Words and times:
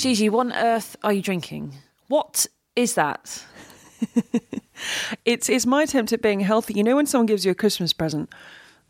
Gigi, 0.00 0.30
what 0.30 0.46
on 0.46 0.52
earth 0.54 0.96
are 1.02 1.12
you 1.12 1.20
drinking? 1.20 1.74
What 2.08 2.46
is 2.74 2.94
that? 2.94 3.44
It's 5.26 5.50
it's 5.50 5.66
my 5.66 5.82
attempt 5.82 6.10
at 6.14 6.22
being 6.22 6.40
healthy. 6.40 6.72
You 6.72 6.82
know 6.82 6.96
when 6.96 7.04
someone 7.04 7.26
gives 7.26 7.44
you 7.44 7.50
a 7.50 7.54
Christmas 7.54 7.92
present, 7.92 8.32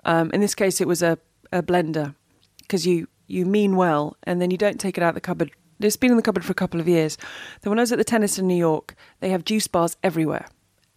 um, 0.05 0.31
in 0.33 0.41
this 0.41 0.55
case 0.55 0.81
it 0.81 0.87
was 0.87 1.03
a, 1.03 1.19
a 1.51 1.65
blender, 1.65 2.15
because 2.61 2.87
you 2.87 3.09
you 3.27 3.45
mean 3.45 3.75
well 3.75 4.17
and 4.23 4.41
then 4.41 4.53
you 4.53 4.57
don't 4.57 4.79
take 4.79 4.97
it 4.97 5.03
out 5.03 5.09
of 5.09 5.15
the 5.17 5.21
cupboard. 5.21 5.51
It's 5.81 5.97
been 5.97 6.13
in 6.13 6.17
the 6.17 6.23
cupboard 6.23 6.45
for 6.45 6.53
a 6.53 6.55
couple 6.63 6.79
of 6.79 6.87
years. 6.87 7.19
Then 7.61 7.71
when 7.73 7.81
I 7.81 7.83
was 7.83 7.91
at 7.91 7.99
the 7.99 8.05
tennis 8.05 8.39
in 8.39 8.47
New 8.47 8.55
York, 8.55 8.95
they 9.19 9.31
have 9.31 9.45
juice 9.45 9.67
bars 9.67 9.97
everywhere. 10.05 10.47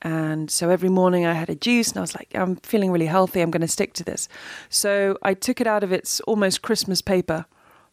And 0.04 0.52
so 0.52 0.70
every 0.70 0.90
morning 0.90 1.26
I 1.26 1.34
had 1.34 1.50
a 1.50 1.56
juice 1.56 1.90
and 1.90 1.98
I 1.98 2.02
was 2.02 2.14
like, 2.14 2.30
I'm 2.36 2.58
feeling 2.58 2.92
really 2.92 3.08
healthy. 3.08 3.42
I'm 3.42 3.50
going 3.50 3.62
to 3.62 3.68
stick 3.68 3.94
to 3.94 4.04
this. 4.04 4.30
So 4.70 5.18
I 5.24 5.34
took 5.34 5.60
it 5.60 5.66
out 5.66 5.84
of 5.84 5.92
its 5.92 6.20
almost 6.28 6.62
Christmas 6.62 7.02
paper 7.02 7.48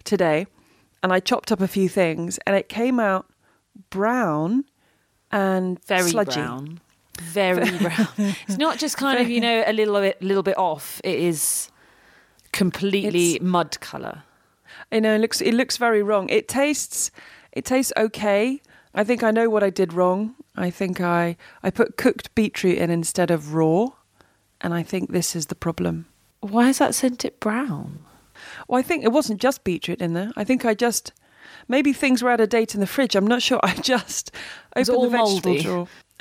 today 0.04 0.46
and 1.02 1.12
I 1.12 1.20
chopped 1.20 1.50
up 1.52 1.60
a 1.60 1.68
few 1.68 1.88
things 1.88 2.38
and 2.46 2.54
it 2.56 2.68
came 2.68 3.00
out 3.00 3.26
brown 3.90 4.64
and 5.30 5.82
Very 5.84 6.10
sludgy. 6.10 6.40
brown. 6.40 6.80
Very 7.20 7.70
brown. 7.78 8.08
It's 8.18 8.58
not 8.58 8.78
just 8.78 8.96
kind 8.96 9.20
of, 9.20 9.28
you 9.28 9.40
know, 9.40 9.62
a 9.66 9.72
little 9.72 10.00
bit 10.00 10.22
little 10.22 10.42
bit 10.42 10.56
off. 10.58 11.00
It 11.04 11.18
is 11.18 11.70
completely 12.52 13.38
mud 13.40 13.78
colour. 13.80 14.22
I 14.92 15.00
know 15.00 15.14
it 15.14 15.18
looks 15.20 15.40
it 15.40 15.54
looks 15.54 15.76
very 15.76 16.02
wrong. 16.02 16.28
It 16.28 16.48
tastes 16.48 17.10
it 17.52 17.64
tastes 17.64 17.92
okay. 17.96 18.60
I 18.94 19.04
think 19.04 19.22
I 19.22 19.30
know 19.30 19.48
what 19.48 19.62
I 19.62 19.70
did 19.70 19.92
wrong. 19.92 20.34
I 20.56 20.70
think 20.70 21.00
I 21.00 21.36
I 21.62 21.70
put 21.70 21.96
cooked 21.96 22.34
beetroot 22.34 22.78
in 22.78 22.90
instead 22.90 23.30
of 23.30 23.54
raw, 23.54 23.88
and 24.60 24.74
I 24.74 24.82
think 24.82 25.10
this 25.12 25.36
is 25.36 25.46
the 25.46 25.54
problem. 25.54 26.06
Why 26.40 26.66
has 26.66 26.78
that 26.78 26.94
sent 26.94 27.24
it 27.24 27.38
brown? 27.38 28.00
Well, 28.70 28.78
I 28.78 28.82
think 28.82 29.02
it 29.02 29.10
wasn't 29.10 29.40
just 29.40 29.64
beetroot 29.64 30.00
in 30.00 30.12
there. 30.12 30.30
I 30.36 30.44
think 30.44 30.64
I 30.64 30.74
just 30.74 31.12
maybe 31.66 31.92
things 31.92 32.22
were 32.22 32.30
out 32.30 32.40
of 32.40 32.50
date 32.50 32.72
in 32.72 32.80
the 32.80 32.86
fridge. 32.86 33.16
I'm 33.16 33.26
not 33.26 33.42
sure. 33.42 33.58
I 33.64 33.74
just 33.74 34.30
opened 34.76 35.02
the 35.02 35.08
vegetable 35.08 35.58
drawer. 35.58 35.88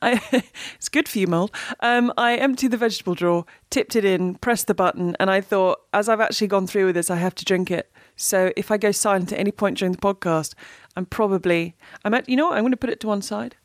I, 0.00 0.44
it's 0.76 0.88
good 0.88 1.08
for 1.08 1.18
you, 1.18 1.26
mold. 1.26 1.50
Um, 1.80 2.12
I 2.16 2.36
emptied 2.36 2.70
the 2.70 2.76
vegetable 2.76 3.16
drawer, 3.16 3.44
tipped 3.70 3.96
it 3.96 4.04
in, 4.04 4.36
pressed 4.36 4.68
the 4.68 4.74
button, 4.74 5.16
and 5.18 5.32
I 5.32 5.40
thought, 5.40 5.80
as 5.92 6.08
I've 6.08 6.20
actually 6.20 6.46
gone 6.46 6.68
through 6.68 6.86
with 6.86 6.94
this, 6.94 7.10
I 7.10 7.16
have 7.16 7.34
to 7.36 7.44
drink 7.44 7.72
it. 7.72 7.90
So 8.14 8.52
if 8.56 8.70
I 8.70 8.76
go 8.76 8.92
silent 8.92 9.32
at 9.32 9.40
any 9.40 9.50
point 9.50 9.78
during 9.78 9.90
the 9.90 9.98
podcast, 9.98 10.54
I'm 10.96 11.06
probably 11.06 11.74
I'm 12.04 12.14
at. 12.14 12.28
You 12.28 12.36
know 12.36 12.50
what? 12.50 12.56
I'm 12.56 12.62
going 12.62 12.70
to 12.70 12.76
put 12.76 12.90
it 12.90 13.00
to 13.00 13.08
one 13.08 13.22
side. 13.22 13.56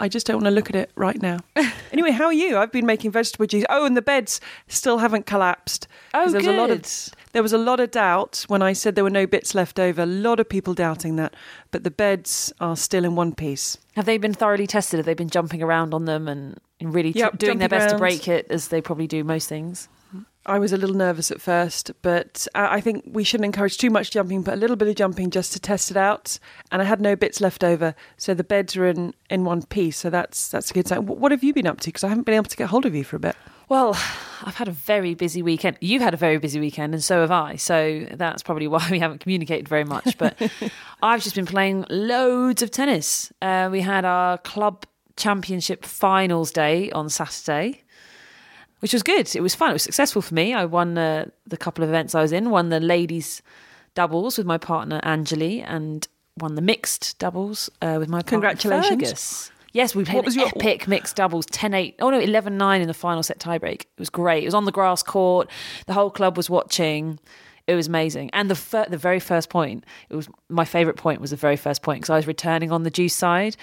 I 0.00 0.08
just 0.08 0.26
don't 0.26 0.36
want 0.36 0.46
to 0.46 0.50
look 0.50 0.70
at 0.70 0.76
it 0.76 0.90
right 0.94 1.20
now. 1.20 1.38
anyway, 1.92 2.10
how 2.12 2.26
are 2.26 2.32
you? 2.32 2.56
I've 2.56 2.70
been 2.72 2.86
making 2.86 3.10
vegetable 3.10 3.46
juice. 3.46 3.64
Oh, 3.68 3.84
and 3.84 3.96
the 3.96 4.02
beds 4.02 4.40
still 4.68 4.98
haven't 4.98 5.26
collapsed. 5.26 5.88
Oh, 6.14 6.30
there 6.30 6.38
was 6.40 6.46
a 6.46 6.52
lot 6.52 6.70
of 6.70 6.82
good. 6.82 6.92
there 7.32 7.42
was 7.42 7.52
a 7.52 7.58
lot 7.58 7.80
of 7.80 7.90
doubt 7.90 8.44
when 8.48 8.62
I 8.62 8.72
said 8.72 8.94
there 8.94 9.04
were 9.04 9.10
no 9.10 9.26
bits 9.26 9.54
left 9.54 9.80
over. 9.80 10.02
A 10.02 10.06
lot 10.06 10.38
of 10.40 10.48
people 10.48 10.74
doubting 10.74 11.16
that, 11.16 11.34
but 11.70 11.84
the 11.84 11.90
beds 11.90 12.52
are 12.60 12.76
still 12.76 13.04
in 13.04 13.16
one 13.16 13.34
piece. 13.34 13.76
Have 13.96 14.06
they 14.06 14.18
been 14.18 14.34
thoroughly 14.34 14.66
tested? 14.66 14.98
Have 14.98 15.06
they 15.06 15.14
been 15.14 15.30
jumping 15.30 15.62
around 15.62 15.94
on 15.94 16.04
them 16.04 16.28
and 16.28 16.58
and 16.80 16.94
really 16.94 17.12
tr- 17.12 17.18
Yep, 17.18 17.38
doing 17.38 17.58
their 17.58 17.68
jumping 17.68 17.86
best 17.86 17.94
to 17.94 17.98
break 17.98 18.28
it 18.28 18.46
as 18.50 18.68
they 18.68 18.80
probably 18.80 19.08
do 19.08 19.24
most 19.24 19.48
things? 19.48 19.88
I 20.48 20.58
was 20.58 20.72
a 20.72 20.78
little 20.78 20.96
nervous 20.96 21.30
at 21.30 21.42
first, 21.42 21.90
but 22.00 22.48
I 22.54 22.80
think 22.80 23.04
we 23.06 23.22
shouldn't 23.22 23.44
encourage 23.44 23.76
too 23.76 23.90
much 23.90 24.10
jumping, 24.10 24.42
but 24.42 24.54
a 24.54 24.56
little 24.56 24.76
bit 24.76 24.88
of 24.88 24.96
jumping 24.96 25.30
just 25.30 25.52
to 25.52 25.60
test 25.60 25.90
it 25.90 25.96
out. 25.96 26.38
And 26.72 26.80
I 26.80 26.86
had 26.86 27.02
no 27.02 27.14
bits 27.14 27.42
left 27.42 27.62
over, 27.62 27.94
so 28.16 28.32
the 28.32 28.42
beds 28.42 28.74
are 28.74 28.86
in, 28.86 29.12
in 29.28 29.44
one 29.44 29.62
piece. 29.64 29.98
So 29.98 30.08
that's 30.08 30.48
that's 30.48 30.70
a 30.70 30.74
good 30.74 30.88
sign. 30.88 31.04
What 31.04 31.32
have 31.32 31.44
you 31.44 31.52
been 31.52 31.66
up 31.66 31.80
to? 31.80 31.88
Because 31.88 32.02
I 32.02 32.08
haven't 32.08 32.24
been 32.24 32.34
able 32.34 32.46
to 32.48 32.56
get 32.56 32.70
hold 32.70 32.86
of 32.86 32.94
you 32.94 33.04
for 33.04 33.16
a 33.16 33.20
bit. 33.20 33.36
Well, 33.68 33.90
I've 34.42 34.54
had 34.54 34.68
a 34.68 34.72
very 34.72 35.14
busy 35.14 35.42
weekend. 35.42 35.76
You've 35.82 36.00
had 36.00 36.14
a 36.14 36.16
very 36.16 36.38
busy 36.38 36.58
weekend, 36.58 36.94
and 36.94 37.04
so 37.04 37.20
have 37.20 37.30
I. 37.30 37.56
So 37.56 38.06
that's 38.14 38.42
probably 38.42 38.66
why 38.66 38.88
we 38.90 38.98
haven't 38.98 39.18
communicated 39.18 39.68
very 39.68 39.84
much. 39.84 40.16
But 40.16 40.40
I've 41.02 41.22
just 41.22 41.34
been 41.34 41.44
playing 41.44 41.84
loads 41.90 42.62
of 42.62 42.70
tennis. 42.70 43.30
Uh, 43.42 43.68
we 43.70 43.82
had 43.82 44.06
our 44.06 44.38
club 44.38 44.86
championship 45.18 45.84
finals 45.84 46.50
day 46.52 46.90
on 46.92 47.10
Saturday, 47.10 47.82
which 48.80 48.92
was 48.92 49.02
good. 49.02 49.34
It 49.34 49.40
was 49.42 49.54
fun. 49.54 49.70
It 49.70 49.74
was 49.74 49.82
successful 49.82 50.22
for 50.22 50.34
me. 50.34 50.54
I 50.54 50.64
won 50.64 50.96
uh, 50.98 51.26
the 51.46 51.56
couple 51.56 51.82
of 51.84 51.90
events 51.90 52.14
I 52.14 52.22
was 52.22 52.32
in. 52.32 52.50
Won 52.50 52.68
the 52.68 52.80
ladies 52.80 53.42
doubles 53.94 54.38
with 54.38 54.46
my 54.46 54.58
partner 54.58 55.00
Angeli, 55.02 55.60
and 55.62 56.06
won 56.38 56.54
the 56.54 56.62
mixed 56.62 57.18
doubles 57.18 57.68
uh, 57.82 57.96
with 57.98 58.08
my 58.08 58.18
partner 58.18 58.30
Congratulations. 58.30 58.90
Fergus. 59.02 59.50
Yes, 59.72 59.94
we 59.94 60.04
played 60.04 60.16
What 60.16 60.24
was 60.24 60.34
your- 60.36 60.48
epic 60.48 60.88
mixed 60.88 61.16
doubles 61.16 61.44
10 61.46 61.74
8. 61.74 61.96
Oh 62.00 62.10
no, 62.10 62.18
11 62.18 62.56
9 62.56 62.80
in 62.80 62.88
the 62.88 62.94
final 62.94 63.22
set 63.22 63.38
tiebreak. 63.38 63.82
It 63.82 63.88
was 63.98 64.08
great. 64.10 64.42
It 64.42 64.46
was 64.46 64.54
on 64.54 64.64
the 64.64 64.72
grass 64.72 65.02
court. 65.02 65.50
The 65.86 65.92
whole 65.92 66.10
club 66.10 66.36
was 66.36 66.48
watching. 66.48 67.18
It 67.66 67.74
was 67.74 67.86
amazing. 67.86 68.30
And 68.32 68.50
the 68.50 68.54
fir- 68.54 68.86
the 68.88 68.96
very 68.96 69.20
first 69.20 69.50
point, 69.50 69.84
it 70.08 70.16
was 70.16 70.26
my 70.48 70.64
favorite 70.64 70.96
point 70.96 71.20
was 71.20 71.30
the 71.30 71.36
very 71.36 71.56
first 71.56 71.82
point 71.82 72.00
because 72.00 72.10
I 72.10 72.16
was 72.16 72.26
returning 72.26 72.72
on 72.72 72.82
the 72.82 72.90
deuce 72.90 73.14
side 73.14 73.56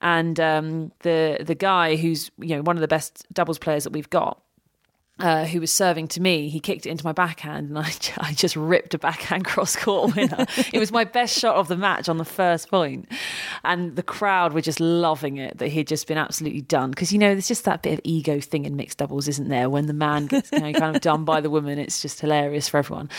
and 0.00 0.38
um, 0.38 0.92
the 1.00 1.38
the 1.40 1.56
guy 1.56 1.96
who's 1.96 2.30
you 2.38 2.54
know 2.54 2.62
one 2.62 2.76
of 2.76 2.80
the 2.80 2.88
best 2.88 3.26
doubles 3.32 3.58
players 3.58 3.82
that 3.82 3.92
we've 3.92 4.10
got 4.10 4.40
uh, 5.18 5.46
who 5.46 5.60
was 5.60 5.72
serving 5.72 6.06
to 6.08 6.20
me, 6.20 6.48
he 6.48 6.60
kicked 6.60 6.86
it 6.86 6.90
into 6.90 7.04
my 7.04 7.12
backhand, 7.12 7.68
and 7.68 7.78
I, 7.78 7.92
I 8.18 8.32
just 8.32 8.54
ripped 8.54 8.94
a 8.94 8.98
backhand 8.98 9.44
cross 9.44 9.74
court 9.74 10.14
winner. 10.14 10.46
it 10.72 10.78
was 10.78 10.92
my 10.92 11.04
best 11.04 11.36
shot 11.36 11.56
of 11.56 11.68
the 11.68 11.76
match 11.76 12.08
on 12.08 12.18
the 12.18 12.24
first 12.24 12.70
point, 12.70 13.10
and 13.64 13.96
the 13.96 14.02
crowd 14.02 14.52
were 14.52 14.60
just 14.60 14.80
loving 14.80 15.36
it 15.36 15.58
that 15.58 15.68
he'd 15.68 15.88
just 15.88 16.06
been 16.06 16.18
absolutely 16.18 16.60
done. 16.60 16.90
Because 16.90 17.12
you 17.12 17.18
know, 17.18 17.34
there's 17.34 17.48
just 17.48 17.64
that 17.64 17.82
bit 17.82 17.94
of 17.94 18.00
ego 18.04 18.40
thing 18.40 18.64
in 18.64 18.76
mixed 18.76 18.98
doubles, 18.98 19.26
isn't 19.28 19.48
there? 19.48 19.68
When 19.68 19.86
the 19.86 19.92
man 19.92 20.26
gets 20.26 20.52
you 20.52 20.60
know, 20.60 20.72
kind 20.72 20.94
of 20.94 21.02
done 21.02 21.24
by 21.24 21.40
the 21.40 21.50
woman, 21.50 21.78
it's 21.78 22.00
just 22.00 22.20
hilarious 22.20 22.68
for 22.68 22.78
everyone. 22.78 23.10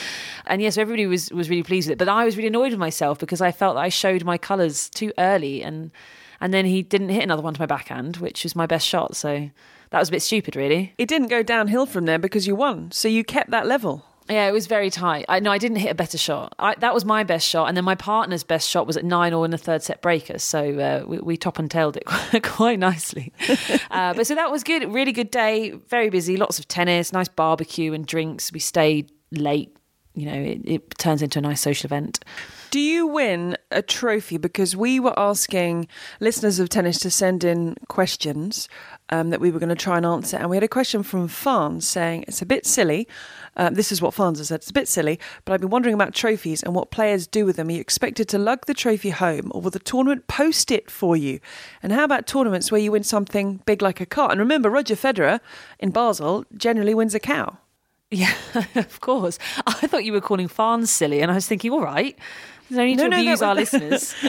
And 0.46 0.62
yes, 0.62 0.76
so 0.76 0.82
everybody 0.82 1.06
was 1.06 1.30
was 1.32 1.50
really 1.50 1.64
pleased 1.64 1.90
with 1.90 1.94
it, 1.94 2.00
but 2.00 2.10
I 2.10 2.24
was 2.24 2.38
really 2.38 2.48
annoyed 2.48 2.72
with 2.72 2.80
myself 2.80 3.20
because 3.20 3.42
I 3.42 3.52
felt 3.52 3.76
that 3.76 3.82
I 3.82 3.90
showed 3.90 4.24
my 4.24 4.38
colours 4.38 4.90
too 4.90 5.12
early, 5.18 5.62
and 5.64 5.92
and 6.40 6.54
then 6.54 6.66
he 6.66 6.82
didn't 6.82 7.10
hit 7.10 7.24
another 7.24 7.42
one 7.42 7.54
to 7.54 7.62
my 7.62 7.66
backhand, 7.66 8.18
which 8.18 8.44
was 8.44 8.56
my 8.56 8.66
best 8.66 8.88
shot. 8.88 9.16
So 9.16 9.50
that 9.92 10.00
was 10.00 10.10
a 10.10 10.12
bit 10.12 10.22
stupid, 10.22 10.56
really. 10.56 10.94
It 10.98 11.08
didn't 11.08 11.30
go 11.30 11.44
downhill 11.44 11.86
from 11.86 12.06
there 12.06 12.20
because 12.20 12.46
you 12.46 12.56
won, 12.56 12.92
so 12.92 13.08
you 13.08 13.24
kept 13.24 13.50
that 13.52 13.66
level. 13.66 14.06
Yeah, 14.30 14.48
it 14.48 14.52
was 14.52 14.68
very 14.68 14.92
tight. 14.92 15.26
I 15.28 15.40
no, 15.40 15.52
I 15.52 15.58
didn't 15.58 15.78
hit 15.78 15.92
a 15.92 15.96
better 15.96 16.18
shot. 16.18 16.54
I, 16.60 16.76
that 16.76 16.94
was 16.94 17.04
my 17.04 17.24
best 17.24 17.48
shot, 17.48 17.68
and 17.68 17.76
then 17.76 17.84
my 17.84 17.96
partner's 17.96 18.44
best 18.44 18.70
shot 18.70 18.86
was 18.86 18.96
at 18.96 19.04
nine 19.04 19.34
or 19.34 19.44
in 19.44 19.52
the 19.52 19.58
third 19.58 19.82
set 19.82 20.04
breakers. 20.04 20.44
So 20.44 20.80
uh, 20.80 21.04
we, 21.08 21.18
we 21.18 21.38
top 21.38 21.58
and 21.58 21.70
tailed 21.70 21.98
it 21.98 22.06
quite, 22.06 22.44
quite 22.44 22.80
nicely. 22.80 23.34
uh, 23.92 24.14
but 24.14 24.28
so 24.28 24.36
that 24.36 24.52
was 24.52 24.64
good. 24.64 24.94
Really 24.94 25.12
good 25.12 25.32
day. 25.32 25.72
Very 25.88 26.12
busy. 26.12 26.38
Lots 26.38 26.60
of 26.60 26.68
tennis. 26.68 27.12
Nice 27.12 27.28
barbecue 27.28 27.94
and 27.94 28.06
drinks. 28.06 28.52
We 28.52 28.60
stayed 28.60 29.12
late. 29.32 29.76
You 30.14 30.26
know, 30.26 30.40
it, 30.40 30.62
it 30.66 30.98
turns 31.00 31.22
into 31.22 31.40
a 31.40 31.42
nice 31.42 31.62
social 31.62 31.88
event. 31.88 32.24
Do 32.72 32.80
you 32.80 33.08
win 33.08 33.58
a 33.72 33.82
trophy? 33.82 34.38
Because 34.38 34.76
we 34.76 35.00
were 35.00 35.18
asking 35.18 35.88
listeners 36.20 36.60
of 36.60 36.70
tennis 36.70 37.00
to 37.00 37.10
send 37.10 37.44
in 37.44 37.76
questions 37.88 38.68
um, 39.10 39.30
that 39.30 39.40
we 39.40 39.52
were 39.52 39.60
going 39.60 39.70
to 39.70 39.76
try 39.76 39.98
and 39.98 40.06
answer. 40.06 40.38
And 40.38 40.50
we 40.50 40.56
had 40.56 40.64
a 40.64 40.68
question 40.68 41.04
from 41.04 41.28
Farns 41.28 41.88
saying, 41.88 42.26
It's 42.28 42.42
a 42.42 42.46
bit 42.46 42.66
silly. 42.66 43.08
Uh, 43.56 43.70
this 43.70 43.92
is 43.92 44.02
what 44.02 44.14
Farns 44.14 44.38
has 44.38 44.50
said. 44.50 44.56
It's 44.56 44.70
a 44.70 44.74
bit 44.74 44.88
silly, 44.88 45.20
but 45.44 45.54
I've 45.54 45.62
been 45.62 45.70
wondering 45.70 45.96
about 45.96 46.14
trophies 46.14 46.64
and 46.64 46.74
what 46.74 46.92
players 46.92 47.28
do 47.28 47.46
with 47.46 47.58
them. 47.58 47.68
Are 47.68 47.72
you 47.72 47.82
expected 47.82 48.30
to 48.30 48.38
lug 48.38 48.66
the 48.66 48.74
trophy 48.74 49.10
home 49.10 49.52
or 49.54 49.62
will 49.62 49.72
the 49.72 49.80
tournament 49.80 50.28
post 50.28 50.72
it 50.72 50.90
for 50.90 51.18
you? 51.18 51.40
And 51.84 51.92
how 51.92 52.04
about 52.04 52.28
tournaments 52.28 52.72
where 52.72 52.80
you 52.80 52.92
win 52.92 53.04
something 53.04 53.62
big 53.66 53.82
like 53.82 54.00
a 54.00 54.06
car? 54.06 54.32
And 54.32 54.40
remember, 54.40 54.70
Roger 54.70 54.96
Federer 54.96 55.40
in 55.80 55.92
Basel 55.92 56.46
generally 56.56 56.94
wins 56.94 57.16
a 57.16 57.20
cow. 57.20 57.58
Yeah, 58.12 58.34
of 58.76 59.02
course. 59.02 59.38
I 59.68 59.88
thought 59.88 60.06
you 60.06 60.14
were 60.14 60.22
calling 60.22 60.48
Farns 60.48 60.90
silly, 60.90 61.22
and 61.22 61.32
I 61.32 61.36
was 61.36 61.48
thinking, 61.48 61.72
all 61.72 61.84
right, 61.84 62.18
no 62.70 62.86
need 62.86 62.98
No, 62.98 63.04
to 63.06 63.10
no, 63.10 63.18
abuse 63.18 63.42
our 63.42 63.56
listeners. 63.56 64.16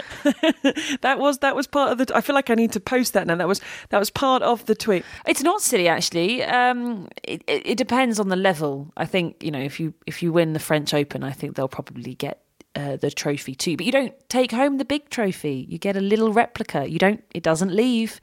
That 1.01 1.19
was 1.19 1.39
that 1.39 1.57
was 1.57 1.67
part 1.67 1.93
of 1.93 1.99
the. 1.99 2.15
I 2.15 2.21
feel 2.21 2.35
like 2.35 2.51
I 2.51 2.55
need 2.55 2.73
to 2.73 2.81
post 2.81 3.15
that 3.15 3.27
now. 3.27 3.37
That 3.37 3.49
was 3.49 3.61
that 3.89 3.99
was 3.99 4.11
part 4.11 4.43
of 4.43 4.67
the 4.67 4.75
tweet. 4.75 5.05
It's 5.27 5.43
not 5.43 5.63
silly, 5.63 5.89
actually. 5.89 6.43
Um, 6.45 7.09
it, 7.23 7.43
it, 7.47 7.67
it 7.67 7.79
depends 7.79 8.21
on 8.21 8.29
the 8.29 8.37
level. 8.37 8.93
I 8.97 9.07
think 9.07 9.43
you 9.43 9.51
know 9.51 9.61
if 9.61 9.81
you 9.81 9.95
if 10.07 10.23
you 10.23 10.33
win 10.33 10.53
the 10.53 10.59
French 10.59 10.93
Open, 10.93 11.25
I 11.25 11.33
think 11.33 11.57
they'll 11.57 11.69
probably 11.69 12.15
get 12.15 12.43
uh, 12.77 12.97
the 12.97 13.11
trophy 13.11 13.55
too. 13.55 13.77
But 13.77 13.87
you 13.87 13.93
don't 13.93 14.15
take 14.29 14.53
home 14.53 14.77
the 14.77 14.85
big 14.85 15.09
trophy. 15.11 15.67
You 15.69 15.79
get 15.79 15.97
a 15.97 16.01
little 16.01 16.33
replica. 16.33 16.89
You 16.89 16.99
don't. 16.99 17.25
It 17.35 17.43
doesn't 17.43 17.73
leave. 17.73 18.21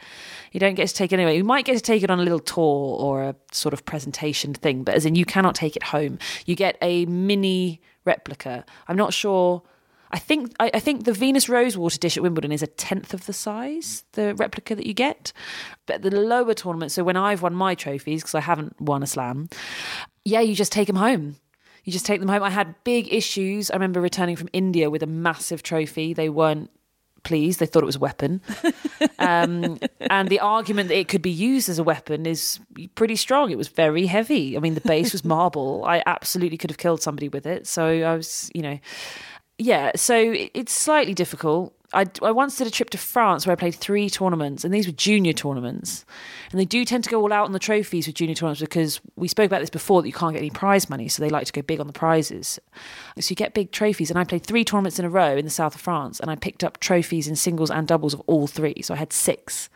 You 0.52 0.60
don't 0.60 0.76
get 0.76 0.88
to 0.88 0.94
take 0.94 1.12
it 1.12 1.16
anyway. 1.16 1.38
You 1.38 1.44
might 1.44 1.66
get 1.66 1.76
to 1.76 1.82
take 1.82 2.04
it 2.04 2.12
on 2.12 2.20
a 2.20 2.24
little 2.24 2.40
tour 2.40 2.98
or 3.00 3.24
a 3.24 3.36
sort 3.52 3.74
of 3.74 3.86
presentation 3.86 4.54
thing, 4.54 4.84
but 4.84 4.94
as 4.94 5.06
in 5.06 5.16
you 5.16 5.26
cannot 5.26 5.56
take 5.56 5.76
it 5.76 5.84
home. 5.84 6.20
You 6.46 6.56
get 6.56 6.78
a 6.82 7.06
mini 7.06 7.82
replica. 8.06 8.66
I'm 8.88 8.98
not 8.98 9.14
sure. 9.14 9.64
I 10.18 10.20
think 10.20 10.56
I, 10.60 10.72
I 10.74 10.80
think 10.80 11.06
the 11.06 11.14
Venus 11.14 11.48
Rosewater 11.48 12.00
dish 12.00 12.18
at 12.18 12.24
Wimbledon 12.24 12.52
is 12.52 12.64
a 12.64 12.68
tenth 12.68 13.14
of 13.14 13.28
the 13.28 13.34
size, 13.34 14.04
the 14.14 14.34
replica 14.34 14.74
that 14.74 14.88
you 14.88 14.96
get. 14.96 15.32
But 15.86 16.02
the 16.02 16.10
lower 16.10 16.56
tournament, 16.56 16.92
so 16.92 17.04
when 17.04 17.16
I've 17.16 17.44
won 17.44 17.54
my 17.54 17.76
trophies, 17.76 18.24
because 18.24 18.34
I 18.34 18.40
haven't 18.40 18.82
won 18.82 19.04
a 19.04 19.08
slam, 19.08 19.48
yeah, 20.26 20.40
you 20.40 20.56
just 20.56 20.72
take 20.72 20.88
them 20.88 20.96
home. 20.96 21.36
You 21.84 21.94
just 21.94 22.08
take 22.08 22.20
them 22.20 22.30
home. 22.30 22.42
I 22.42 22.50
had 22.50 22.74
big 22.84 23.14
issues. 23.14 23.70
I 23.70 23.76
remember 23.76 24.02
returning 24.02 24.36
from 24.36 24.50
India 24.54 24.90
with 24.90 25.04
a 25.04 25.08
massive 25.08 25.62
trophy. 25.62 26.16
They 26.16 26.30
weren't 26.30 26.72
pleased. 27.22 27.60
They 27.60 27.68
thought 27.68 27.84
it 27.84 27.86
was 27.86 27.98
a 27.98 28.00
weapon. 28.00 28.42
um, 29.20 29.78
and 30.00 30.30
the 30.30 30.40
argument 30.40 30.90
that 30.90 30.98
it 30.98 31.10
could 31.10 31.22
be 31.22 31.30
used 31.30 31.70
as 31.70 31.78
a 31.78 31.84
weapon 31.84 32.26
is 32.26 32.60
pretty 32.96 33.18
strong. 33.18 33.52
It 33.52 33.58
was 33.58 33.68
very 33.68 34.08
heavy. 34.08 34.58
I 34.58 34.62
mean, 34.62 34.74
the 34.74 34.82
base 34.82 35.14
was 35.14 35.24
marble. 35.24 35.86
I 35.86 36.02
absolutely 36.08 36.58
could 36.58 36.72
have 36.72 36.80
killed 36.80 37.04
somebody 37.04 37.30
with 37.30 37.46
it. 37.46 37.68
So 37.68 37.86
I 37.86 38.16
was, 38.16 38.50
you 38.56 38.64
know, 38.64 38.80
Yeah, 39.60 39.92
so 39.96 40.16
it's 40.54 40.72
slightly 40.72 41.14
difficult. 41.16 41.74
I, 41.94 42.06
I 42.22 42.32
once 42.32 42.58
did 42.58 42.68
a 42.68 42.72
trip 42.72 42.90
to 42.92 42.98
France 42.98 43.48
where 43.48 43.54
I 43.54 43.56
played 43.56 43.74
three 43.74 44.10
tournaments, 44.10 44.64
and 44.64 44.74
these 44.74 44.86
were 44.86 44.94
junior 44.94 45.34
tournaments. 45.34 46.06
And 46.52 46.60
they 46.60 46.66
do 46.66 46.84
tend 46.86 47.06
to 47.06 47.10
go 47.10 47.22
all 47.22 47.32
out 47.32 47.46
on 47.46 47.54
the 47.54 47.60
trophies 47.60 48.08
with 48.08 48.16
junior 48.18 48.36
tournaments 48.36 48.60
because 48.60 49.00
we 49.16 49.28
spoke 49.28 49.48
about 49.48 49.62
this 49.62 49.70
before 49.70 50.02
that 50.02 50.08
you 50.08 50.14
can't 50.14 50.34
get 50.34 50.40
any 50.40 50.50
prize 50.50 50.90
money, 50.90 51.08
so 51.08 51.24
they 51.24 51.30
like 51.30 51.48
to 51.48 51.54
go 51.54 51.62
big 51.62 51.80
on 51.80 51.88
the 51.88 51.94
prizes. 51.94 52.60
So 53.20 53.32
you 53.32 53.36
get 53.36 53.54
big 53.54 53.72
trophies. 53.72 54.10
And 54.10 54.20
I 54.20 54.26
played 54.26 54.46
three 54.46 54.66
tournaments 54.66 55.00
in 55.00 55.06
a 55.06 55.10
row 55.10 55.38
in 55.38 55.46
the 55.46 55.52
south 55.52 55.76
of 55.76 55.82
France, 55.82 56.20
and 56.20 56.30
I 56.30 56.36
picked 56.36 56.64
up 56.64 56.80
trophies 56.80 57.28
in 57.28 57.36
singles 57.36 57.72
and 57.72 57.88
doubles 57.88 58.14
of 58.14 58.22
all 58.28 58.48
three. 58.48 58.82
So 58.82 58.94
I 58.94 58.98
had 58.98 59.14
six. 59.14 59.70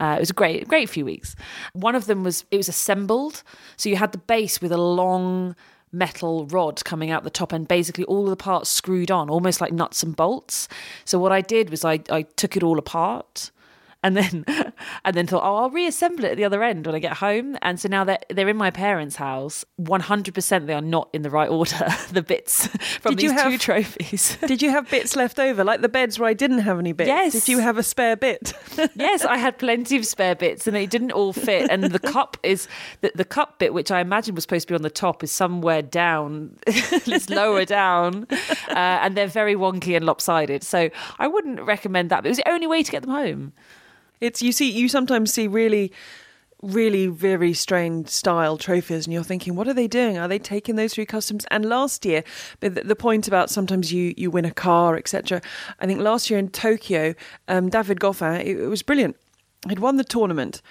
Uh, 0.00 0.14
it 0.16 0.20
was 0.20 0.30
a 0.30 0.34
great, 0.34 0.66
great 0.68 0.88
few 0.88 1.04
weeks. 1.04 1.36
One 1.74 1.94
of 1.94 2.06
them 2.06 2.24
was 2.24 2.44
it 2.50 2.56
was 2.56 2.68
assembled, 2.68 3.42
so 3.76 3.88
you 3.88 3.96
had 3.96 4.12
the 4.12 4.18
base 4.18 4.60
with 4.60 4.72
a 4.72 4.78
long 4.78 5.54
metal 5.92 6.46
rod 6.46 6.84
coming 6.84 7.10
out 7.10 7.22
the 7.22 7.30
top, 7.30 7.52
and 7.52 7.68
basically 7.68 8.04
all 8.04 8.24
of 8.24 8.30
the 8.30 8.36
parts 8.36 8.68
screwed 8.68 9.10
on, 9.10 9.30
almost 9.30 9.60
like 9.60 9.72
nuts 9.72 10.02
and 10.02 10.16
bolts. 10.16 10.66
So 11.04 11.18
what 11.18 11.30
I 11.30 11.40
did 11.40 11.70
was 11.70 11.84
I 11.84 12.00
I 12.10 12.22
took 12.22 12.56
it 12.56 12.64
all 12.64 12.78
apart. 12.78 13.51
And 14.04 14.16
then, 14.16 14.44
and 15.04 15.14
then 15.16 15.26
thought, 15.28 15.42
oh, 15.44 15.56
I'll 15.56 15.70
reassemble 15.70 16.24
it 16.24 16.32
at 16.32 16.36
the 16.36 16.44
other 16.44 16.62
end 16.62 16.86
when 16.86 16.94
I 16.94 16.98
get 16.98 17.14
home. 17.18 17.56
And 17.62 17.78
so 17.78 17.88
now 17.88 18.02
they're 18.04 18.18
they're 18.28 18.48
in 18.48 18.56
my 18.56 18.70
parents' 18.70 19.16
house. 19.16 19.64
One 19.76 20.00
hundred 20.00 20.34
percent, 20.34 20.66
they 20.66 20.74
are 20.74 20.80
not 20.80 21.08
in 21.12 21.22
the 21.22 21.30
right 21.30 21.48
order. 21.48 21.86
the 22.12 22.22
bits 22.22 22.66
from 23.00 23.14
Did 23.14 23.22
you 23.22 23.30
these 23.30 23.42
two 23.42 23.50
have- 23.50 23.60
trophies. 23.60 24.36
Did 24.46 24.60
you 24.60 24.70
have 24.70 24.90
bits 24.90 25.14
left 25.14 25.38
over, 25.38 25.62
like 25.62 25.82
the 25.82 25.88
beds 25.88 26.18
where 26.18 26.28
I 26.28 26.34
didn't 26.34 26.60
have 26.60 26.78
any 26.78 26.92
bits? 26.92 27.08
Yes. 27.08 27.32
Did 27.32 27.48
you 27.48 27.58
have 27.60 27.78
a 27.78 27.82
spare 27.82 28.16
bit? 28.16 28.52
yes, 28.96 29.24
I 29.24 29.36
had 29.36 29.58
plenty 29.58 29.96
of 29.96 30.04
spare 30.04 30.34
bits, 30.34 30.66
and 30.66 30.74
they 30.74 30.86
didn't 30.86 31.12
all 31.12 31.32
fit. 31.32 31.70
And 31.70 31.84
the 31.84 31.98
cup 32.00 32.36
is 32.42 32.66
the, 33.02 33.12
the 33.14 33.24
cup 33.24 33.58
bit, 33.60 33.72
which 33.72 33.90
I 33.90 34.00
imagine 34.00 34.34
was 34.34 34.42
supposed 34.44 34.66
to 34.68 34.72
be 34.72 34.76
on 34.76 34.82
the 34.82 34.90
top, 34.90 35.22
is 35.22 35.30
somewhere 35.30 35.82
down. 35.82 36.58
it's 36.66 37.30
lower 37.30 37.64
down, 37.64 38.26
uh, 38.68 38.74
and 38.74 39.16
they're 39.16 39.26
very 39.28 39.54
wonky 39.54 39.94
and 39.94 40.04
lopsided. 40.04 40.64
So 40.64 40.90
I 41.20 41.28
wouldn't 41.28 41.60
recommend 41.62 42.10
that. 42.10 42.22
But 42.22 42.26
it 42.26 42.30
was 42.30 42.38
the 42.38 42.50
only 42.50 42.66
way 42.66 42.82
to 42.82 42.90
get 42.90 43.02
them 43.02 43.10
home. 43.12 43.52
It's 44.22 44.40
you 44.40 44.52
see 44.52 44.70
you 44.70 44.88
sometimes 44.88 45.32
see 45.32 45.48
really 45.48 45.92
really 46.62 47.08
very 47.08 47.52
strange 47.52 48.08
style 48.08 48.56
trophies 48.56 49.04
and 49.04 49.12
you're 49.12 49.24
thinking 49.24 49.56
what 49.56 49.66
are 49.66 49.74
they 49.74 49.88
doing 49.88 50.16
are 50.16 50.28
they 50.28 50.38
taking 50.38 50.76
those 50.76 50.94
through 50.94 51.04
customs 51.04 51.44
and 51.50 51.64
last 51.64 52.06
year 52.06 52.22
the, 52.60 52.70
the 52.70 52.94
point 52.94 53.26
about 53.26 53.50
sometimes 53.50 53.92
you 53.92 54.14
you 54.16 54.30
win 54.30 54.44
a 54.44 54.52
car 54.52 54.96
etc 54.96 55.42
i 55.80 55.86
think 55.86 56.00
last 56.00 56.30
year 56.30 56.38
in 56.38 56.48
tokyo 56.48 57.12
um, 57.48 57.68
david 57.68 57.98
goffin 57.98 58.38
it, 58.38 58.60
it 58.60 58.68
was 58.68 58.80
brilliant 58.80 59.16
he'd 59.68 59.80
won 59.80 59.96
the 59.96 60.04
tournament 60.04 60.62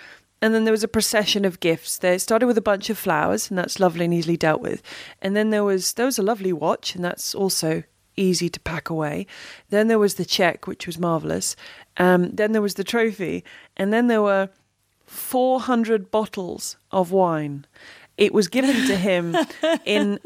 and 0.42 0.56
then 0.56 0.64
there 0.64 0.72
was 0.72 0.84
a 0.84 0.88
procession 0.88 1.46
of 1.46 1.60
gifts. 1.60 2.00
They 2.00 2.18
started 2.18 2.48
with 2.48 2.58
a 2.58 2.62
bunch 2.62 2.90
of 2.90 2.98
flowers, 2.98 3.50
and 3.50 3.58
that's 3.58 3.80
lovely 3.80 4.06
and 4.06 4.14
easily 4.14 4.38
dealt 4.38 4.60
with. 4.60 4.82
And 5.22 5.36
then 5.36 5.52
there 5.52 5.64
was 5.64 5.94
there 5.94 6.08
was 6.08 6.18
a 6.18 6.24
lovely 6.24 6.52
watch, 6.52 6.96
and 6.96 7.06
that's 7.06 7.36
also 7.36 7.84
easy 8.18 8.50
to 8.50 8.60
pack 8.60 8.90
away. 8.90 9.28
Then 9.70 9.88
there 9.88 10.00
was 10.00 10.16
the 10.16 10.26
check, 10.26 10.68
which 10.68 10.86
was 10.86 11.00
marvelous. 11.00 11.56
Um, 11.98 12.32
then 12.32 12.52
there 12.52 12.62
was 12.62 12.76
the 12.76 12.84
trophy, 12.84 13.44
and 13.78 13.92
then 13.92 14.08
there 14.08 14.22
were 14.22 14.50
400 15.06 16.10
bottles 16.12 16.78
of 16.92 17.12
wine. 17.12 17.66
It 18.18 18.34
was 18.34 18.48
given 18.48 18.76
to 18.88 18.96
him 18.96 19.36
in 19.86 20.20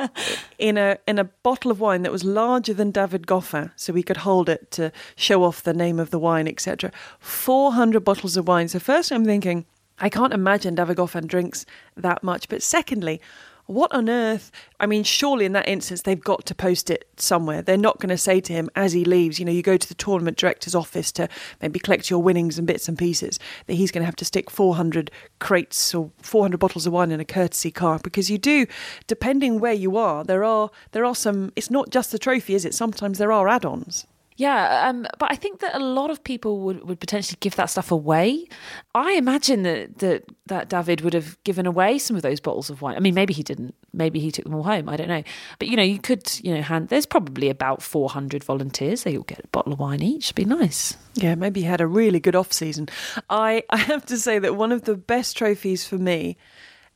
in 0.58 0.78
a 0.78 0.98
in 1.08 1.18
a 1.18 1.24
bottle 1.24 1.72
of 1.72 1.80
wine 1.80 2.02
that 2.02 2.12
was 2.12 2.24
larger 2.24 2.74
than 2.74 2.92
David 2.92 3.26
Goffin, 3.26 3.72
so 3.76 3.94
he 3.94 4.04
could 4.04 4.18
hold 4.18 4.50
it 4.50 4.70
to 4.72 4.92
show 5.16 5.44
off 5.44 5.64
the 5.64 5.74
name 5.74 6.00
of 6.00 6.10
the 6.10 6.20
wine, 6.20 6.48
etc. 6.48 6.92
400 7.20 8.04
bottles 8.04 8.36
of 8.38 8.48
wine. 8.48 8.68
So 8.68 8.80
first, 8.80 9.12
I'm 9.12 9.24
thinking, 9.24 9.66
I 10.00 10.10
can't 10.10 10.34
imagine 10.34 10.76
David 10.76 10.98
Goffin 10.98 11.26
drinks 11.26 11.66
that 11.96 12.22
much. 12.22 12.50
But 12.50 12.62
secondly, 12.62 13.22
what 13.68 13.92
on 13.94 14.10
earth? 14.10 14.52
I 14.80 14.86
mean, 14.86 15.04
surely 15.04 15.46
in 15.46 15.54
that 15.54 15.68
instance, 15.68 16.04
they've 16.04 16.20
got 16.20 16.46
to 16.46 16.56
post 16.56 16.90
it 16.90 17.08
somewhere. 17.18 17.62
They're 17.62 17.78
not 17.78 18.00
going 18.00 18.10
to 18.10 18.18
say 18.18 18.40
to 18.42 18.54
him 18.54 18.70
as 18.76 18.94
he 18.94 19.04
leaves, 19.04 19.40
you 19.40 19.46
know, 19.46 19.52
you 19.52 19.64
go 19.64 19.78
to 19.78 19.88
the 19.88 19.96
tournament 19.96 20.38
director's 20.38 20.76
office 20.76 21.12
to 21.14 21.28
maybe 21.62 21.80
collect 21.80 22.10
your 22.10 22.22
winnings 22.22 22.58
and 22.58 22.68
bits 22.68 22.88
and 22.88 22.98
pieces, 22.98 23.40
that 23.66 23.74
he's 23.74 23.92
going 23.92 24.02
to 24.02 24.06
have 24.06 24.16
to 24.18 24.26
stick 24.26 24.50
400 24.50 25.10
crates 25.40 25.96
or 25.96 26.12
400 26.22 26.58
bottles 26.58 26.86
of 26.86 26.94
wine 26.94 27.12
in 27.12 27.20
a 27.20 27.26
courtesy 27.26 27.72
car 27.72 28.00
because 28.00 28.30
you 28.30 28.38
do, 28.38 28.68
depending 29.08 29.60
where 29.60 29.74
you 29.74 29.98
are, 29.98 30.24
there 30.24 30.44
are 30.44 30.70
there 30.92 31.06
are 31.06 31.16
some. 31.16 31.52
It's 31.56 31.72
not 31.72 31.90
just 31.90 32.12
the 32.12 32.20
trophy, 32.20 32.56
is 32.56 32.66
it? 32.66 32.74
Sometimes 32.74 33.18
there 33.18 33.32
are 33.32 33.48
add-ons. 33.48 34.06
Yeah, 34.38 34.90
um, 34.90 35.08
but 35.18 35.32
I 35.32 35.36
think 35.36 35.62
that 35.62 35.76
a 35.76 35.80
lot 35.80 36.10
of 36.10 36.22
people 36.22 36.60
would, 36.62 36.84
would 36.88 37.00
potentially 37.00 37.38
give 37.40 37.56
that 37.56 37.70
stuff 37.70 37.90
away. 37.90 38.48
I 38.94 39.14
imagine 39.14 39.64
that, 39.64 40.00
that 40.00 40.26
that 40.48 40.68
David 40.68 41.02
would 41.02 41.14
have 41.14 41.42
given 41.46 41.66
away 41.66 41.98
some 41.98 42.18
of 42.18 42.22
those 42.22 42.42
bottles 42.42 42.70
of 42.70 42.82
wine. 42.82 42.98
I 42.98 43.00
mean, 43.00 43.14
maybe 43.14 43.34
he 43.34 43.44
didn't. 43.44 43.76
Maybe 43.94 44.20
he 44.20 44.32
took 44.32 44.44
them 44.44 44.54
all 44.54 44.64
home. 44.64 44.90
I 44.90 44.98
don't 44.98 45.08
know. 45.08 45.24
But 45.58 45.70
you 45.70 45.78
know, 45.78 45.84
you 45.84 46.00
could 46.00 46.30
you 46.44 46.54
know 46.54 46.62
hand. 46.62 46.90
There's 46.90 47.06
probably 47.06 47.50
about 47.50 47.82
400 47.82 48.44
volunteers. 48.44 49.04
They 49.04 49.16
all 49.16 49.24
get 49.24 49.40
a 49.40 49.48
bottle 49.48 49.72
of 49.72 49.80
wine 49.80 50.04
each. 50.04 50.28
It'd 50.28 50.36
be 50.36 50.46
nice. 50.46 50.98
Yeah, 51.14 51.36
maybe 51.36 51.62
he 51.62 51.66
had 51.66 51.80
a 51.80 51.88
really 51.88 52.20
good 52.20 52.36
off 52.36 52.52
season. 52.52 52.90
I, 53.30 53.64
I 53.70 53.78
have 53.78 54.06
to 54.08 54.18
say 54.18 54.40
that 54.40 54.56
one 54.56 54.74
of 54.74 54.84
the 54.84 54.96
best 54.96 55.38
trophies 55.38 55.88
for 55.88 55.98
me 55.98 56.36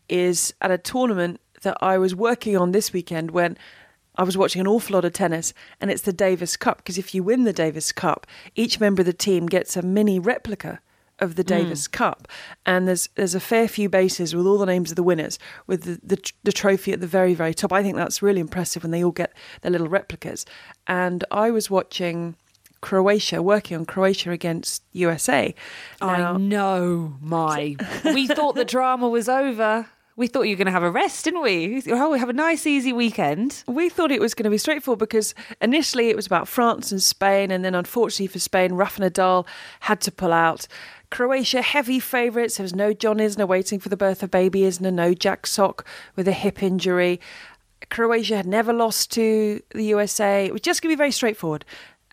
is 0.10 0.54
at 0.60 0.72
a 0.72 0.78
tournament 0.78 1.40
that 1.62 1.78
I 1.82 1.98
was 1.98 2.16
working 2.16 2.58
on 2.58 2.72
this 2.72 2.92
weekend 2.92 3.32
when 3.32 3.58
I 4.20 4.24
was 4.24 4.38
watching 4.38 4.60
an 4.60 4.68
awful 4.68 4.96
lot 4.96 5.06
of 5.06 5.14
tennis, 5.14 5.54
and 5.80 5.90
it's 5.90 6.02
the 6.02 6.12
Davis 6.12 6.58
Cup. 6.58 6.78
Because 6.78 6.98
if 6.98 7.16
you 7.16 7.24
win 7.24 7.46
the 7.46 7.54
Davis 7.54 7.94
Cup, 7.94 8.28
each 8.54 8.78
member 8.78 9.02
of 9.02 9.06
the 9.06 9.14
team 9.14 9.46
gets 9.46 9.78
a 9.78 9.82
mini 9.82 10.20
replica 10.20 10.82
of 11.20 11.36
the 11.36 11.44
Davis 11.44 11.88
mm. 11.88 11.94
Cup, 11.94 12.28
and 12.66 12.86
there's 12.86 13.08
there's 13.16 13.34
a 13.34 13.40
fair 13.40 13.70
few 13.70 13.88
bases 13.88 14.36
with 14.36 14.46
all 14.46 14.58
the 14.58 14.66
names 14.66 14.92
of 14.92 14.98
the 14.98 15.04
winners, 15.04 15.40
with 15.68 15.84
the, 15.84 16.00
the 16.04 16.32
the 16.44 16.52
trophy 16.52 16.92
at 16.92 17.00
the 17.00 17.08
very 17.08 17.34
very 17.34 17.54
top. 17.54 17.72
I 17.72 17.82
think 17.82 17.96
that's 17.96 18.22
really 18.22 18.42
impressive 18.42 18.84
when 18.84 18.92
they 18.92 19.06
all 19.06 19.12
get 19.12 19.32
their 19.62 19.72
little 19.72 19.88
replicas. 19.88 20.46
And 20.86 21.24
I 21.32 21.50
was 21.50 21.70
watching 21.70 22.36
Croatia, 22.82 23.42
working 23.42 23.78
on 23.78 23.86
Croatia 23.86 24.32
against 24.32 24.84
USA. 24.92 25.56
Now- 26.02 26.34
I 26.34 26.38
know, 26.38 27.16
my. 27.22 27.78
we 28.04 28.28
thought 28.28 28.56
the 28.56 28.66
drama 28.66 29.08
was 29.08 29.30
over. 29.30 29.88
We 30.20 30.28
thought 30.28 30.42
you 30.42 30.56
were 30.56 30.58
going 30.58 30.66
to 30.66 30.74
have 30.74 30.84
a 30.84 30.92
rest, 30.92 31.24
didn't 31.24 31.44
we? 31.44 31.82
Oh, 31.88 32.10
we 32.10 32.20
have 32.20 32.28
a 32.28 32.34
nice, 32.34 32.68
easy 32.68 32.92
weekend. 32.92 33.64
We 33.68 33.88
thought 33.88 34.12
it 34.12 34.20
was 34.20 34.34
going 34.34 34.44
to 34.44 34.50
be 34.50 34.58
straightforward 34.58 35.00
because 35.00 35.34
initially 35.62 36.10
it 36.10 36.18
was 36.18 36.26
about 36.26 36.50
France 36.50 36.92
and 36.92 37.02
Spain, 37.02 37.52
and 37.52 37.64
then 37.64 37.74
unfortunately 37.74 38.28
for 38.28 38.38
Spain, 38.38 38.74
Rafa 38.74 39.00
Nadal 39.00 39.48
had 39.80 40.02
to 40.02 40.12
pull 40.12 40.34
out. 40.34 40.68
Croatia, 41.10 41.62
heavy 41.62 42.02
favourites. 42.02 42.58
There 42.58 42.66
was 42.66 42.76
no 42.76 42.92
John 42.92 43.20
Isner 43.20 43.48
waiting 43.48 43.80
for 43.80 43.88
the 43.88 43.96
birth 43.96 44.22
of 44.22 44.30
baby 44.30 44.64
Isner, 44.64 44.92
no 44.92 45.14
Jack 45.14 45.48
Sock 45.48 45.88
with 46.18 46.28
a 46.28 46.34
hip 46.34 46.62
injury. 46.62 47.22
Croatia 47.90 48.36
had 48.36 48.46
never 48.46 48.74
lost 48.74 49.14
to 49.14 49.62
the 49.74 49.86
USA. 49.86 50.48
It 50.48 50.52
was 50.52 50.62
just 50.62 50.82
going 50.82 50.90
to 50.90 50.98
be 50.98 51.00
very 51.00 51.14
straightforward. 51.14 51.64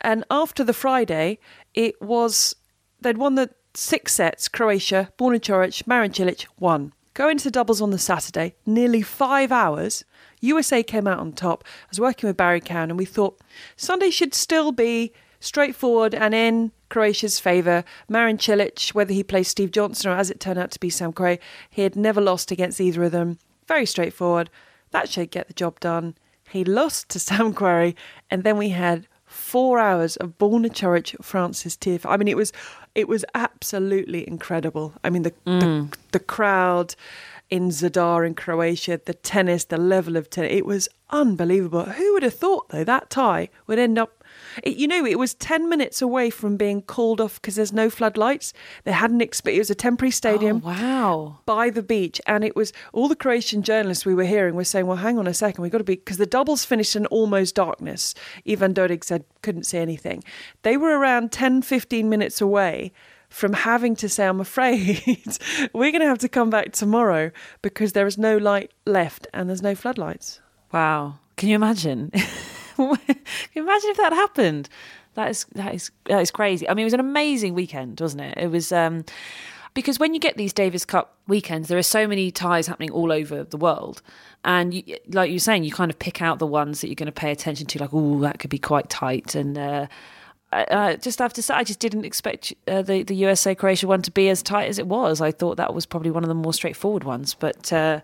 And 0.01 0.23
after 0.31 0.63
the 0.63 0.73
Friday, 0.73 1.41
it 1.75 2.01
was 2.01 2.55
they'd 3.01 3.19
won 3.19 3.35
the 3.35 3.51
six 3.75 4.15
sets. 4.15 4.47
Croatia, 4.47 5.11
Borna 5.19 5.41
Coric, 5.41 5.85
Marin 5.89 6.13
Cilic 6.13 6.47
won. 6.61 6.93
Go 7.17 7.31
into 7.31 7.51
doubles 7.51 7.81
on 7.81 7.93
the 7.93 7.99
Saturday, 7.99 8.57
nearly 8.67 9.01
five 9.01 9.51
hours. 9.51 10.05
USA 10.43 10.83
came 10.83 11.07
out 11.07 11.19
on 11.19 11.33
top. 11.33 11.65
I 11.65 11.87
was 11.89 11.99
working 11.99 12.29
with 12.29 12.37
Barry 12.37 12.61
Cowan, 12.61 12.91
and 12.91 12.99
we 12.99 13.07
thought 13.07 13.41
Sunday 13.75 14.11
should 14.11 14.35
still 14.35 14.71
be 14.71 15.15
straightforward 15.41 16.15
and 16.15 16.35
in 16.35 16.73
Croatia's 16.91 17.41
favour. 17.41 17.85
Marin 18.07 18.37
Cilic, 18.37 18.93
whether 18.95 19.15
he 19.15 19.23
plays 19.23 19.49
Steve 19.49 19.71
Johnson 19.71 20.11
or 20.11 20.15
as 20.15 20.29
it 20.29 20.41
turned 20.41 20.59
out 20.59 20.71
to 20.73 20.79
be 20.79 20.91
Sam 20.91 21.11
Querrey, 21.11 21.39
he 21.71 21.81
had 21.81 21.97
never 21.97 22.21
lost 22.21 22.51
against 22.51 22.83
either 22.83 23.05
of 23.05 23.13
them. 23.13 23.39
Very 23.67 23.87
straightforward. 23.87 24.51
That 24.91 25.09
should 25.09 25.31
get 25.31 25.49
the 25.49 25.55
job 25.55 25.81
done. 25.81 26.17
He 26.51 26.65
lost 26.67 27.09
to 27.09 27.19
Sam 27.19 27.55
Querrey, 27.55 27.95
and 28.31 28.45
then 28.45 28.59
we 28.59 28.69
had 28.69 29.09
four 29.47 29.79
hours 29.79 30.17
of 30.17 30.37
Borna 30.39 30.69
Coric, 30.69 31.15
Frances 31.25 31.77
Tiafoe. 31.77 32.11
I 32.11 32.17
mean, 32.17 32.27
it 32.27 32.37
was 32.37 32.53
it 32.97 33.07
was 33.07 33.25
absolutely 33.35 34.27
incredible. 34.27 34.93
I 35.05 35.11
mean, 35.11 35.23
the 35.23 35.35
the, 35.45 35.51
mm. 35.51 35.95
the 36.11 36.19
crowd 36.19 36.97
in 37.49 37.69
Zadar 37.69 38.27
in 38.27 38.35
Croatia, 38.35 39.01
the 39.05 39.15
tennis, 39.15 39.65
the 39.65 39.77
level 39.77 40.17
of 40.17 40.29
tennis, 40.31 40.53
it 40.53 40.67
was 40.67 40.89
unbelievable. 41.11 41.85
Who 41.85 42.15
would 42.15 42.25
have 42.25 42.35
thought 42.35 42.71
though 42.71 42.83
that 42.85 43.09
tie 43.09 43.49
would 43.69 43.79
end 43.79 43.99
up? 43.99 44.25
It, 44.63 44.77
you 44.77 44.87
know, 44.89 45.05
it 45.05 45.19
was 45.19 45.35
ten 45.35 45.69
minutes 45.69 46.01
away 46.03 46.31
from 46.31 46.57
being 46.57 46.83
called 46.83 47.21
off 47.21 47.41
because 47.41 47.57
there's 47.57 47.73
no 47.73 47.91
floodlights. 47.91 48.53
They 48.85 48.93
hadn't. 48.93 49.21
Exp- 49.21 49.53
it 49.53 49.59
was 49.59 49.71
a 49.71 49.75
temporary 49.75 50.11
stadium 50.11 50.63
Oh, 50.65 50.69
wow. 50.69 51.39
by 51.47 51.71
the 51.71 51.83
beach 51.83 52.21
and 52.27 52.45
it 52.45 52.55
was 52.57 52.73
all 52.93 53.09
the 53.09 53.17
croatian 53.17 53.63
journalists 53.63 54.05
we 54.07 54.15
were 54.15 54.25
hearing 54.25 54.55
were 54.55 54.65
saying 54.65 54.87
well 54.87 54.97
hang 54.97 55.19
on 55.19 55.27
a 55.27 55.35
second 55.35 55.63
we've 55.63 55.73
got 55.73 55.79
to 55.79 55.85
be 55.85 55.97
because 55.97 56.17
the 56.19 56.27
doubles 56.27 56.65
finished 56.65 56.95
in 56.97 57.07
almost 57.07 57.55
darkness 57.55 58.15
ivan 58.49 58.73
dodig 58.75 59.03
said 59.05 59.25
couldn't 59.43 59.65
see 59.65 59.79
anything 59.79 60.23
they 60.63 60.77
were 60.77 60.99
around 60.99 61.33
10 61.33 61.63
15 61.63 62.09
minutes 62.09 62.41
away 62.41 62.93
from 63.29 63.53
having 63.53 63.95
to 63.97 64.09
say 64.09 64.27
i'm 64.27 64.41
afraid 64.41 65.01
we're 65.73 65.91
going 65.91 66.01
to 66.01 66.07
have 66.07 66.19
to 66.19 66.29
come 66.29 66.51
back 66.51 66.73
tomorrow 66.73 67.31
because 67.63 67.93
there 67.93 68.07
is 68.07 68.19
no 68.19 68.37
light 68.37 68.71
left 68.87 69.27
and 69.35 69.49
there's 69.49 69.63
no 69.63 69.75
floodlights 69.75 70.41
Wow. 70.73 71.19
Can 71.37 71.49
you 71.49 71.55
imagine? 71.55 72.11
Imagine 73.55 73.91
if 73.91 73.97
that 73.97 74.13
happened? 74.13 74.69
That 75.15 75.31
is 75.31 75.47
that 75.55 75.75
is 75.75 75.91
that 76.05 76.21
is 76.21 76.31
crazy. 76.31 76.69
I 76.69 76.75
mean, 76.75 76.83
it 76.83 76.87
was 76.87 76.95
an 76.95 77.01
amazing 77.01 77.55
weekend, 77.55 78.01
wasn't 78.01 78.23
it? 78.23 78.39
It 78.39 78.51
was. 78.51 78.73
Um, 78.73 79.05
because 79.77 79.99
when 79.99 80.15
you 80.15 80.21
get 80.21 80.39
these 80.39 80.55
Davis 80.55 80.87
Cup 80.87 81.19
weekends, 81.29 81.69
there 81.69 81.77
are 81.77 81.83
so 81.83 82.09
many 82.09 82.31
ties 82.31 82.67
happening 82.67 82.91
all 82.91 83.13
over 83.13 83.45
the 83.45 83.59
world. 83.59 84.01
And 84.43 84.73
you, 84.73 84.97
like 85.09 85.31
you're 85.31 85.39
saying, 85.39 85.65
you 85.65 85.71
kind 85.71 85.91
of 85.91 85.99
pick 85.99 86.23
out 86.23 86.39
the 86.39 86.47
ones 86.47 86.81
that 86.81 86.89
you're 86.89 86.95
going 86.95 87.07
to 87.07 87.13
pay 87.13 87.31
attention 87.31 87.67
to, 87.67 87.79
like, 87.79 87.91
oh, 87.93 88.19
that 88.21 88.39
could 88.39 88.49
be 88.49 88.59
quite 88.59 88.89
tight. 88.89 89.35
And 89.35 89.59
uh, 89.59 89.87
I, 90.51 90.67
I 90.71 90.97
just 90.97 91.19
have 91.19 91.35
to 91.35 91.43
say, 91.43 91.53
I 91.53 91.63
just 91.63 91.79
didn't 91.79 92.07
expect 92.07 92.55
uh, 92.67 92.81
the, 92.81 93.03
the 93.03 93.15
USA 93.17 93.55
Croatia 93.55 93.87
one 93.87 94.01
to 94.01 94.11
be 94.11 94.31
as 94.31 94.43
tight 94.43 94.71
as 94.71 94.79
it 94.79 94.87
was. 94.87 95.21
I 95.21 95.31
thought 95.31 95.59
that 95.59 95.75
was 95.75 95.85
probably 95.85 96.11
one 96.11 96.25
of 96.25 96.29
the 96.29 96.35
more 96.35 96.55
straightforward 96.55 97.05
ones. 97.05 97.35
But 97.35 97.71
uh, 97.71 98.01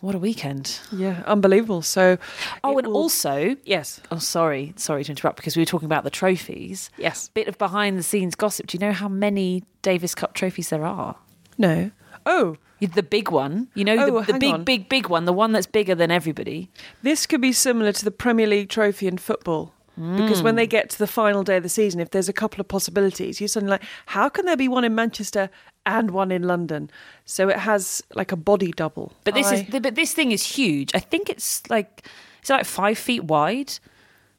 what 0.00 0.14
a 0.14 0.18
weekend. 0.18 0.80
Yeah, 0.92 1.22
unbelievable. 1.26 1.82
So, 1.82 2.18
Oh, 2.64 2.78
and 2.78 2.86
will- 2.86 2.96
also, 2.96 3.56
yes, 3.64 4.00
oh, 4.10 4.18
sorry, 4.18 4.72
sorry 4.76 5.04
to 5.04 5.10
interrupt 5.12 5.36
because 5.36 5.56
we 5.56 5.62
were 5.62 5.66
talking 5.66 5.86
about 5.86 6.04
the 6.04 6.10
trophies. 6.10 6.90
yes, 6.98 7.28
Bit 7.34 7.48
of 7.48 7.58
behind 7.58 7.98
the 7.98 8.02
scenes 8.02 8.34
gossip. 8.34 8.66
Do 8.66 8.76
you 8.76 8.80
know 8.86 8.92
how 8.92 9.08
many 9.08 9.64
Davis 9.82 10.14
Cup 10.14 10.34
trophies 10.34 10.68
there 10.70 10.84
are? 10.84 11.16
no. 11.58 11.90
Oh, 12.26 12.56
The 12.80 13.02
big 13.02 13.30
one, 13.30 13.68
you 13.74 13.84
know, 13.84 13.96
Oh, 13.98 14.20
the, 14.22 14.32
the 14.34 14.38
big, 14.38 14.54
on. 14.54 14.64
big, 14.64 14.88
big 14.88 15.08
one, 15.08 15.24
the 15.24 15.32
one 15.32 15.52
that's 15.52 15.66
bigger 15.66 15.94
than 15.94 16.10
everybody. 16.10 16.70
this 17.02 17.26
could 17.26 17.40
be 17.40 17.52
similar 17.52 17.92
to 17.92 18.04
the 18.04 18.10
Premier 18.10 18.46
League 18.46 18.68
trophy 18.68 19.06
in 19.06 19.16
football. 19.18 19.72
Because 19.96 20.42
when 20.42 20.54
mm. 20.54 20.58
they 20.58 20.66
get 20.66 20.88
to 20.90 20.98
the 20.98 21.06
final 21.06 21.42
day 21.42 21.56
of 21.58 21.62
the 21.62 21.68
season, 21.68 22.00
if 22.00 22.10
there's 22.10 22.28
a 22.28 22.32
couple 22.32 22.58
of 22.60 22.68
possibilities, 22.68 23.38
you're 23.38 23.48
suddenly 23.48 23.72
like, 23.72 23.82
how 24.06 24.30
can 24.30 24.46
there 24.46 24.56
be 24.56 24.66
one 24.68 24.82
in 24.84 24.94
Manchester 24.94 25.50
and 25.86 26.10
one 26.10 26.30
in 26.30 26.42
London? 26.42 26.90
So 27.24 27.48
it 27.48 27.58
has 27.58 28.02
like 28.14 28.32
a 28.32 28.36
body 28.36 28.72
double. 28.72 29.12
But 29.24 29.34
this 29.34 29.46
I- 29.48 29.54
is, 29.56 29.62
but 29.70 29.94
this 29.94 30.12
thing 30.12 30.32
is 30.32 30.44
huge. 30.44 30.90
I 30.94 31.00
think 31.00 31.28
it's 31.30 31.62
like 31.70 32.06
it's 32.40 32.50
like 32.50 32.64
five 32.64 32.98
feet 32.98 33.24
wide 33.24 33.72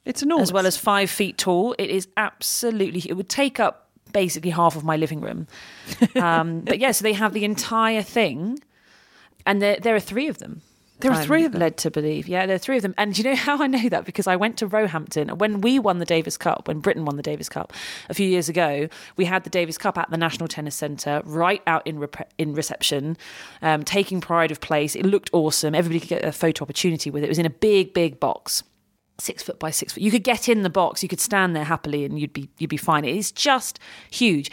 it's 0.04 0.22
enormous. 0.22 0.48
as 0.48 0.52
well 0.52 0.66
as 0.66 0.76
five 0.76 1.10
feet 1.10 1.38
tall. 1.38 1.74
It 1.78 1.88
is 1.90 2.08
absolutely. 2.16 3.02
It 3.08 3.14
would 3.14 3.28
take 3.28 3.60
up 3.60 3.88
basically 4.12 4.50
half 4.50 4.74
of 4.76 4.84
my 4.84 4.96
living 4.96 5.20
room. 5.20 5.46
Um, 6.16 6.60
but 6.62 6.78
yeah, 6.78 6.90
so 6.92 7.02
they 7.04 7.12
have 7.14 7.32
the 7.32 7.44
entire 7.44 8.02
thing, 8.02 8.58
and 9.46 9.62
there 9.62 9.76
there 9.80 9.94
are 9.94 10.00
three 10.00 10.28
of 10.28 10.38
them. 10.38 10.60
There 11.02 11.12
are 11.12 11.24
three 11.24 11.44
of 11.44 11.52
them? 11.52 11.60
Led 11.60 11.76
to 11.78 11.90
believe, 11.90 12.28
yeah, 12.28 12.46
there 12.46 12.56
are 12.56 12.58
three 12.58 12.76
of 12.76 12.82
them. 12.82 12.94
And 12.98 13.16
you 13.16 13.24
know 13.24 13.36
how 13.36 13.62
I 13.62 13.66
know 13.66 13.88
that? 13.88 14.04
Because 14.04 14.26
I 14.26 14.36
went 14.36 14.56
to 14.58 14.66
Roehampton 14.66 15.38
when 15.38 15.60
we 15.60 15.78
won 15.78 15.98
the 15.98 16.04
Davis 16.04 16.36
Cup, 16.36 16.68
when 16.68 16.80
Britain 16.80 17.04
won 17.04 17.16
the 17.16 17.22
Davis 17.22 17.48
Cup 17.48 17.72
a 18.08 18.14
few 18.14 18.26
years 18.26 18.48
ago. 18.48 18.88
We 19.16 19.24
had 19.24 19.44
the 19.44 19.50
Davis 19.50 19.78
Cup 19.78 19.98
at 19.98 20.10
the 20.10 20.16
National 20.16 20.48
Tennis 20.48 20.74
Centre, 20.74 21.22
right 21.24 21.62
out 21.66 21.86
in 21.86 21.98
rep- 21.98 22.32
in 22.38 22.54
reception, 22.54 23.16
um, 23.60 23.82
taking 23.82 24.20
pride 24.20 24.50
of 24.50 24.60
place. 24.60 24.94
It 24.94 25.04
looked 25.04 25.30
awesome. 25.32 25.74
Everybody 25.74 26.00
could 26.00 26.08
get 26.08 26.24
a 26.24 26.32
photo 26.32 26.62
opportunity 26.64 27.10
with 27.10 27.22
it. 27.22 27.26
It 27.26 27.30
was 27.30 27.38
in 27.38 27.46
a 27.46 27.50
big, 27.50 27.94
big 27.94 28.20
box 28.20 28.62
six 29.22 29.42
foot 29.42 29.58
by 29.58 29.70
six 29.70 29.92
foot. 29.92 30.02
You 30.02 30.10
could 30.10 30.24
get 30.24 30.48
in 30.48 30.62
the 30.62 30.70
box, 30.70 31.02
you 31.02 31.08
could 31.08 31.20
stand 31.20 31.54
there 31.54 31.64
happily, 31.64 32.04
and 32.04 32.18
you'd 32.18 32.32
be 32.32 32.48
you'd 32.58 32.70
be 32.70 32.76
fine. 32.76 33.04
It 33.04 33.16
is 33.16 33.32
just 33.32 33.78
huge. 34.10 34.50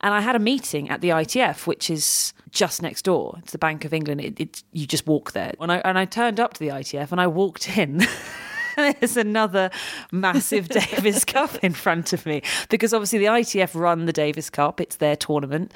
And 0.00 0.12
I 0.12 0.20
had 0.20 0.36
a 0.36 0.40
meeting 0.40 0.90
at 0.90 1.00
the 1.00 1.10
ITF, 1.10 1.66
which 1.66 1.88
is 1.90 2.32
just 2.50 2.82
next 2.82 3.02
door. 3.02 3.36
It's 3.38 3.52
the 3.52 3.58
Bank 3.58 3.84
of 3.84 3.92
England. 3.92 4.20
It, 4.20 4.40
it 4.40 4.62
you 4.72 4.86
just 4.86 5.06
walk 5.06 5.32
there. 5.32 5.52
And 5.60 5.72
I 5.72 5.78
and 5.78 5.98
I 5.98 6.04
turned 6.04 6.40
up 6.40 6.54
to 6.54 6.60
the 6.60 6.68
ITF, 6.68 7.12
and 7.12 7.20
I 7.20 7.26
walked 7.26 7.76
in. 7.76 8.02
There's 8.76 9.16
another 9.16 9.70
massive 10.12 10.68
Davis 10.68 11.24
Cup 11.24 11.56
in 11.64 11.72
front 11.72 12.12
of 12.12 12.24
me 12.24 12.42
because 12.68 12.94
obviously 12.94 13.18
the 13.18 13.26
ITF 13.26 13.78
run 13.78 14.06
the 14.06 14.12
Davis 14.12 14.50
Cup. 14.50 14.80
It's 14.80 14.96
their 14.96 15.16
tournament, 15.16 15.72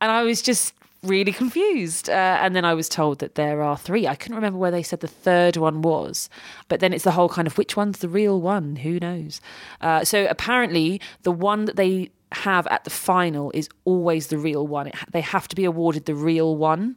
and 0.00 0.12
I 0.12 0.22
was 0.22 0.42
just 0.42 0.72
really 1.02 1.32
confused. 1.32 2.08
Uh, 2.08 2.38
and 2.40 2.54
then 2.54 2.64
I 2.64 2.74
was 2.74 2.88
told 2.88 3.18
that 3.18 3.34
there 3.34 3.62
are 3.62 3.76
three. 3.76 4.06
I 4.06 4.14
couldn't 4.14 4.36
remember 4.36 4.58
where 4.58 4.70
they 4.70 4.82
said 4.82 5.00
the 5.00 5.08
third 5.08 5.56
one 5.56 5.82
was, 5.82 6.28
but 6.68 6.80
then 6.80 6.92
it's 6.92 7.04
the 7.04 7.12
whole 7.12 7.28
kind 7.28 7.46
of 7.46 7.58
which 7.58 7.76
one's 7.76 7.98
the 7.98 8.08
real 8.08 8.40
one? 8.40 8.76
Who 8.76 8.98
knows? 9.00 9.40
Uh, 9.80 10.04
so 10.04 10.26
apparently, 10.28 11.00
the 11.22 11.32
one 11.32 11.64
that 11.66 11.76
they 11.76 12.10
have 12.32 12.66
at 12.68 12.84
the 12.84 12.90
final 12.90 13.50
is 13.54 13.68
always 13.84 14.28
the 14.28 14.38
real 14.38 14.66
one. 14.66 14.88
It, 14.88 14.94
they 15.12 15.20
have 15.20 15.48
to 15.48 15.56
be 15.56 15.64
awarded 15.64 16.06
the 16.06 16.14
real 16.14 16.56
one, 16.56 16.96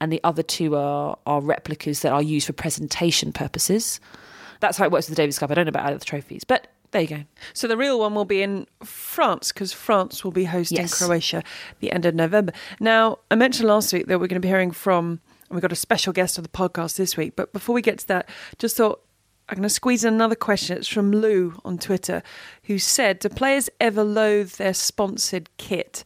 and 0.00 0.12
the 0.12 0.20
other 0.24 0.42
two 0.42 0.76
are 0.76 1.18
are 1.26 1.40
replicas 1.40 2.00
that 2.00 2.12
are 2.12 2.22
used 2.22 2.46
for 2.46 2.52
presentation 2.52 3.32
purposes. 3.32 4.00
That's 4.60 4.78
how 4.78 4.84
it 4.84 4.90
works 4.90 5.08
with 5.08 5.16
the 5.16 5.22
Davis 5.22 5.38
Cup. 5.38 5.50
I 5.50 5.54
don't 5.54 5.66
know 5.66 5.70
about 5.70 5.92
other 5.92 6.04
trophies, 6.04 6.44
but 6.44 6.68
there 6.92 7.02
you 7.02 7.08
go. 7.08 7.24
So 7.52 7.68
the 7.68 7.76
real 7.76 7.98
one 7.98 8.14
will 8.14 8.24
be 8.24 8.42
in 8.42 8.66
France 8.82 9.52
because 9.52 9.72
France 9.72 10.24
will 10.24 10.30
be 10.32 10.44
hosting 10.44 10.78
Yes. 10.78 10.98
Croatia 10.98 11.42
the 11.80 11.92
end 11.92 12.06
of 12.06 12.14
November. 12.14 12.52
Now, 12.80 13.18
I 13.30 13.34
mentioned 13.34 13.68
last 13.68 13.92
week 13.92 14.06
that 14.06 14.18
we're 14.18 14.28
going 14.28 14.40
to 14.40 14.46
be 14.46 14.48
hearing 14.48 14.70
from, 14.70 15.20
we've 15.50 15.60
got 15.60 15.72
a 15.72 15.76
special 15.76 16.12
guest 16.12 16.38
on 16.38 16.42
the 16.42 16.48
podcast 16.48 16.96
this 16.96 17.16
week. 17.16 17.36
But 17.36 17.52
before 17.52 17.74
we 17.74 17.82
get 17.82 17.98
to 17.98 18.08
that, 18.08 18.28
just 18.58 18.76
thought 18.76 19.02
I'm 19.48 19.56
going 19.56 19.62
to 19.62 19.68
squeeze 19.68 20.04
in 20.04 20.12
another 20.12 20.34
question. 20.34 20.78
It's 20.78 20.88
from 20.88 21.12
Lou 21.12 21.60
on 21.64 21.78
Twitter, 21.78 22.22
who 22.64 22.78
said, 22.78 23.20
"Do 23.20 23.28
players 23.28 23.70
ever 23.80 24.02
loathe 24.02 24.52
their 24.54 24.74
sponsored 24.74 25.48
kit?" 25.56 26.02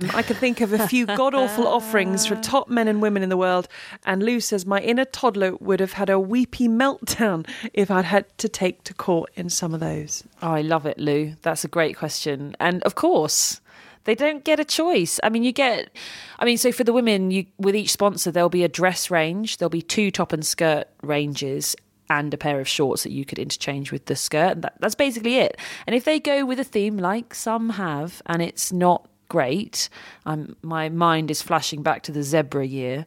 Um, 0.00 0.10
I 0.14 0.22
can 0.22 0.36
think 0.36 0.60
of 0.60 0.72
a 0.72 0.86
few 0.88 1.06
god 1.06 1.34
awful 1.34 1.66
offerings 1.66 2.26
from 2.26 2.40
top 2.42 2.68
men 2.68 2.88
and 2.88 3.00
women 3.00 3.22
in 3.22 3.28
the 3.28 3.36
world. 3.36 3.68
And 4.04 4.22
Lou 4.22 4.40
says, 4.40 4.66
My 4.66 4.80
inner 4.80 5.04
toddler 5.04 5.56
would 5.56 5.80
have 5.80 5.92
had 5.92 6.10
a 6.10 6.20
weepy 6.20 6.68
meltdown 6.68 7.48
if 7.72 7.90
I'd 7.90 8.04
had 8.04 8.36
to 8.38 8.48
take 8.48 8.84
to 8.84 8.94
court 8.94 9.30
in 9.34 9.48
some 9.48 9.72
of 9.72 9.80
those. 9.80 10.24
Oh, 10.42 10.52
I 10.52 10.60
love 10.60 10.86
it, 10.86 10.98
Lou. 10.98 11.34
That's 11.42 11.64
a 11.64 11.68
great 11.68 11.96
question. 11.96 12.54
And 12.60 12.82
of 12.82 12.94
course, 12.94 13.60
they 14.04 14.14
don't 14.14 14.44
get 14.44 14.60
a 14.60 14.64
choice. 14.64 15.18
I 15.22 15.30
mean, 15.30 15.42
you 15.42 15.52
get, 15.52 15.90
I 16.38 16.44
mean, 16.44 16.58
so 16.58 16.72
for 16.72 16.84
the 16.84 16.92
women, 16.92 17.30
you 17.30 17.46
with 17.58 17.74
each 17.74 17.90
sponsor, 17.90 18.30
there'll 18.30 18.48
be 18.48 18.64
a 18.64 18.68
dress 18.68 19.10
range, 19.10 19.56
there'll 19.56 19.70
be 19.70 19.82
two 19.82 20.10
top 20.10 20.32
and 20.32 20.44
skirt 20.44 20.88
ranges. 21.02 21.74
And 22.08 22.32
a 22.32 22.36
pair 22.36 22.60
of 22.60 22.68
shorts 22.68 23.02
that 23.02 23.12
you 23.12 23.24
could 23.24 23.38
interchange 23.38 23.90
with 23.90 24.06
the 24.06 24.16
skirt. 24.16 24.62
That, 24.62 24.74
that's 24.80 24.94
basically 24.94 25.38
it. 25.38 25.58
And 25.86 25.96
if 25.96 26.04
they 26.04 26.20
go 26.20 26.44
with 26.44 26.60
a 26.60 26.64
theme 26.64 26.98
like 26.98 27.34
some 27.34 27.70
have, 27.70 28.22
and 28.26 28.40
it's 28.40 28.72
not 28.72 29.08
great, 29.28 29.88
um, 30.24 30.56
my 30.62 30.88
mind 30.88 31.30
is 31.30 31.42
flashing 31.42 31.82
back 31.82 32.02
to 32.04 32.12
the 32.12 32.22
zebra 32.22 32.64
year. 32.64 33.06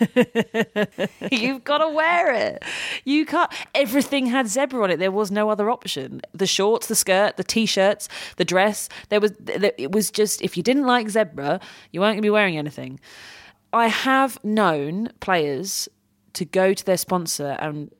You've 1.30 1.64
got 1.64 1.78
to 1.78 1.88
wear 1.88 2.32
it. 2.32 2.64
You 3.04 3.26
can't. 3.26 3.52
Everything 3.74 4.26
had 4.26 4.48
zebra 4.48 4.82
on 4.82 4.90
it. 4.90 4.98
There 4.98 5.10
was 5.10 5.30
no 5.30 5.50
other 5.50 5.70
option. 5.70 6.20
The 6.32 6.46
shorts, 6.46 6.86
the 6.86 6.94
skirt, 6.94 7.36
the 7.36 7.44
t-shirts, 7.44 8.08
the 8.36 8.44
dress. 8.44 8.88
There 9.08 9.20
was. 9.20 9.32
It 9.46 9.92
was 9.92 10.10
just 10.10 10.42
if 10.42 10.56
you 10.56 10.62
didn't 10.62 10.86
like 10.86 11.08
zebra, 11.08 11.60
you 11.92 12.00
weren't 12.00 12.14
going 12.14 12.22
to 12.22 12.26
be 12.26 12.30
wearing 12.30 12.58
anything. 12.58 13.00
I 13.72 13.88
have 13.88 14.42
known 14.44 15.10
players 15.20 15.88
to 16.34 16.44
go 16.44 16.74
to 16.74 16.84
their 16.84 16.96
sponsor 16.96 17.56
and 17.60 17.92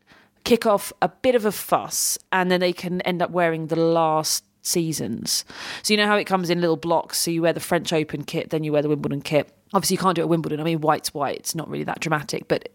kick 0.45 0.67
off 0.67 0.93
a 1.03 1.09
bit 1.09 1.35
of 1.35 1.45
a 1.45 1.53
fuss, 1.53 2.19
and 2.31 2.51
then 2.51 2.61
they 2.61 2.73
can 2.73 3.01
end 3.03 3.23
up 3.23 3.31
wearing 3.31 3.67
the 3.67 3.77
last 3.77 4.45
seasons. 4.63 5.45
So 5.83 5.93
you 5.93 5.99
know 5.99 6.07
how 6.07 6.17
it 6.17 6.25
comes 6.25 6.51
in 6.51 6.61
little 6.61 6.77
blocks. 6.77 7.19
So 7.19 7.31
you 7.31 7.43
wear 7.43 7.53
the 7.53 7.61
French 7.61 7.93
Open 7.93 8.25
kit, 8.25 8.51
then 8.51 8.65
you 8.65 8.73
wear 8.73 8.83
the 8.83 8.89
Wimbledon 8.89 9.21
kit. 9.21 9.53
Obviously, 9.73 9.95
you 9.95 9.99
can't 9.99 10.15
do 10.15 10.23
it 10.23 10.25
at 10.25 10.29
Wimbledon. 10.29 10.61
I 10.61 10.65
mean, 10.65 10.81
white's 10.81 11.13
white. 11.13 11.37
It's 11.37 11.55
not 11.55 11.69
really 11.69 11.85
that 11.85 12.01
dramatic, 12.01 12.47
but 12.47 12.69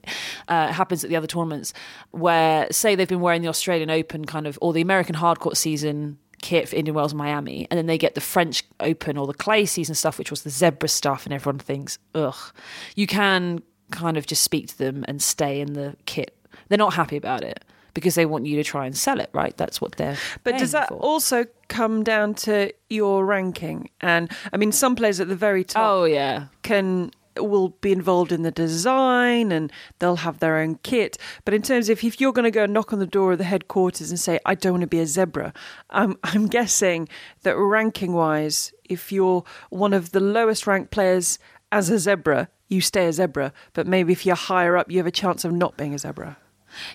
uh, 0.47 0.67
it 0.69 0.73
happens 0.73 1.03
at 1.03 1.09
the 1.09 1.15
other 1.15 1.27
tournaments 1.27 1.73
where, 2.11 2.67
say, 2.71 2.95
they've 2.95 3.07
been 3.07 3.21
wearing 3.21 3.41
the 3.41 3.47
Australian 3.47 3.89
Open 3.89 4.25
kind 4.25 4.45
of 4.45 4.59
or 4.61 4.73
the 4.73 4.81
American 4.81 5.15
hardcourt 5.15 5.55
season 5.55 6.17
kit 6.41 6.69
for 6.69 6.75
Indian 6.75 6.95
Wells, 6.95 7.13
Miami, 7.13 7.67
and 7.69 7.77
then 7.77 7.85
they 7.85 7.97
get 7.97 8.15
the 8.15 8.21
French 8.21 8.63
Open 8.79 9.17
or 9.17 9.27
the 9.27 9.33
clay 9.33 9.65
season 9.65 9.95
stuff, 9.95 10.17
which 10.17 10.31
was 10.31 10.43
the 10.43 10.49
zebra 10.49 10.89
stuff, 10.89 11.25
and 11.25 11.33
everyone 11.33 11.59
thinks, 11.59 11.99
ugh. 12.15 12.53
You 12.95 13.07
can 13.07 13.61
kind 13.91 14.17
of 14.17 14.25
just 14.25 14.43
speak 14.43 14.67
to 14.67 14.77
them 14.77 15.05
and 15.07 15.21
stay 15.21 15.61
in 15.61 15.73
the 15.73 15.95
kit. 16.05 16.35
They're 16.69 16.77
not 16.77 16.93
happy 16.93 17.17
about 17.17 17.43
it 17.43 17.63
because 17.93 18.15
they 18.15 18.25
want 18.25 18.45
you 18.45 18.55
to 18.55 18.63
try 18.63 18.85
and 18.85 18.97
sell 18.97 19.19
it, 19.19 19.29
right? 19.33 19.55
That's 19.57 19.81
what 19.81 19.93
they're. 19.93 20.17
But 20.43 20.57
does 20.57 20.71
that 20.71 20.89
for. 20.89 20.95
also 20.95 21.45
come 21.67 22.03
down 22.03 22.33
to 22.35 22.71
your 22.89 23.25
ranking? 23.25 23.89
And 24.01 24.31
I 24.53 24.57
mean, 24.57 24.71
some 24.71 24.95
players 24.95 25.19
at 25.19 25.27
the 25.27 25.35
very 25.35 25.63
top 25.63 25.83
Oh 25.85 26.03
yeah, 26.05 26.47
can 26.63 27.11
will 27.38 27.69
be 27.81 27.91
involved 27.91 28.31
in 28.31 28.41
the 28.43 28.51
design 28.51 29.51
and 29.51 29.71
they'll 29.99 30.17
have 30.17 30.39
their 30.39 30.57
own 30.57 30.75
kit. 30.83 31.17
But 31.45 31.53
in 31.53 31.61
terms 31.61 31.89
of 31.89 32.03
if 32.03 32.19
you're 32.19 32.33
going 32.33 32.43
to 32.43 32.51
go 32.51 32.63
and 32.63 32.73
knock 32.73 32.91
on 32.91 32.99
the 32.99 33.07
door 33.07 33.31
of 33.31 33.38
the 33.38 33.43
headquarters 33.43 34.09
and 34.09 34.19
say, 34.19 34.39
"I 34.45 34.55
don't 34.55 34.73
want 34.73 34.81
to 34.81 34.88
be 34.88 34.99
a 34.99 35.05
zebra," 35.05 35.53
um, 35.89 36.17
I'm 36.23 36.47
guessing 36.47 37.09
that 37.43 37.57
ranking 37.57 38.13
wise, 38.13 38.73
if 38.85 39.11
you're 39.11 39.43
one 39.69 39.93
of 39.93 40.11
the 40.11 40.19
lowest 40.19 40.67
ranked 40.67 40.91
players 40.91 41.39
as 41.71 41.89
a 41.89 41.99
zebra, 41.99 42.49
you 42.67 42.81
stay 42.81 43.07
a 43.07 43.13
zebra. 43.13 43.53
But 43.73 43.88
maybe 43.88 44.13
if 44.13 44.25
you're 44.25 44.35
higher 44.35 44.77
up, 44.77 44.91
you 44.91 44.97
have 44.97 45.07
a 45.07 45.11
chance 45.11 45.45
of 45.45 45.51
not 45.51 45.77
being 45.77 45.93
a 45.93 45.99
zebra. 45.99 46.38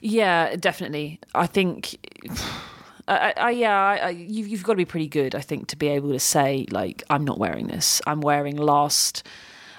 Yeah, 0.00 0.56
definitely. 0.56 1.20
I 1.34 1.46
think. 1.46 1.96
I, 3.06 3.34
I, 3.36 3.50
yeah, 3.50 3.78
I, 3.78 4.08
you've, 4.08 4.48
you've 4.48 4.62
got 4.62 4.72
to 4.72 4.76
be 4.78 4.86
pretty 4.86 5.08
good, 5.08 5.34
I 5.34 5.40
think, 5.40 5.66
to 5.68 5.76
be 5.76 5.88
able 5.88 6.10
to 6.12 6.18
say 6.18 6.64
like, 6.70 7.02
I'm 7.10 7.22
not 7.24 7.38
wearing 7.38 7.66
this. 7.66 8.00
I'm 8.06 8.22
wearing 8.22 8.56
last. 8.56 9.26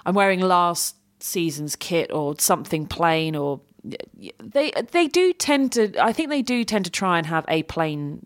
I'm 0.05 0.13
wearing 0.13 0.41
last 0.41 0.95
season's 1.19 1.75
kit 1.75 2.11
or 2.11 2.35
something 2.37 2.85
plain 2.85 3.35
or 3.35 3.61
they 4.39 4.71
they 4.91 5.07
do 5.07 5.33
tend 5.33 5.71
to. 5.73 5.97
I 6.03 6.11
think 6.13 6.29
they 6.29 6.41
do 6.41 6.63
tend 6.63 6.85
to 6.85 6.91
try 6.91 7.17
and 7.17 7.27
have 7.27 7.45
a 7.47 7.63
plain 7.63 8.25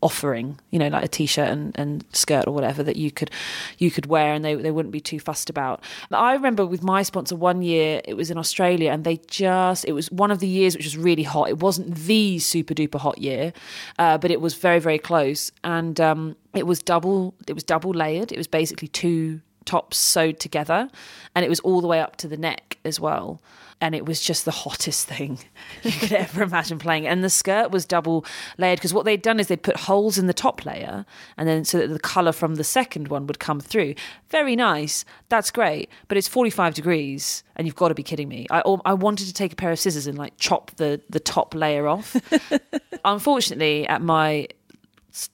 offering 0.00 0.58
you 0.70 0.78
know 0.78 0.88
like 0.88 1.04
a 1.04 1.08
t-shirt 1.08 1.48
and, 1.48 1.78
and 1.78 2.04
skirt 2.12 2.46
or 2.46 2.52
whatever 2.52 2.82
that 2.82 2.96
you 2.96 3.10
could 3.10 3.30
you 3.78 3.90
could 3.90 4.06
wear 4.06 4.32
and 4.32 4.44
they, 4.44 4.54
they 4.54 4.70
wouldn't 4.70 4.92
be 4.92 5.00
too 5.00 5.20
fussed 5.20 5.50
about. 5.50 5.82
I 6.10 6.32
remember 6.32 6.64
with 6.64 6.82
my 6.82 7.02
sponsor 7.02 7.36
one 7.36 7.62
year 7.62 8.00
it 8.04 8.14
was 8.14 8.30
in 8.30 8.38
australia 8.38 8.90
and 8.90 9.04
they 9.04 9.18
just 9.26 9.84
it 9.84 9.92
was 9.92 10.10
one 10.10 10.30
of 10.30 10.40
the 10.40 10.48
years 10.48 10.76
which 10.76 10.84
was 10.84 10.96
really 10.96 11.24
hot. 11.24 11.48
It 11.48 11.58
wasn't 11.58 11.94
the 11.94 12.38
super 12.38 12.74
duper 12.74 12.98
hot 12.98 13.18
year 13.18 13.52
uh, 13.98 14.18
but 14.18 14.30
it 14.30 14.40
was 14.40 14.54
very 14.54 14.78
very 14.78 14.98
close. 14.98 15.50
And 15.64 16.00
um, 16.00 16.36
it 16.54 16.66
was 16.66 16.80
double 16.80 17.34
it 17.46 17.52
was 17.52 17.64
double 17.64 17.90
layered. 17.90 18.32
It 18.32 18.38
was 18.38 18.46
basically 18.46 18.88
two 18.88 19.40
tops 19.66 19.98
sewed 19.98 20.40
together, 20.40 20.88
and 21.34 21.44
it 21.44 21.48
was 21.48 21.60
all 21.60 21.80
the 21.80 21.86
way 21.86 22.00
up 22.00 22.16
to 22.16 22.28
the 22.28 22.36
neck 22.36 22.78
as 22.84 22.98
well. 22.98 23.42
And 23.78 23.94
it 23.94 24.06
was 24.06 24.22
just 24.22 24.46
the 24.46 24.52
hottest 24.52 25.06
thing 25.08 25.38
you 25.82 25.92
could 25.92 26.12
ever 26.12 26.42
imagine 26.42 26.78
playing. 26.78 27.06
And 27.06 27.22
the 27.22 27.28
skirt 27.28 27.70
was 27.70 27.84
double 27.84 28.24
layered 28.56 28.78
because 28.78 28.94
what 28.94 29.04
they'd 29.04 29.20
done 29.20 29.38
is 29.38 29.48
they'd 29.48 29.62
put 29.62 29.76
holes 29.76 30.16
in 30.16 30.28
the 30.28 30.32
top 30.32 30.64
layer, 30.64 31.04
and 31.36 31.46
then 31.46 31.64
so 31.64 31.78
that 31.78 31.88
the 31.88 31.98
color 31.98 32.32
from 32.32 32.54
the 32.54 32.64
second 32.64 33.08
one 33.08 33.26
would 33.26 33.38
come 33.38 33.60
through. 33.60 33.94
Very 34.30 34.56
nice. 34.56 35.04
That's 35.28 35.50
great. 35.50 35.90
But 36.08 36.16
it's 36.16 36.28
45 36.28 36.72
degrees, 36.72 37.44
and 37.56 37.66
you've 37.66 37.76
got 37.76 37.88
to 37.88 37.94
be 37.94 38.02
kidding 38.02 38.28
me. 38.28 38.46
I, 38.50 38.60
I 38.86 38.94
wanted 38.94 39.26
to 39.26 39.34
take 39.34 39.52
a 39.52 39.56
pair 39.56 39.72
of 39.72 39.78
scissors 39.78 40.06
and 40.06 40.16
like 40.16 40.38
chop 40.38 40.70
the, 40.76 41.02
the 41.10 41.20
top 41.20 41.54
layer 41.54 41.86
off. 41.86 42.16
Unfortunately, 43.04 43.86
at 43.86 44.00
my 44.00 44.48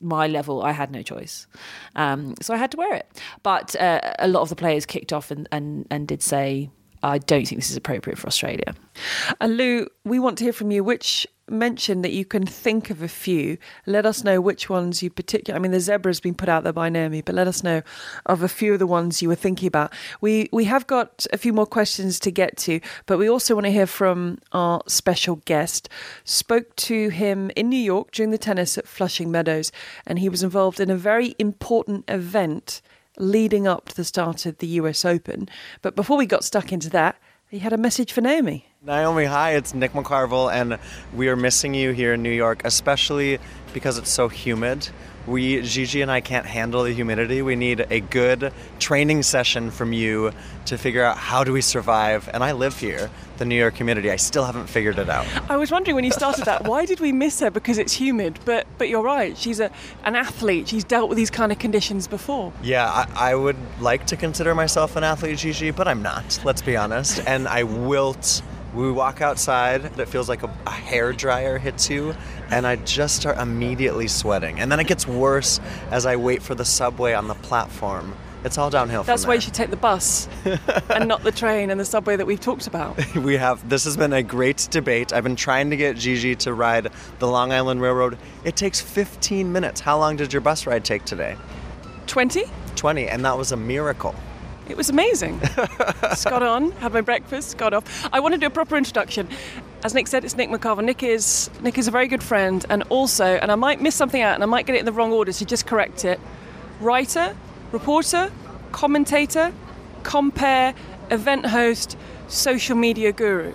my 0.01 0.27
level, 0.27 0.63
I 0.63 0.73
had 0.73 0.91
no 0.91 1.03
choice. 1.03 1.47
Um, 1.97 2.35
so 2.41 2.55
I 2.55 2.57
had 2.57 2.71
to 2.73 2.77
wear 2.77 2.95
it. 2.95 3.07
But 3.43 3.77
uh, 3.77 4.01
a 4.19 4.29
lot 4.29 4.43
of 4.43 4.49
the 4.49 4.57
players 4.57 4.87
kicked 4.87 5.13
off 5.13 5.31
and, 5.31 5.49
and, 5.53 5.87
and 5.91 6.09
did 6.09 6.23
say, 6.23 6.71
I 7.03 7.19
don't 7.19 7.47
think 7.47 7.61
this 7.61 7.71
is 7.71 7.77
appropriate 7.77 8.19
for 8.19 8.27
Australia. 8.29 8.75
And 9.41 9.57
Lou, 9.57 9.89
we 10.05 10.19
want 10.19 10.39
to 10.39 10.45
hear 10.45 10.53
from 10.53 10.71
you. 10.71 10.85
Which 10.85 11.27
mention 11.49 12.03
that 12.03 12.13
you 12.13 12.25
can 12.25 12.47
think 12.47 12.91
of 12.91 13.03
a 13.03 13.09
few. 13.09 13.59
Let 13.87 14.07
us 14.07 14.25
know 14.25 14.41
which 14.41 14.71
ones 14.71 15.03
you 15.03 15.11
particular. 15.11 15.57
I 15.57 15.61
mean, 15.61 15.73
the 15.73 15.81
zebra 15.81 16.11
has 16.11 16.21
been 16.21 16.35
put 16.35 16.49
out 16.49 16.65
there 16.65 16.73
by 16.73 16.89
Naomi, 16.89 17.21
but 17.21 17.35
let 17.35 17.49
us 17.49 17.63
know 17.63 17.83
of 18.27 18.43
a 18.43 18.49
few 18.49 18.73
of 18.73 18.79
the 18.79 18.87
ones 18.87 19.23
you 19.23 19.29
were 19.29 19.35
thinking 19.35 19.67
about. 19.67 19.93
We 20.21 20.49
we 20.53 20.65
have 20.65 20.87
got 20.87 21.27
a 21.33 21.39
few 21.39 21.53
more 21.53 21.67
questions 21.67 22.19
to 22.21 22.31
get 22.31 22.57
to, 22.59 22.81
but 23.07 23.19
we 23.19 23.29
also 23.29 23.55
want 23.55 23.67
to 23.67 23.73
hear 23.73 23.87
from 23.87 24.39
our 24.53 24.83
special 24.87 25.37
guest. 25.45 25.89
Spoke 26.25 26.75
to 26.77 27.09
him 27.09 27.51
in 27.57 27.69
New 27.69 27.77
York 27.77 28.13
during 28.13 28.31
the 28.31 28.39
tennis 28.39 28.79
at 28.79 28.87
Flushing 28.87 29.31
Meadows, 29.31 29.73
and 30.07 30.19
he 30.19 30.29
was 30.29 30.43
involved 30.43 30.81
in 30.81 30.91
a 30.91 30.97
very 30.97 31.35
important 31.39 32.05
event 32.09 32.83
leading 33.19 33.67
up 33.67 33.89
to 33.89 33.97
the 33.97 34.05
start 34.05 34.47
of 34.47 34.59
the 34.59 34.67
US 34.69 35.05
Open. 35.05 35.49
But 35.83 35.97
before 35.97 36.17
we 36.17 36.27
got 36.27 36.45
stuck 36.45 36.73
into 36.73 36.89
that, 36.91 37.17
he 37.49 37.59
had 37.59 37.73
a 37.73 37.79
message 37.79 38.13
for 38.13 38.23
Naomi. 38.23 38.72
Naomi, 38.85 39.27
hi, 39.27 39.53
it's 39.53 39.75
Nick 39.75 39.93
McCarvel, 39.93 40.53
and 40.53 40.77
we 41.15 41.29
are 41.29 41.37
missing 41.37 41.73
you 41.73 41.93
here 41.93 42.15
in 42.15 42.23
New 42.25 42.33
York, 42.33 42.63
especially 42.65 43.39
because 43.73 43.97
it's 43.97 44.11
so 44.11 44.29
humid. 44.29 44.89
We, 45.25 45.63
Gigi 45.63 46.03
and 46.03 46.11
I, 46.11 46.21
can't 46.21 46.47
handle 46.47 46.83
the 46.83 46.93
humidity. 46.93 47.43
We 47.43 47.55
need 47.55 47.87
a 47.91 48.01
good 48.01 48.53
training 48.81 49.23
session 49.23 49.71
from 49.71 49.93
you 49.93 50.33
to 50.65 50.77
figure 50.77 51.05
out 51.05 51.17
how 51.17 51.45
do 51.45 51.53
we 51.53 51.61
survive. 51.61 52.29
And 52.35 52.43
I 52.43 52.51
live 52.51 52.77
here, 52.77 53.09
the 53.37 53.45
New 53.45 53.55
York 53.55 53.77
humidity. 53.77 54.11
I 54.11 54.17
still 54.17 54.45
haven't 54.45 54.67
figured 54.67 54.99
it 54.99 55.09
out. 55.09 55.29
I 55.49 55.57
was 55.59 55.71
wondering 55.71 55.95
when 55.95 56.03
you 56.03 56.11
started 56.11 56.45
that, 56.47 56.65
why 56.65 56.85
did 56.85 56.99
we 56.99 57.13
miss 57.13 57.39
her? 57.39 57.53
Because 57.53 57.79
it's 57.79 57.93
humid. 57.93 58.41
But 58.45 58.67
but 58.79 58.89
you're 58.89 59.05
right. 59.05 59.39
She's 59.39 59.61
a 59.61 59.71
an 60.03 60.17
athlete. 60.17 60.67
She's 60.67 60.83
dealt 60.83 61.09
with 61.09 61.19
these 61.19 61.31
kind 61.31 61.53
of 61.53 61.61
conditions 61.61 62.09
before. 62.09 62.53
Yeah, 62.65 62.91
I, 62.91 63.31
I 63.31 63.35
would 63.37 63.57
like 63.81 64.09
to 64.09 64.17
consider 64.17 64.57
myself 64.57 64.97
an 64.97 65.05
athlete, 65.05 65.39
Gigi, 65.39 65.71
but 65.71 65.87
I'm 65.87 66.03
not. 66.03 66.41
Let's 66.43 66.63
be 66.63 66.77
honest. 66.77 67.23
And 67.29 67.47
I 67.47 67.63
wilt 67.63 68.43
we 68.75 68.91
walk 68.91 69.21
outside, 69.21 69.85
and 69.85 70.01
it 70.01 70.09
feels 70.09 70.29
like 70.29 70.43
a, 70.43 70.51
a 70.67 70.71
hair 70.71 71.13
dryer 71.13 71.59
hits 71.59 71.91
you, 71.91 72.15
and 72.51 72.67
I 72.67 72.77
just 72.77 73.17
start 73.17 73.39
immediately 73.39 74.09
sweating. 74.09 74.61
And 74.61 74.71
then 74.71 74.81
it 74.81 74.87
gets 74.87 75.07
worse 75.07 75.61
as 75.91 76.07
I 76.07 76.17
wait 76.17 76.43
for 76.43 76.55
the 76.55 76.65
subway 76.65 77.13
on 77.13 77.29
the 77.29 77.35
platform. 77.35 78.15
It's 78.45 78.59
all 78.59 78.71
downhill. 78.71 79.05
That's 79.05 79.25
why 79.25 79.35
you 79.35 79.41
should 79.41 79.55
take 79.55 79.71
the 79.71 79.77
bus 79.77 80.29
and 80.91 81.07
not 81.07 81.23
the 81.23 81.31
train 81.31 81.71
and 81.71 81.79
the 81.79 81.85
subway 81.85 82.17
that 82.17 82.27
we've 82.27 82.41
talked 82.41 82.67
about. 82.67 83.15
we 83.15 83.37
have 83.37 83.69
this 83.69 83.85
has 83.85 83.97
been 83.97 84.13
a 84.13 84.23
great 84.23 84.67
debate. 84.71 85.13
I've 85.13 85.23
been 85.23 85.37
trying 85.37 85.71
to 85.71 85.77
get 85.77 85.97
Gigi 85.97 86.35
to 86.37 86.53
ride 86.53 86.91
the 87.21 87.29
Long 87.29 87.53
Island 87.53 87.81
Railroad. 87.81 88.19
It 88.43 88.57
takes 88.57 88.81
15 88.81 89.53
minutes. 89.53 89.81
How 89.81 89.97
long 89.97 90.17
did 90.17 90.33
your 90.33 90.41
bus 90.41 90.67
ride 90.67 90.85
take 90.85 91.05
today? 91.05 91.37
20? 92.09 92.45
20, 92.75 93.09
and 93.09 93.25
that 93.25 93.39
was 93.39 93.53
a 93.53 93.57
miracle. 93.57 94.15
It 94.69 94.77
was 94.77 94.89
amazing. 94.91 95.41
Just 96.03 96.25
got 96.25 96.43
on, 96.43 96.71
had 96.73 96.93
my 96.93 97.01
breakfast, 97.01 97.59
got 97.59 97.75
off. 97.75 98.09
I 98.13 98.21
want 98.21 98.35
to 98.35 98.39
do 98.39 98.47
a 98.47 98.51
proper 98.51 98.77
introduction. 98.77 99.29
As 99.85 99.95
Nick 99.95 100.07
said, 100.07 100.25
it's 100.25 100.37
Nick 100.37 100.51
McCarvel. 100.51 100.85
Nick 100.85 101.03
is 101.03 101.51
Nick 101.61 101.77
is 101.79 101.89
a 101.89 101.91
very 101.91 102.07
good 102.07 102.23
friend, 102.23 102.65
and 102.69 102.85
also, 102.85 103.25
and 103.25 103.51
I 103.51 103.57
might 103.57 103.81
miss 103.81 103.95
something 103.95 104.23
out, 104.23 104.35
and 104.35 104.43
I 104.43 104.47
might 104.47 104.67
get 104.67 104.77
it 104.77 104.79
in 104.79 104.85
the 104.85 104.93
wrong 104.93 105.13
order, 105.13 105.33
so 105.33 105.45
just 105.45 105.67
correct 105.67 106.05
it. 106.05 106.21
Writer, 106.81 107.37
reporter, 107.73 108.31
commentator, 108.71 109.53
compare, 110.05 110.75
event 111.11 111.47
host, 111.47 111.97
social 112.29 112.77
media 112.77 113.13
guru. 113.13 113.55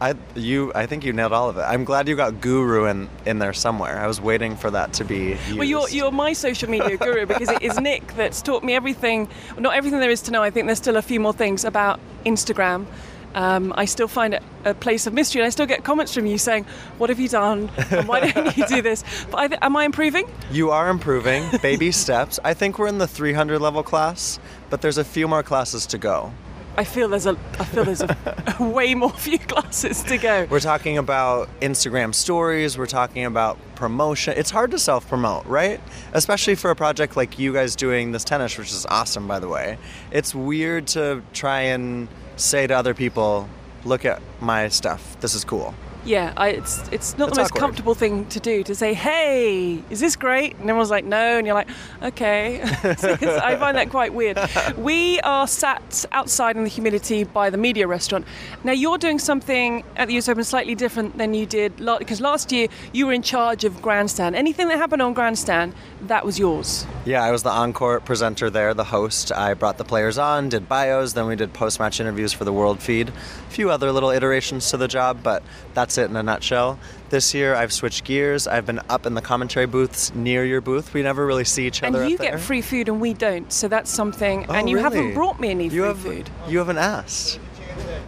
I 0.00 0.14
you 0.34 0.72
I 0.74 0.86
think 0.86 1.04
you 1.04 1.12
nailed 1.12 1.32
all 1.32 1.48
of 1.48 1.56
it. 1.56 1.62
I'm 1.62 1.84
glad 1.84 2.08
you 2.08 2.16
got 2.16 2.40
guru 2.40 2.84
in 2.86 3.08
in 3.24 3.38
there 3.38 3.52
somewhere. 3.52 3.98
I 3.98 4.06
was 4.06 4.20
waiting 4.20 4.56
for 4.56 4.70
that 4.70 4.92
to 4.94 5.04
be 5.04 5.30
used. 5.30 5.54
Well, 5.54 5.64
you're, 5.64 5.88
you're 5.88 6.12
my 6.12 6.32
social 6.32 6.68
media 6.68 6.96
guru 6.96 7.26
because 7.26 7.50
it 7.50 7.62
is 7.62 7.78
Nick 7.88 8.14
that's 8.14 8.42
taught 8.42 8.62
me 8.62 8.74
everything, 8.74 9.28
not 9.58 9.74
everything 9.74 10.00
there 10.00 10.10
is 10.10 10.22
to 10.22 10.30
know. 10.30 10.42
I 10.42 10.50
think 10.50 10.66
there's 10.66 10.78
still 10.78 10.96
a 10.96 11.02
few 11.02 11.20
more 11.20 11.32
things 11.32 11.64
about 11.64 11.98
Instagram. 12.24 12.86
Um, 13.34 13.74
I 13.76 13.84
still 13.84 14.08
find 14.08 14.32
it 14.32 14.42
a 14.64 14.72
place 14.72 15.06
of 15.06 15.12
mystery, 15.12 15.42
and 15.42 15.46
I 15.46 15.50
still 15.50 15.66
get 15.66 15.84
comments 15.84 16.14
from 16.14 16.24
you 16.26 16.38
saying, 16.38 16.64
"What 16.96 17.10
have 17.10 17.20
you 17.20 17.28
done? 17.28 17.70
And 17.90 18.08
why 18.08 18.30
don't 18.30 18.56
you 18.56 18.66
do 18.66 18.80
this?" 18.82 19.04
But 19.30 19.38
I 19.38 19.48
th- 19.48 19.58
am 19.62 19.76
I 19.76 19.84
improving? 19.84 20.26
You 20.50 20.70
are 20.70 20.88
improving, 20.88 21.44
baby 21.60 21.92
steps. 22.04 22.38
I 22.44 22.54
think 22.54 22.78
we're 22.78 22.86
in 22.86 22.98
the 22.98 23.06
300 23.06 23.60
level 23.60 23.82
class, 23.82 24.38
but 24.70 24.80
there's 24.80 24.98
a 24.98 25.04
few 25.04 25.28
more 25.28 25.42
classes 25.42 25.84
to 25.86 25.98
go. 25.98 26.32
I 26.78 26.84
feel 26.84 27.08
there's 27.08 27.26
a 27.26 27.38
I 27.58 27.64
feel 27.64 27.84
there's 27.84 28.02
a, 28.02 28.56
a 28.60 28.68
way 28.68 28.94
more 28.94 29.10
few 29.10 29.38
classes 29.38 30.02
to 30.04 30.18
go. 30.18 30.46
We're 30.50 30.60
talking 30.60 30.98
about 30.98 31.48
Instagram 31.60 32.14
stories, 32.14 32.76
we're 32.76 32.86
talking 32.86 33.24
about 33.24 33.58
promotion. 33.76 34.34
It's 34.36 34.50
hard 34.50 34.70
to 34.72 34.78
self 34.78 35.08
promote, 35.08 35.46
right? 35.46 35.80
Especially 36.12 36.54
for 36.54 36.70
a 36.70 36.76
project 36.76 37.16
like 37.16 37.38
you 37.38 37.52
guys 37.52 37.76
doing 37.76 38.12
this 38.12 38.24
tennis, 38.24 38.58
which 38.58 38.72
is 38.72 38.84
awesome, 38.86 39.26
by 39.26 39.38
the 39.38 39.48
way. 39.48 39.78
It's 40.10 40.34
weird 40.34 40.86
to 40.88 41.22
try 41.32 41.62
and 41.62 42.08
say 42.36 42.66
to 42.66 42.74
other 42.74 42.92
people, 42.92 43.48
look 43.84 44.04
at 44.04 44.20
my 44.40 44.68
stuff, 44.68 45.18
this 45.20 45.34
is 45.34 45.44
cool. 45.44 45.74
Yeah, 46.06 46.32
I, 46.36 46.50
it's 46.50 46.88
it's 46.92 47.18
not 47.18 47.28
It's 47.28 47.36
the 47.36 47.42
most 47.42 47.50
awkward. 47.50 47.60
comfortable 47.60 47.94
thing 47.94 48.26
to 48.26 48.38
do 48.38 48.62
to 48.62 48.74
say, 48.74 48.94
"Hey, 48.94 49.82
is 49.90 49.98
this 49.98 50.14
great?" 50.14 50.52
And 50.52 50.62
everyone's 50.70 50.90
like, 50.90 51.04
"No," 51.04 51.36
and 51.36 51.46
you're 51.46 51.54
like, 51.54 51.68
"Okay." 52.02 52.62
So 52.96 53.16
I 53.42 53.56
find 53.56 53.76
that 53.76 53.90
quite 53.90 54.14
weird. 54.14 54.38
We 54.76 55.20
are 55.20 55.46
sat 55.48 56.04
outside 56.12 56.56
in 56.56 56.62
the 56.62 56.68
humidity 56.68 57.24
by 57.24 57.50
the 57.50 57.56
media 57.58 57.86
restaurant. 57.88 58.24
Now 58.62 58.72
you're 58.72 58.98
doing 58.98 59.18
something 59.18 59.82
at 59.96 60.06
the 60.08 60.16
US 60.18 60.28
Open 60.28 60.44
slightly 60.44 60.74
different 60.74 61.18
than 61.18 61.34
you 61.34 61.46
did 61.46 61.76
because 61.76 62.20
last 62.20 62.52
year 62.52 62.68
you 62.92 63.06
were 63.06 63.12
in 63.12 63.22
charge 63.22 63.64
of 63.64 63.82
grandstand. 63.82 64.36
Anything 64.36 64.68
that 64.68 64.78
happened 64.78 65.02
on 65.02 65.12
grandstand, 65.14 65.74
that 66.02 66.24
was 66.24 66.38
yours. 66.38 66.86
Yeah, 67.04 67.22
I 67.24 67.30
was 67.32 67.42
the 67.42 67.50
encore 67.50 68.00
presenter 68.00 68.48
there, 68.50 68.72
the 68.74 68.84
host. 68.84 69.32
I 69.32 69.54
brought 69.54 69.78
the 69.78 69.84
players 69.84 70.18
on, 70.18 70.48
did 70.48 70.68
bios, 70.68 71.12
then 71.14 71.26
we 71.26 71.36
did 71.36 71.52
post 71.52 71.80
match 71.80 72.00
interviews 72.00 72.32
for 72.32 72.44
the 72.44 72.52
world 72.52 72.80
feed. 72.80 73.08
A 73.08 73.50
few 73.50 73.70
other 73.70 73.90
little 73.92 74.10
iterations 74.10 74.70
to 74.70 74.76
the 74.76 74.88
job, 74.88 75.18
but 75.22 75.42
that's 75.74 75.95
it 75.98 76.10
in 76.10 76.16
a 76.16 76.22
nutshell. 76.22 76.78
This 77.10 77.34
year 77.34 77.54
I've 77.54 77.72
switched 77.72 78.04
gears. 78.04 78.46
I've 78.46 78.66
been 78.66 78.80
up 78.88 79.06
in 79.06 79.14
the 79.14 79.22
commentary 79.22 79.66
booths 79.66 80.14
near 80.14 80.44
your 80.44 80.60
booth. 80.60 80.92
We 80.94 81.02
never 81.02 81.26
really 81.26 81.44
see 81.44 81.66
each 81.66 81.82
other. 81.82 82.02
And 82.02 82.10
you 82.10 82.16
up 82.16 82.22
there. 82.22 82.32
get 82.32 82.40
free 82.40 82.62
food 82.62 82.88
and 82.88 83.00
we 83.00 83.14
don't, 83.14 83.52
so 83.52 83.68
that's 83.68 83.90
something. 83.90 84.46
Oh, 84.48 84.54
and 84.54 84.68
you 84.68 84.78
haven't 84.78 85.14
brought 85.14 85.40
me 85.40 85.50
any 85.50 85.64
you 85.64 85.70
free 85.70 85.88
have, 85.88 85.98
food. 85.98 86.30
You 86.48 86.58
haven't 86.58 86.78
asked. 86.78 87.40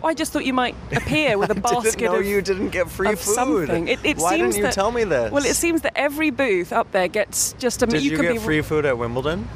I 0.03 0.15
just 0.15 0.33
thought 0.33 0.45
you 0.45 0.53
might 0.53 0.75
appear 0.93 1.39
with 1.39 1.51
a 1.51 1.53
I 1.57 1.61
basket 1.61 1.99
didn't 1.99 2.13
know 2.13 2.19
of 2.21 2.27
you 2.27 2.41
didn't 2.41 2.71
get 2.71 2.89
free 2.89 3.09
food. 3.09 3.19
something. 3.19 3.89
It, 3.89 3.99
it 4.05 4.17
Why 4.19 4.37
seems 4.37 4.55
didn't 4.55 4.57
you 4.57 4.63
that, 4.65 4.75
tell 4.75 4.93
me 4.93 5.05
this? 5.05 5.33
Well, 5.33 5.45
it 5.45 5.57
seems 5.57 5.83
that 5.83 5.93
every 5.97 6.31
booth 6.31 6.73
up 6.73 6.91
there 6.93 7.09
gets 7.09 7.53
just 7.55 7.83
a. 7.83 7.87
Did 7.87 8.03
you, 8.03 8.17
could 8.17 8.23
get 8.23 8.33
be, 8.35 8.39
free 8.39 8.63
food 8.63 8.87
at 8.87 8.97
Wimbledon? 8.97 9.49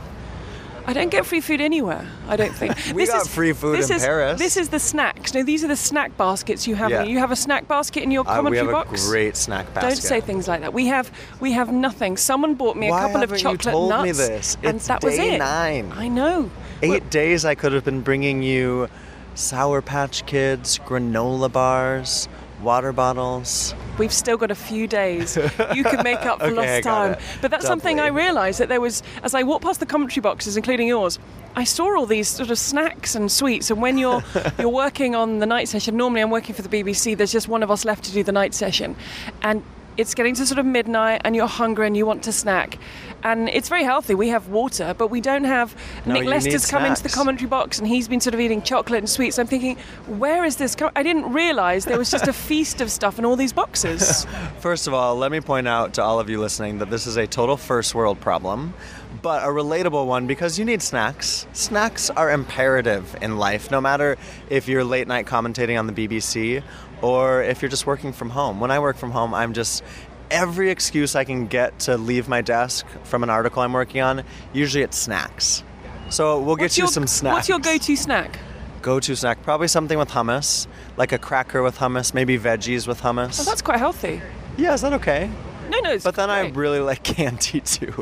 I 0.86 0.92
don't 0.92 1.10
get 1.10 1.24
free 1.26 1.40
food 1.40 1.60
anywhere. 1.60 2.06
I 2.28 2.36
don't 2.36 2.54
think. 2.54 2.76
We 2.94 3.02
This 3.04 3.10
got 3.10 3.22
is- 3.22 3.28
free 3.34 3.52
food 3.52 3.78
this 3.78 3.90
in 3.90 3.96
is, 3.96 4.02
Paris. 4.02 4.38
This 4.38 4.56
is 4.56 4.68
the 4.68 4.78
snacks. 4.78 5.32
No, 5.34 5.42
these 5.42 5.62
are 5.64 5.68
the 5.68 5.76
snack 5.76 6.16
baskets 6.16 6.66
you 6.66 6.74
have. 6.74 6.90
Yeah. 6.90 7.04
You 7.04 7.18
have 7.18 7.30
a 7.30 7.36
snack 7.36 7.68
basket 7.68 8.02
in 8.02 8.10
your 8.10 8.22
Uh, 8.26 8.32
we 8.32 8.36
commentary 8.36 8.66
have 8.66 8.72
box. 8.72 9.06
a 9.06 9.10
great 9.10 9.36
snack 9.36 9.72
basket. 9.74 9.88
Don't 9.88 9.96
say 10.02 10.20
things 10.20 10.48
like 10.48 10.60
that. 10.62 10.72
We 10.74 10.86
have 10.86 11.10
we 11.40 11.52
have 11.52 11.72
nothing. 11.72 12.16
Someone 12.16 12.54
bought 12.54 12.76
me 12.76 12.88
a 12.88 12.90
couple 12.90 13.22
of 13.22 13.30
chocolate 13.36 13.64
you 13.66 13.70
told 13.72 13.90
nuts, 13.90 14.04
me 14.04 14.12
this? 14.12 14.56
and 14.62 14.76
It's 14.76 14.86
that 14.88 15.02
was 15.04 15.18
it. 15.18 15.38
nine. 15.38 15.92
I 15.96 16.08
know. 16.08 16.50
Eight 16.82 16.90
Well, 16.90 17.00
days 17.10 17.44
I 17.44 17.54
could 17.54 17.72
have 17.72 17.84
been 17.84 18.00
bringing 18.00 18.42
you 18.42 18.88
Sour 19.34 19.80
Patch 19.82 20.26
Kids, 20.26 20.78
granola 20.84 21.50
bars, 21.50 22.28
water 22.62 22.92
bottles. 22.92 23.74
We've 23.98 24.12
still 24.12 24.36
got 24.36 24.50
a 24.50 24.54
few 24.54 24.86
days. 24.86 25.36
You 25.74 25.84
can 25.84 26.02
make 26.02 26.24
up 26.24 26.38
for 26.40 26.46
Okay, 26.46 26.54
lost 26.76 26.82
time. 26.84 27.12
it. 27.12 27.20
But 27.40 27.50
that's 27.50 27.66
something 27.66 28.00
I 28.00 28.06
realised 28.08 28.60
that 28.60 28.68
there 28.68 28.80
was, 28.80 29.02
as 29.22 29.34
I 29.34 29.42
walked 29.42 29.64
past 29.64 29.80
the 29.80 29.86
commentary 29.86 30.22
boxes, 30.22 30.56
including 30.56 30.88
yours, 30.88 31.18
I 31.54 31.64
saw 31.64 31.94
all 31.96 32.06
these 32.06 32.28
sort 32.28 32.50
of 32.50 32.58
snacks 32.58 33.14
and 33.14 33.30
sweets. 33.30 33.70
And 33.70 33.82
when 33.82 33.98
you're 33.98 34.22
you're 34.58 34.68
working 34.70 35.14
on 35.14 35.38
the 35.40 35.46
night 35.46 35.68
session, 35.68 35.96
normally 35.96 36.22
I'm 36.22 36.30
working 36.30 36.54
for 36.54 36.62
the 36.62 36.68
BBC. 36.82 37.16
There's 37.16 37.32
just 37.32 37.48
one 37.48 37.62
of 37.62 37.70
us 37.70 37.84
left 37.84 38.04
to 38.04 38.12
do 38.12 38.22
the 38.22 38.32
night 38.32 38.54
session, 38.54 38.96
and 39.42 39.62
it's 39.96 40.14
getting 40.14 40.34
to 40.36 40.46
sort 40.46 40.58
of 40.58 40.66
midnight, 40.66 41.20
and 41.24 41.36
you're 41.36 41.46
hungry 41.46 41.86
and 41.86 41.96
you 41.96 42.06
want 42.06 42.22
to 42.24 42.32
snack. 42.32 42.78
And 43.24 43.48
it's 43.48 43.68
very 43.68 43.84
healthy. 43.84 44.14
We 44.14 44.28
have 44.28 44.48
water, 44.48 44.94
but 44.96 45.08
we 45.08 45.20
don't 45.20 45.44
have. 45.44 45.76
No, 46.06 46.14
Nick 46.14 46.24
Lester's 46.24 46.68
come 46.68 46.84
into 46.84 47.02
the 47.02 47.08
commentary 47.08 47.48
box, 47.48 47.78
and 47.78 47.86
he's 47.86 48.08
been 48.08 48.20
sort 48.20 48.34
of 48.34 48.40
eating 48.40 48.62
chocolate 48.62 48.98
and 48.98 49.08
sweets. 49.08 49.38
I'm 49.38 49.46
thinking, 49.46 49.76
where 50.06 50.44
is 50.44 50.56
this? 50.56 50.74
Co-? 50.74 50.90
I 50.96 51.02
didn't 51.02 51.32
realise 51.32 51.84
there 51.84 51.98
was 51.98 52.10
just 52.10 52.26
a 52.26 52.32
feast 52.48 52.80
of 52.80 52.90
stuff 52.90 53.18
in 53.18 53.24
all 53.24 53.36
these 53.36 53.52
boxes. 53.52 54.26
First 54.58 54.86
of 54.86 54.94
all, 54.94 55.14
let 55.16 55.30
me 55.30 55.40
point 55.40 55.68
out 55.68 55.94
to 55.94 56.02
all 56.02 56.18
of 56.18 56.28
you 56.28 56.40
listening 56.40 56.78
that 56.78 56.90
this 56.90 57.06
is 57.06 57.16
a 57.16 57.26
total 57.26 57.56
first 57.56 57.94
world 57.94 58.20
problem. 58.20 58.74
but 59.20 59.44
a 59.44 59.46
relatable 59.46 60.06
one 60.06 60.26
because 60.26 60.58
you 60.58 60.64
need 60.64 60.82
snacks. 60.82 61.46
Snacks 61.52 62.10
are 62.10 62.30
imperative 62.30 63.14
in 63.22 63.36
life, 63.36 63.70
no 63.70 63.80
matter 63.80 64.16
if 64.50 64.66
you're 64.68 64.82
late 64.82 65.06
night 65.06 65.26
commentating 65.26 65.78
on 65.78 65.86
the 65.86 65.92
BBC 65.92 66.62
or 67.02 67.42
if 67.42 67.60
you're 67.62 67.68
just 67.68 67.86
working 67.86 68.12
from 68.12 68.30
home. 68.30 68.60
When 68.60 68.70
I 68.70 68.78
work 68.78 68.96
from 68.96 69.10
home, 69.10 69.34
I'm 69.34 69.52
just 69.52 69.82
every 70.30 70.70
excuse 70.70 71.14
I 71.14 71.24
can 71.24 71.46
get 71.46 71.78
to 71.80 71.96
leave 71.98 72.28
my 72.28 72.40
desk 72.40 72.86
from 73.04 73.22
an 73.22 73.28
article 73.30 73.60
I'm 73.62 73.72
working 73.74 74.00
on, 74.00 74.22
usually 74.54 74.82
it's 74.82 74.96
snacks. 74.96 75.62
So 76.08 76.40
we'll 76.40 76.56
get 76.56 76.64
What's 76.64 76.78
you 76.78 76.84
your- 76.84 76.88
some 76.92 77.06
snacks. 77.06 77.34
What's 77.34 77.48
your 77.48 77.58
go-to 77.58 77.96
snack? 77.96 78.38
go-to 78.80 79.14
snack? 79.14 79.42
Probably 79.44 79.68
something 79.68 79.98
with 79.98 80.08
hummus, 80.10 80.66
like 80.96 81.12
a 81.12 81.18
cracker 81.18 81.62
with 81.62 81.78
hummus, 81.78 82.14
maybe 82.14 82.38
veggies 82.38 82.86
with 82.88 83.00
hummus. 83.02 83.40
Oh, 83.40 83.44
that's 83.44 83.62
quite 83.62 83.78
healthy. 83.78 84.20
yeah, 84.56 84.74
is 84.74 84.80
that 84.80 84.92
okay? 84.94 85.30
No, 85.70 85.78
no, 85.80 85.92
it's 85.92 86.04
But 86.04 86.16
then 86.16 86.28
I 86.30 86.48
really 86.50 86.80
like 86.80 87.02
candy 87.16 87.60
too. 87.60 87.92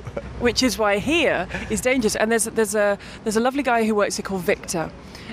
which 0.40 0.62
is 0.62 0.78
why 0.78 0.98
here 0.98 1.46
is 1.68 1.80
dangerous. 1.80 2.16
And 2.16 2.32
there's 2.32 2.44
there's 2.44 2.74
a 2.74 2.98
there's 3.24 3.36
a 3.36 3.40
lovely 3.40 3.62
guy 3.62 3.84
who 3.84 3.94
works 3.94 4.16
here 4.16 4.24
called 4.24 4.42
Victor. 4.42 4.90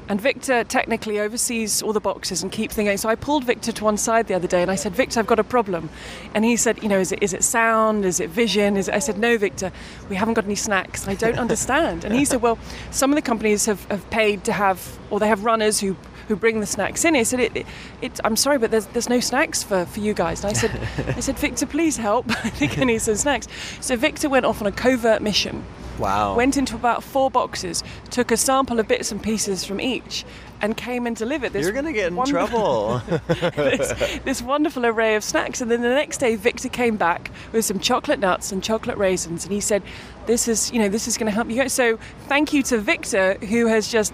And 0.09 0.21
Victor 0.21 0.63
technically 0.63 1.19
oversees 1.19 1.81
all 1.81 1.93
the 1.93 1.99
boxes 1.99 2.41
and 2.41 2.51
keeps 2.51 2.75
things 2.75 2.87
going. 2.87 2.97
So 2.97 3.09
I 3.09 3.15
pulled 3.15 3.43
Victor 3.43 3.71
to 3.71 3.83
one 3.83 3.97
side 3.97 4.27
the 4.27 4.33
other 4.33 4.47
day 4.47 4.61
and 4.61 4.71
I 4.71 4.75
said, 4.75 4.95
Victor, 4.95 5.19
I've 5.19 5.27
got 5.27 5.39
a 5.39 5.43
problem. 5.43 5.89
And 6.33 6.45
he 6.45 6.55
said, 6.55 6.81
you 6.81 6.89
know, 6.89 6.99
is 6.99 7.11
it, 7.11 7.21
is 7.21 7.33
it 7.33 7.43
sound? 7.43 8.05
Is 8.05 8.19
it 8.19 8.29
vision? 8.29 8.77
Is 8.77 8.87
it? 8.87 8.95
I 8.95 8.99
said, 8.99 9.17
no, 9.17 9.37
Victor, 9.37 9.71
we 10.09 10.15
haven't 10.15 10.35
got 10.35 10.45
any 10.45 10.55
snacks. 10.55 11.07
I 11.07 11.15
don't 11.15 11.37
understand. 11.37 12.05
And 12.05 12.15
he 12.15 12.25
said, 12.25 12.41
well, 12.41 12.57
some 12.91 13.11
of 13.11 13.15
the 13.15 13.21
companies 13.21 13.65
have, 13.65 13.83
have 13.85 14.09
paid 14.09 14.43
to 14.45 14.53
have, 14.53 14.97
or 15.09 15.19
they 15.19 15.27
have 15.27 15.43
runners 15.43 15.79
who 15.79 15.95
who 16.27 16.35
bring 16.35 16.59
the 16.59 16.65
snacks 16.65 17.05
in. 17.05 17.15
He 17.15 17.23
said, 17.23 17.39
it, 17.39 17.55
it, 17.55 17.65
it, 18.01 18.19
I'm 18.23 18.35
sorry, 18.35 18.57
but 18.57 18.69
there's, 18.69 18.85
there's 18.87 19.09
no 19.09 19.19
snacks 19.19 19.63
for, 19.63 19.85
for 19.85 19.99
you 19.99 20.13
guys. 20.13 20.43
And 20.43 20.51
I 20.51 20.53
said, 20.53 20.71
I 21.15 21.19
said, 21.21 21.39
Victor, 21.39 21.65
please 21.65 21.97
help. 21.97 22.29
I 22.29 22.49
think 22.49 22.77
I 22.77 22.83
need 22.83 22.99
some 22.99 23.15
snacks. 23.15 23.47
So 23.79 23.95
Victor 23.95 24.29
went 24.29 24.45
off 24.45 24.61
on 24.61 24.67
a 24.67 24.71
covert 24.71 25.21
mission 25.21 25.63
wow. 25.99 26.35
went 26.35 26.57
into 26.57 26.75
about 26.75 27.03
four 27.03 27.29
boxes, 27.29 27.83
took 28.09 28.31
a 28.31 28.37
sample 28.37 28.79
of 28.79 28.87
bits 28.87 29.11
and 29.11 29.21
pieces 29.21 29.63
from 29.63 29.79
each, 29.79 30.25
and 30.61 30.75
came 30.75 31.05
and 31.05 31.15
delivered 31.15 31.53
this. 31.53 31.63
You're 31.63 31.73
gonna 31.73 31.93
get 31.93 32.07
in 32.07 32.15
wonder- 32.15 32.31
trouble. 32.31 32.99
this, 33.27 34.19
this 34.23 34.41
wonderful 34.41 34.85
array 34.85 35.15
of 35.15 35.23
snacks. 35.23 35.61
And 35.61 35.69
then 35.69 35.81
the 35.81 35.89
next 35.89 36.17
day, 36.17 36.35
Victor 36.35 36.69
came 36.69 36.97
back 36.97 37.31
with 37.51 37.65
some 37.65 37.79
chocolate 37.79 38.19
nuts 38.19 38.51
and 38.51 38.63
chocolate 38.63 38.97
raisins, 38.97 39.43
and 39.43 39.53
he 39.53 39.59
said, 39.59 39.83
"This 40.25 40.47
is, 40.47 40.71
you 40.71 40.79
know, 40.79 40.89
this 40.89 41.07
is 41.07 41.17
going 41.17 41.27
to 41.27 41.35
help 41.35 41.49
you 41.49 41.55
go." 41.55 41.67
So 41.67 41.97
thank 42.27 42.53
you 42.53 42.63
to 42.63 42.77
Victor, 42.77 43.35
who 43.35 43.67
has 43.67 43.87
just 43.87 44.13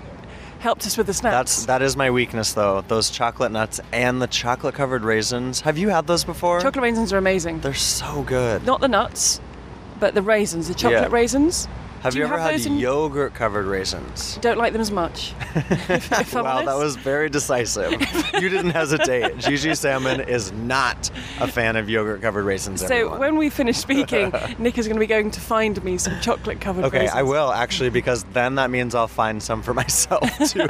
helped 0.64 0.86
us 0.86 0.98
with 0.98 1.08
the 1.08 1.14
snacks. 1.14 1.34
That's 1.36 1.66
that 1.66 1.82
is 1.82 1.98
my 1.98 2.10
weakness 2.10 2.54
though. 2.54 2.82
Those 2.88 3.10
chocolate 3.10 3.52
nuts 3.52 3.82
and 3.92 4.22
the 4.22 4.28
chocolate 4.28 4.74
covered 4.74 5.04
raisins. 5.04 5.62
Have 5.62 5.78
you 5.78 5.90
had 5.90 6.08
those 6.08 6.24
before? 6.24 6.62
chocolate 6.62 6.84
raisins 6.84 7.12
are 7.12 7.18
amazing. 7.18 7.60
They're 7.60 7.74
so 7.74 8.24
good. 8.24 8.66
Not 8.66 8.80
the 8.80 8.88
nuts, 8.88 9.42
but 10.04 10.14
the 10.16 10.22
raisins, 10.22 10.68
the 10.68 10.74
chocolate 10.74 11.04
Yeah. 11.04 11.08
raisins. 11.16 11.66
have 12.02 12.12
Do 12.12 12.20
you, 12.20 12.26
you 12.26 12.34
ever 12.34 12.38
have 12.38 12.52
had 12.52 12.66
in- 12.66 12.78
yogurt 12.78 13.34
covered 13.34 13.66
raisins? 13.66 14.38
Don't 14.42 14.58
like 14.58 14.74
them 14.74 14.82
as 14.82 14.92
much. 14.92 15.34
if, 15.56 16.12
if 16.12 16.36
I'm 16.36 16.44
Wow, 16.44 16.66
that 16.66 16.76
was 16.78 16.98
very 16.98 17.30
decisive. 17.30 17.94
you 18.34 18.50
didn't 18.50 18.72
hesitate. 18.72 19.38
Gigi 19.46 19.74
Salmon 19.74 20.20
is 20.20 20.52
not 20.52 21.10
a 21.40 21.48
fan 21.48 21.78
of 21.78 21.90
yogurt 21.90 22.22
covered 22.22 22.44
raisins. 22.44 22.82
So 22.82 22.88
everyone. 22.94 23.20
when 23.20 23.36
we 23.38 23.50
finish 23.50 23.78
speaking, 23.78 24.34
Nick 24.58 24.78
is 24.78 24.88
going 24.88 24.98
to 24.98 25.00
be 25.00 25.08
going 25.08 25.32
to 25.32 25.40
find 25.40 25.82
me 25.86 25.98
some 25.98 26.20
chocolate 26.20 26.60
covered 26.60 26.82
raisins. 26.82 26.94
Okay, 26.94 27.04
raisins. 27.06 27.20
I 27.20 27.24
will 27.24 27.54
actually 27.54 27.90
because 27.90 28.26
then 28.34 28.56
that 28.56 28.70
means 28.70 28.94
I'll 28.94 29.08
find 29.08 29.42
some 29.42 29.62
for 29.64 29.74
myself 29.74 30.30
too. 30.50 30.68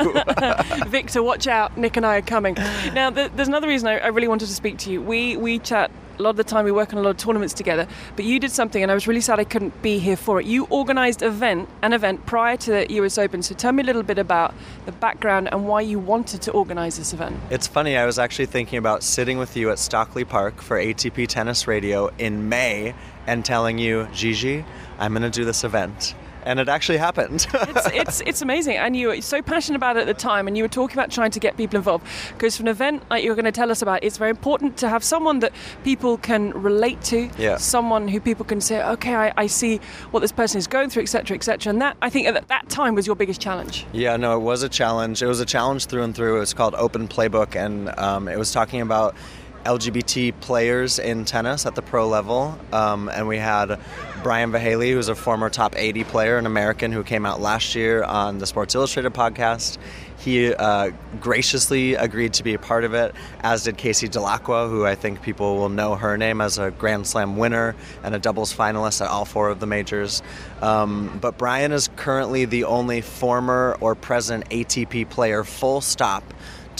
Victor, 0.85 1.23
watch 1.23 1.47
out. 1.47 1.75
Nick 1.79 1.97
and 1.97 2.05
I 2.05 2.17
are 2.17 2.21
coming. 2.21 2.53
Now, 2.93 3.09
th- 3.09 3.31
there's 3.35 3.47
another 3.47 3.67
reason 3.67 3.87
I, 3.87 3.97
I 3.97 4.07
really 4.09 4.27
wanted 4.27 4.45
to 4.49 4.53
speak 4.53 4.77
to 4.79 4.91
you. 4.91 5.01
We 5.01 5.35
we 5.37 5.57
chat 5.57 5.89
a 6.17 6.21
lot 6.21 6.31
of 6.31 6.37
the 6.37 6.43
time. 6.43 6.65
We 6.65 6.71
work 6.71 6.93
on 6.93 6.99
a 6.99 7.01
lot 7.01 7.11
of 7.11 7.17
tournaments 7.17 7.53
together. 7.53 7.87
But 8.15 8.25
you 8.25 8.39
did 8.39 8.51
something, 8.51 8.81
and 8.81 8.91
I 8.91 8.93
was 8.93 9.07
really 9.07 9.21
sad 9.21 9.39
I 9.39 9.43
couldn't 9.43 9.81
be 9.81 9.99
here 9.99 10.15
for 10.15 10.39
it. 10.39 10.45
You 10.45 10.67
organised 10.71 11.21
event 11.21 11.69
an 11.81 11.93
event 11.93 12.25
prior 12.25 12.57
to 12.57 12.71
the 12.71 12.93
US 12.93 13.17
Open. 13.17 13.41
So 13.41 13.55
tell 13.55 13.71
me 13.71 13.83
a 13.83 13.85
little 13.85 14.03
bit 14.03 14.17
about 14.17 14.53
the 14.85 14.91
background 14.91 15.49
and 15.51 15.67
why 15.67 15.81
you 15.81 15.99
wanted 15.99 16.41
to 16.43 16.51
organise 16.51 16.97
this 16.97 17.13
event. 17.13 17.37
It's 17.49 17.67
funny, 17.67 17.97
I 17.97 18.05
was 18.05 18.19
actually 18.19 18.45
thinking 18.47 18.77
about 18.77 19.03
sitting 19.03 19.37
with 19.37 19.55
you 19.57 19.69
at 19.71 19.79
Stockley 19.79 20.25
Park 20.25 20.61
for 20.61 20.77
ATP 20.77 21.27
Tennis 21.27 21.67
Radio 21.67 22.09
in 22.17 22.49
May 22.49 22.93
and 23.27 23.43
telling 23.43 23.77
you, 23.77 24.07
Gigi, 24.13 24.65
I'm 24.99 25.13
going 25.13 25.23
to 25.23 25.29
do 25.29 25.45
this 25.45 25.63
event. 25.63 26.15
And 26.45 26.59
it 26.59 26.69
actually 26.69 26.97
happened. 26.97 27.47
it's, 27.53 27.87
it's 27.93 28.21
it's 28.21 28.41
amazing, 28.41 28.77
and 28.77 28.95
you 28.95 29.07
were 29.07 29.21
so 29.21 29.41
passionate 29.41 29.77
about 29.77 29.97
it 29.97 30.01
at 30.01 30.07
the 30.07 30.13
time, 30.13 30.47
and 30.47 30.57
you 30.57 30.63
were 30.63 30.67
talking 30.69 30.97
about 30.97 31.11
trying 31.11 31.31
to 31.31 31.39
get 31.39 31.57
people 31.57 31.77
involved. 31.77 32.05
Because 32.33 32.57
for 32.57 32.63
an 32.63 32.67
event 32.69 33.03
like 33.09 33.23
you're 33.23 33.35
going 33.35 33.45
to 33.45 33.51
tell 33.51 33.71
us 33.71 33.81
about, 33.81 34.03
it's 34.03 34.17
very 34.17 34.29
important 34.29 34.77
to 34.77 34.89
have 34.89 35.03
someone 35.03 35.39
that 35.39 35.53
people 35.83 36.17
can 36.17 36.51
relate 36.51 37.01
to, 37.03 37.29
Yeah. 37.37 37.57
someone 37.57 38.07
who 38.07 38.19
people 38.19 38.45
can 38.45 38.61
say, 38.61 38.83
okay, 38.83 39.15
I, 39.15 39.33
I 39.37 39.47
see 39.47 39.79
what 40.11 40.19
this 40.19 40.31
person 40.31 40.57
is 40.59 40.67
going 40.67 40.89
through, 40.89 41.03
etc., 41.03 41.35
etc. 41.35 41.69
And 41.71 41.81
that 41.81 41.97
I 42.01 42.09
think 42.09 42.27
at 42.27 42.47
that 42.47 42.69
time 42.69 42.95
was 42.95 43.07
your 43.07 43.15
biggest 43.15 43.41
challenge. 43.41 43.85
Yeah, 43.93 44.17
no, 44.17 44.35
it 44.35 44.41
was 44.41 44.63
a 44.63 44.69
challenge. 44.69 45.21
It 45.21 45.27
was 45.27 45.39
a 45.39 45.45
challenge 45.45 45.85
through 45.85 46.03
and 46.03 46.15
through. 46.15 46.37
It 46.37 46.39
was 46.39 46.53
called 46.53 46.75
Open 46.75 47.07
Playbook, 47.07 47.55
and 47.55 47.97
um, 47.97 48.27
it 48.27 48.37
was 48.37 48.51
talking 48.51 48.81
about 48.81 49.15
LGBT 49.63 50.39
players 50.39 50.99
in 50.99 51.25
tennis 51.25 51.65
at 51.65 51.75
the 51.75 51.81
pro 51.81 52.07
level. 52.07 52.57
Um, 52.71 53.09
and 53.09 53.27
we 53.27 53.37
had 53.37 53.79
Brian 54.21 54.51
Vahaly, 54.51 54.93
who's 54.93 55.09
a 55.09 55.15
former 55.15 55.49
top 55.49 55.75
80 55.77 56.03
player, 56.05 56.37
an 56.37 56.45
American 56.45 56.91
who 56.91 57.03
came 57.03 57.25
out 57.25 57.41
last 57.41 57.75
year 57.75 58.03
on 58.03 58.37
the 58.37 58.45
Sports 58.45 58.75
Illustrated 58.75 59.13
podcast. 59.13 59.77
He 60.23 60.53
uh, 60.53 60.91
graciously 61.19 61.95
agreed 61.95 62.33
to 62.35 62.43
be 62.43 62.53
a 62.53 62.59
part 62.59 62.85
of 62.85 62.93
it, 62.93 63.13
as 63.41 63.65
did 63.65 63.77
Casey 63.77 64.07
Dellacqua, 64.07 64.69
who 64.69 64.85
I 64.85 64.95
think 64.95 65.21
people 65.21 65.57
will 65.57 65.67
know 65.67 65.95
her 65.95 66.17
name 66.17 66.39
as 66.39 66.57
a 66.57 66.71
Grand 66.71 67.05
Slam 67.05 67.35
winner 67.35 67.75
and 68.03 68.15
a 68.15 68.19
doubles 68.19 68.53
finalist 68.53 69.01
at 69.01 69.09
all 69.09 69.25
four 69.25 69.49
of 69.49 69.59
the 69.59 69.65
majors. 69.65 70.21
Um, 70.61 71.17
but 71.19 71.37
Brian 71.37 71.73
is 71.73 71.89
currently 71.97 72.45
the 72.45 72.63
only 72.63 73.01
former 73.01 73.75
or 73.81 73.95
present 73.95 74.49
ATP 74.49 75.09
player, 75.09 75.43
full 75.43 75.81
stop, 75.81 76.23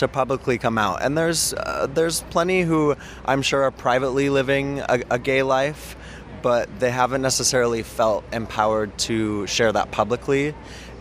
to 0.04 0.08
publicly 0.08 0.58
come 0.58 0.78
out. 0.78 1.02
And 1.02 1.18
there's 1.18 1.54
uh, 1.54 1.88
there's 1.94 2.22
plenty 2.30 2.62
who 2.62 2.96
I'm 3.26 3.42
sure 3.42 3.64
are 3.64 3.72
privately 3.72 4.30
living 4.30 4.80
a, 4.80 5.02
a 5.10 5.20
gay 5.20 5.44
life, 5.44 5.96
but 6.42 6.80
they 6.80 6.92
haven't 6.92 7.22
necessarily 7.22 7.84
felt 7.84 8.24
empowered 8.32 8.98
to 9.00 9.48
share 9.48 9.72
that 9.72 9.92
publicly. 9.92 10.54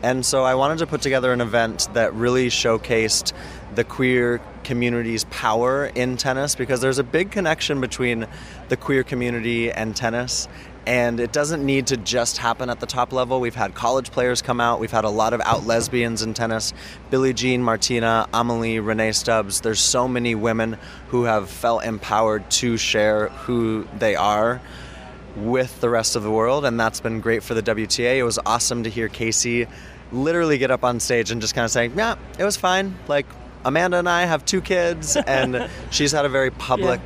And 0.02 0.26
so 0.26 0.42
I 0.42 0.56
wanted 0.56 0.78
to 0.78 0.86
put 0.86 1.00
together 1.00 1.32
an 1.32 1.40
event 1.40 1.88
that 1.94 2.12
really 2.14 2.48
showcased 2.48 3.32
the 3.74 3.84
queer 3.84 4.40
community's 4.64 5.24
power 5.24 5.86
in 5.86 6.16
tennis 6.16 6.54
because 6.56 6.80
there's 6.80 6.98
a 6.98 7.04
big 7.04 7.30
connection 7.30 7.80
between 7.80 8.26
the 8.68 8.76
queer 8.76 9.04
community 9.04 9.70
and 9.70 9.94
tennis. 9.94 10.48
And 10.86 11.20
it 11.20 11.32
doesn't 11.32 11.64
need 11.64 11.86
to 11.88 11.96
just 11.96 12.38
happen 12.38 12.68
at 12.68 12.80
the 12.80 12.86
top 12.86 13.12
level. 13.12 13.40
We've 13.40 13.54
had 13.54 13.74
college 13.74 14.10
players 14.10 14.42
come 14.42 14.60
out. 14.60 14.80
We've 14.80 14.90
had 14.90 15.04
a 15.04 15.10
lot 15.10 15.32
of 15.32 15.40
out 15.42 15.64
lesbians 15.64 16.22
in 16.22 16.34
tennis. 16.34 16.72
Billie 17.10 17.32
Jean, 17.32 17.62
Martina, 17.62 18.28
Amelie, 18.34 18.80
Rennae 18.80 19.12
Stubbs. 19.12 19.60
There's 19.60 19.80
so 19.80 20.08
many 20.08 20.34
women 20.34 20.78
who 21.08 21.24
have 21.24 21.48
felt 21.48 21.84
empowered 21.84 22.50
to 22.52 22.76
share 22.76 23.28
who 23.28 23.86
they 23.98 24.16
are 24.16 24.60
with 25.36 25.80
the 25.80 25.88
rest 25.88 26.16
of 26.16 26.22
the 26.22 26.30
world, 26.30 26.64
and 26.64 26.78
that's 26.78 27.00
been 27.00 27.20
great 27.20 27.42
for 27.42 27.54
the 27.54 27.62
WTA. 27.62 28.18
It 28.18 28.24
was 28.24 28.38
awesome 28.44 28.82
to 28.84 28.90
hear 28.90 29.08
Casey 29.08 29.66
literally 30.10 30.58
get 30.58 30.70
up 30.70 30.84
on 30.84 31.00
stage 31.00 31.30
and 31.30 31.40
just 31.40 31.54
kind 31.54 31.64
of 31.64 31.70
say, 31.70 31.90
"Yeah, 31.96 32.16
it 32.38 32.44
was 32.44 32.56
fine." 32.56 32.96
Like 33.08 33.26
Amanda 33.64 33.98
and 33.98 34.08
I 34.08 34.24
have 34.24 34.44
two 34.44 34.60
kids, 34.60 35.16
and 35.16 35.68
she's 35.90 36.12
had 36.12 36.24
a 36.24 36.28
very 36.28 36.50
public, 36.50 37.00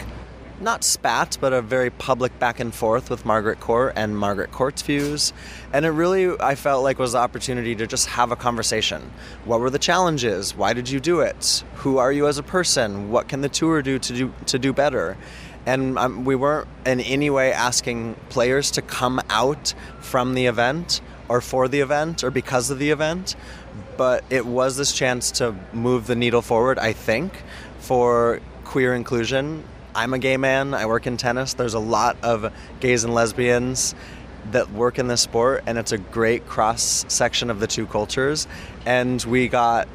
not 0.60 0.84
spat, 0.84 1.36
but 1.40 1.52
a 1.52 1.60
very 1.60 1.90
public 1.90 2.38
back 2.38 2.60
and 2.60 2.74
forth 2.74 3.10
with 3.10 3.24
Margaret 3.24 3.60
Court 3.60 3.92
and 3.96 4.16
Margaret 4.16 4.50
Court's 4.52 4.82
views, 4.82 5.32
and 5.72 5.84
it 5.84 5.90
really 5.90 6.38
I 6.40 6.54
felt 6.54 6.82
like 6.82 6.98
was 6.98 7.12
the 7.12 7.18
opportunity 7.18 7.74
to 7.74 7.86
just 7.86 8.06
have 8.08 8.32
a 8.32 8.36
conversation. 8.36 9.12
What 9.44 9.60
were 9.60 9.70
the 9.70 9.78
challenges? 9.78 10.56
Why 10.56 10.72
did 10.72 10.88
you 10.88 11.00
do 11.00 11.20
it? 11.20 11.62
Who 11.76 11.98
are 11.98 12.12
you 12.12 12.26
as 12.26 12.38
a 12.38 12.42
person? 12.42 13.10
What 13.10 13.28
can 13.28 13.40
the 13.40 13.48
tour 13.48 13.82
do 13.82 13.98
to 13.98 14.12
do 14.12 14.32
to 14.46 14.58
do 14.58 14.72
better? 14.72 15.16
and 15.66 15.98
um, 15.98 16.24
we 16.24 16.36
weren't 16.36 16.68
in 16.86 17.00
any 17.00 17.28
way 17.28 17.52
asking 17.52 18.14
players 18.28 18.70
to 18.70 18.82
come 18.82 19.20
out 19.28 19.74
from 20.00 20.34
the 20.34 20.46
event 20.46 21.00
or 21.28 21.40
for 21.40 21.66
the 21.66 21.80
event 21.80 22.22
or 22.22 22.30
because 22.30 22.70
of 22.70 22.78
the 22.78 22.90
event 22.90 23.34
but 23.96 24.24
it 24.30 24.46
was 24.46 24.76
this 24.76 24.92
chance 24.92 25.32
to 25.32 25.54
move 25.72 26.06
the 26.06 26.14
needle 26.14 26.40
forward 26.40 26.78
i 26.78 26.92
think 26.92 27.42
for 27.80 28.40
queer 28.64 28.94
inclusion 28.94 29.64
i'm 29.96 30.14
a 30.14 30.18
gay 30.18 30.36
man 30.36 30.74
i 30.74 30.86
work 30.86 31.06
in 31.06 31.16
tennis 31.16 31.54
there's 31.54 31.74
a 31.74 31.80
lot 31.80 32.16
of 32.22 32.52
gays 32.80 33.02
and 33.02 33.14
lesbians 33.14 33.94
that 34.52 34.70
work 34.70 34.98
in 34.98 35.08
this 35.08 35.20
sport 35.20 35.64
and 35.66 35.76
it's 35.76 35.90
a 35.90 35.98
great 35.98 36.46
cross 36.46 37.04
section 37.08 37.50
of 37.50 37.58
the 37.58 37.66
two 37.66 37.86
cultures 37.86 38.46
and 38.84 39.24
we 39.24 39.48
got 39.48 39.88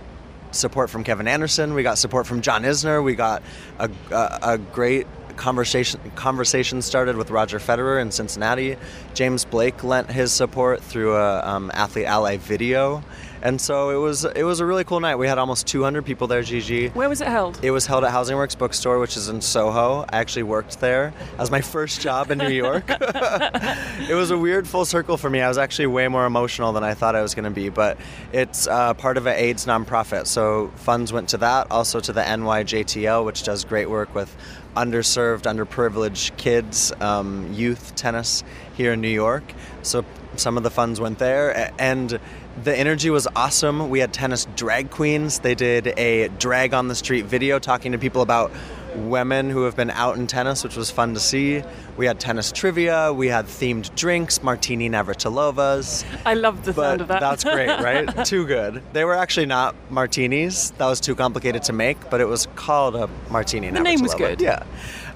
support 0.51 0.89
from 0.89 1.03
Kevin 1.03 1.27
Anderson. 1.27 1.73
We 1.73 1.83
got 1.83 1.97
support 1.97 2.27
from 2.27 2.41
John 2.41 2.63
Isner. 2.63 3.03
We 3.03 3.15
got 3.15 3.41
a, 3.79 3.89
a, 4.11 4.39
a 4.41 4.57
great 4.57 5.07
conversation 5.37 5.99
conversation 6.15 6.81
started 6.81 7.15
with 7.15 7.31
Roger 7.31 7.57
Federer 7.57 8.01
in 8.01 8.11
Cincinnati. 8.11 8.77
James 9.13 9.45
Blake 9.45 9.83
lent 9.83 10.11
his 10.11 10.31
support 10.31 10.83
through 10.83 11.15
a 11.15 11.41
um, 11.47 11.71
athlete 11.73 12.05
ally 12.05 12.37
video, 12.37 13.03
And 13.41 13.59
so 13.59 13.89
it 13.89 13.95
was 13.95 14.23
it 14.23 14.43
was 14.43 14.59
a 14.59 14.65
really 14.65 14.83
cool 14.83 14.99
night. 14.99 15.15
We 15.15 15.27
had 15.27 15.37
almost 15.37 15.67
200 15.67 16.05
people 16.05 16.27
there, 16.27 16.43
Gigi. 16.43 16.89
Where 16.89 17.09
was 17.09 17.21
it 17.21 17.27
held? 17.27 17.59
It 17.63 17.71
was 17.71 17.85
held 17.87 18.03
at 18.03 18.11
Housing 18.11 18.35
Works 18.37 18.55
Bookstore, 18.55 18.99
which 18.99 19.17
is 19.17 19.29
in 19.29 19.41
Soho. 19.41 20.05
I 20.09 20.17
actually 20.17 20.43
worked 20.43 20.79
there 20.79 21.13
as 21.39 21.49
my 21.49 21.61
first 21.61 22.01
job 22.01 22.29
in 22.29 22.37
New 22.37 22.49
York. 22.49 22.83
it 22.89 24.15
was 24.15 24.31
a 24.31 24.37
weird 24.37 24.67
full 24.67 24.85
circle 24.85 25.17
for 25.17 25.29
me. 25.29 25.41
I 25.41 25.47
was 25.47 25.57
actually 25.57 25.87
way 25.87 26.07
more 26.07 26.25
emotional 26.25 26.71
than 26.71 26.83
I 26.83 26.93
thought 26.93 27.15
I 27.15 27.21
was 27.21 27.33
going 27.33 27.45
to 27.45 27.51
be, 27.51 27.69
but 27.69 27.97
it's 28.31 28.67
uh, 28.67 28.93
part 28.93 29.17
of 29.17 29.25
an 29.25 29.35
AIDS 29.35 29.65
nonprofit. 29.65 30.27
So 30.27 30.71
funds 30.75 31.11
went 31.11 31.29
to 31.29 31.37
that, 31.37 31.71
also 31.71 31.99
to 31.99 32.13
the 32.13 32.21
NYJTL, 32.21 33.25
which 33.25 33.43
does 33.43 33.65
great 33.65 33.89
work 33.89 34.13
with 34.13 34.35
underserved, 34.75 35.43
underprivileged 35.43 36.37
kids, 36.37 36.93
um, 37.01 37.51
youth 37.53 37.95
tennis 37.95 38.43
here 38.75 38.93
in 38.93 39.01
New 39.01 39.09
York. 39.09 39.43
So 39.81 40.05
some 40.37 40.57
of 40.57 40.63
the 40.63 40.69
funds 40.69 40.99
went 40.99 41.19
there, 41.19 41.73
and 41.79 42.19
the 42.63 42.77
energy 42.77 43.09
was 43.09 43.27
awesome. 43.35 43.89
We 43.89 43.99
had 43.99 44.13
tennis 44.13 44.45
drag 44.55 44.91
queens. 44.91 45.39
They 45.39 45.55
did 45.55 45.87
a 45.97 46.27
drag 46.27 46.73
on 46.73 46.87
the 46.87 46.95
street 46.95 47.25
video 47.25 47.59
talking 47.59 47.91
to 47.93 47.97
people 47.97 48.21
about 48.21 48.51
women 48.95 49.49
who 49.49 49.63
have 49.63 49.75
been 49.75 49.89
out 49.89 50.17
in 50.17 50.27
tennis, 50.27 50.63
which 50.63 50.75
was 50.75 50.91
fun 50.91 51.13
to 51.13 51.19
see. 51.19 51.63
We 51.97 52.05
had 52.05 52.19
tennis 52.19 52.51
trivia. 52.51 53.13
We 53.13 53.27
had 53.27 53.45
themed 53.45 53.95
drinks, 53.95 54.43
martini 54.43 54.89
navratilovas. 54.89 56.05
I 56.25 56.33
love 56.33 56.65
the 56.65 56.73
sound 56.73 57.01
of 57.01 57.07
that. 57.07 57.21
that's 57.21 57.43
great, 57.43 57.67
right? 57.79 58.25
too 58.25 58.45
good. 58.45 58.83
They 58.93 59.05
were 59.05 59.15
actually 59.15 59.45
not 59.45 59.75
martinis. 59.89 60.71
That 60.71 60.87
was 60.87 60.99
too 60.99 61.15
complicated 61.15 61.63
to 61.63 61.73
make, 61.73 62.09
but 62.09 62.21
it 62.21 62.27
was 62.27 62.47
called 62.55 62.95
a 62.95 63.09
martini. 63.29 63.69
The 63.71 63.79
name 63.79 64.01
was 64.01 64.13
good. 64.13 64.41
Yeah. 64.41 64.63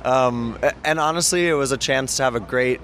Um, 0.03 0.57
and 0.83 0.99
honestly, 0.99 1.47
it 1.47 1.53
was 1.53 1.71
a 1.71 1.77
chance 1.77 2.17
to 2.17 2.23
have 2.23 2.35
a 2.35 2.39
great, 2.39 2.79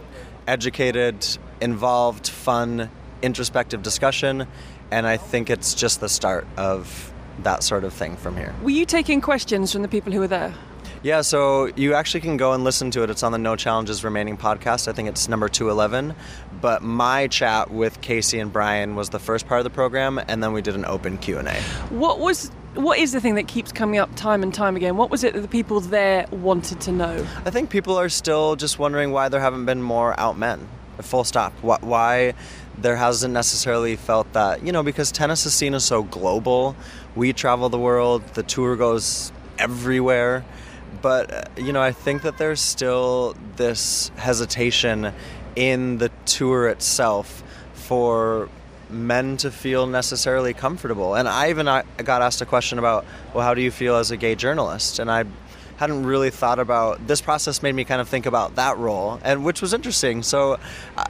educated, 0.48 1.26
involved, 1.62 2.28
fun, 2.28 2.90
introspective 3.22 3.82
discussion. 3.84 4.48
And 4.92 5.08
I 5.08 5.18
think 5.18 5.50
it's 5.50 5.74
just 5.74 6.00
the 6.02 6.10
start 6.10 6.46
of 6.58 7.12
that 7.44 7.64
sort 7.64 7.84
of 7.84 7.94
thing 7.94 8.18
from 8.18 8.36
here. 8.36 8.54
Were 8.62 8.70
you 8.70 8.86
taking 8.86 9.22
questions 9.22 9.72
from 9.72 9.82
the 9.82 9.88
people 9.88 10.12
who 10.12 10.20
were 10.20 10.28
there? 10.28 10.54
Yeah, 11.04 11.22
so 11.22 11.66
you 11.76 11.96
actually 11.96 12.22
can 12.22 12.38
go 12.38 12.54
and 12.54 12.64
listen 12.64 12.92
to 12.92 13.02
it. 13.02 13.10
It's 13.10 13.24
on 13.24 13.32
the 13.32 13.40
No 13.40 13.56
Challenges 13.56 14.04
Remaining 14.04 14.38
podcast. 14.38 14.88
I 14.88 14.92
think 14.94 15.10
it's 15.10 15.28
number 15.28 15.50
211. 15.50 16.14
But 16.62 16.84
my 16.84 17.26
chat 17.28 17.72
with 17.72 18.02
Casey 18.02 18.38
and 18.40 18.54
Brian 18.54 18.96
was 18.96 19.10
the 19.10 19.18
first 19.18 19.48
part 19.48 19.60
of 19.60 19.64
the 19.64 19.72
program, 19.72 20.20
and 20.28 20.44
then 20.44 20.54
we 20.54 20.62
did 20.62 20.76
an 20.76 20.86
open 20.86 21.18
Q&A. 21.18 21.60
What 21.90 22.20
was 22.20 22.52
what 22.76 23.00
is 23.00 23.12
the 23.14 23.20
thing 23.20 23.36
that 23.36 23.48
keeps 23.48 23.72
coming 23.72 24.00
up 24.00 24.16
time 24.16 24.44
and 24.44 24.54
time 24.54 24.76
again? 24.76 24.96
What 24.96 25.10
was 25.10 25.24
it 25.24 25.34
that 25.34 25.42
the 25.42 25.48
people 25.48 25.80
there 25.82 26.28
wanted 26.32 26.80
to 26.82 26.92
know? 26.92 27.26
I 27.46 27.50
think 27.50 27.70
people 27.72 27.98
are 28.00 28.08
still 28.08 28.56
just 28.56 28.78
wondering 28.80 29.12
why 29.12 29.28
there 29.28 29.42
haven't 29.42 29.66
been 29.66 29.82
more 29.82 30.18
out 30.20 30.38
men. 30.38 30.68
Full 31.02 31.24
stop. 31.24 31.52
Wh- 31.62 31.84
Why 31.84 32.34
there 32.82 32.96
hasn't 32.96 33.34
necessarily 33.34 33.96
felt 33.96 34.32
that, 34.34 34.64
you 34.66 34.72
know, 34.72 34.84
because 34.84 35.12
tennis 35.12 35.46
is 35.46 35.54
seen 35.54 35.74
as 35.74 35.86
so 35.86 36.04
global. 36.04 36.76
We 37.16 37.34
travel 37.34 37.70
the 37.70 37.80
world, 37.80 38.24
the 38.34 38.44
tour 38.44 38.76
goes 38.76 39.32
everywhere. 39.58 40.44
But, 41.02 41.34
uh, 41.34 41.44
you 41.58 41.74
know, 41.74 41.82
I 41.82 41.92
think 41.92 42.24
that 42.24 42.38
there's 42.38 42.62
still 42.62 43.36
this 43.56 44.12
hesitation 44.18 45.14
in 45.56 45.98
the 45.98 46.10
tour 46.26 46.68
itself 46.68 47.44
for 47.74 48.50
men 48.90 49.38
to 49.38 49.52
feel 49.52 49.88
necessarily 49.88 50.54
comfortable. 50.54 51.16
And 51.16 51.28
I 51.28 51.50
even 51.50 51.68
uh, 51.68 51.84
got 51.98 52.22
asked 52.22 52.42
a 52.42 52.46
question 52.46 52.78
about, 52.78 53.06
well, 53.34 53.44
how 53.44 53.54
do 53.54 53.62
you 53.62 53.72
feel 53.72 53.96
as 53.96 54.12
a 54.12 54.18
gay 54.18 54.36
journalist? 54.36 55.00
And 55.00 55.10
I 55.10 55.26
hadn't 55.78 56.06
really 56.06 56.30
thought 56.30 56.60
about 56.60 57.08
this 57.08 57.22
process 57.22 57.64
made 57.64 57.74
me 57.74 57.84
kind 57.84 58.00
of 58.00 58.08
think 58.08 58.28
about 58.28 58.54
that 58.56 58.78
role 58.78 59.20
and 59.24 59.44
which 59.44 59.64
was 59.64 59.74
interesting 59.74 60.22
so 60.22 60.60
uh, 60.96 61.04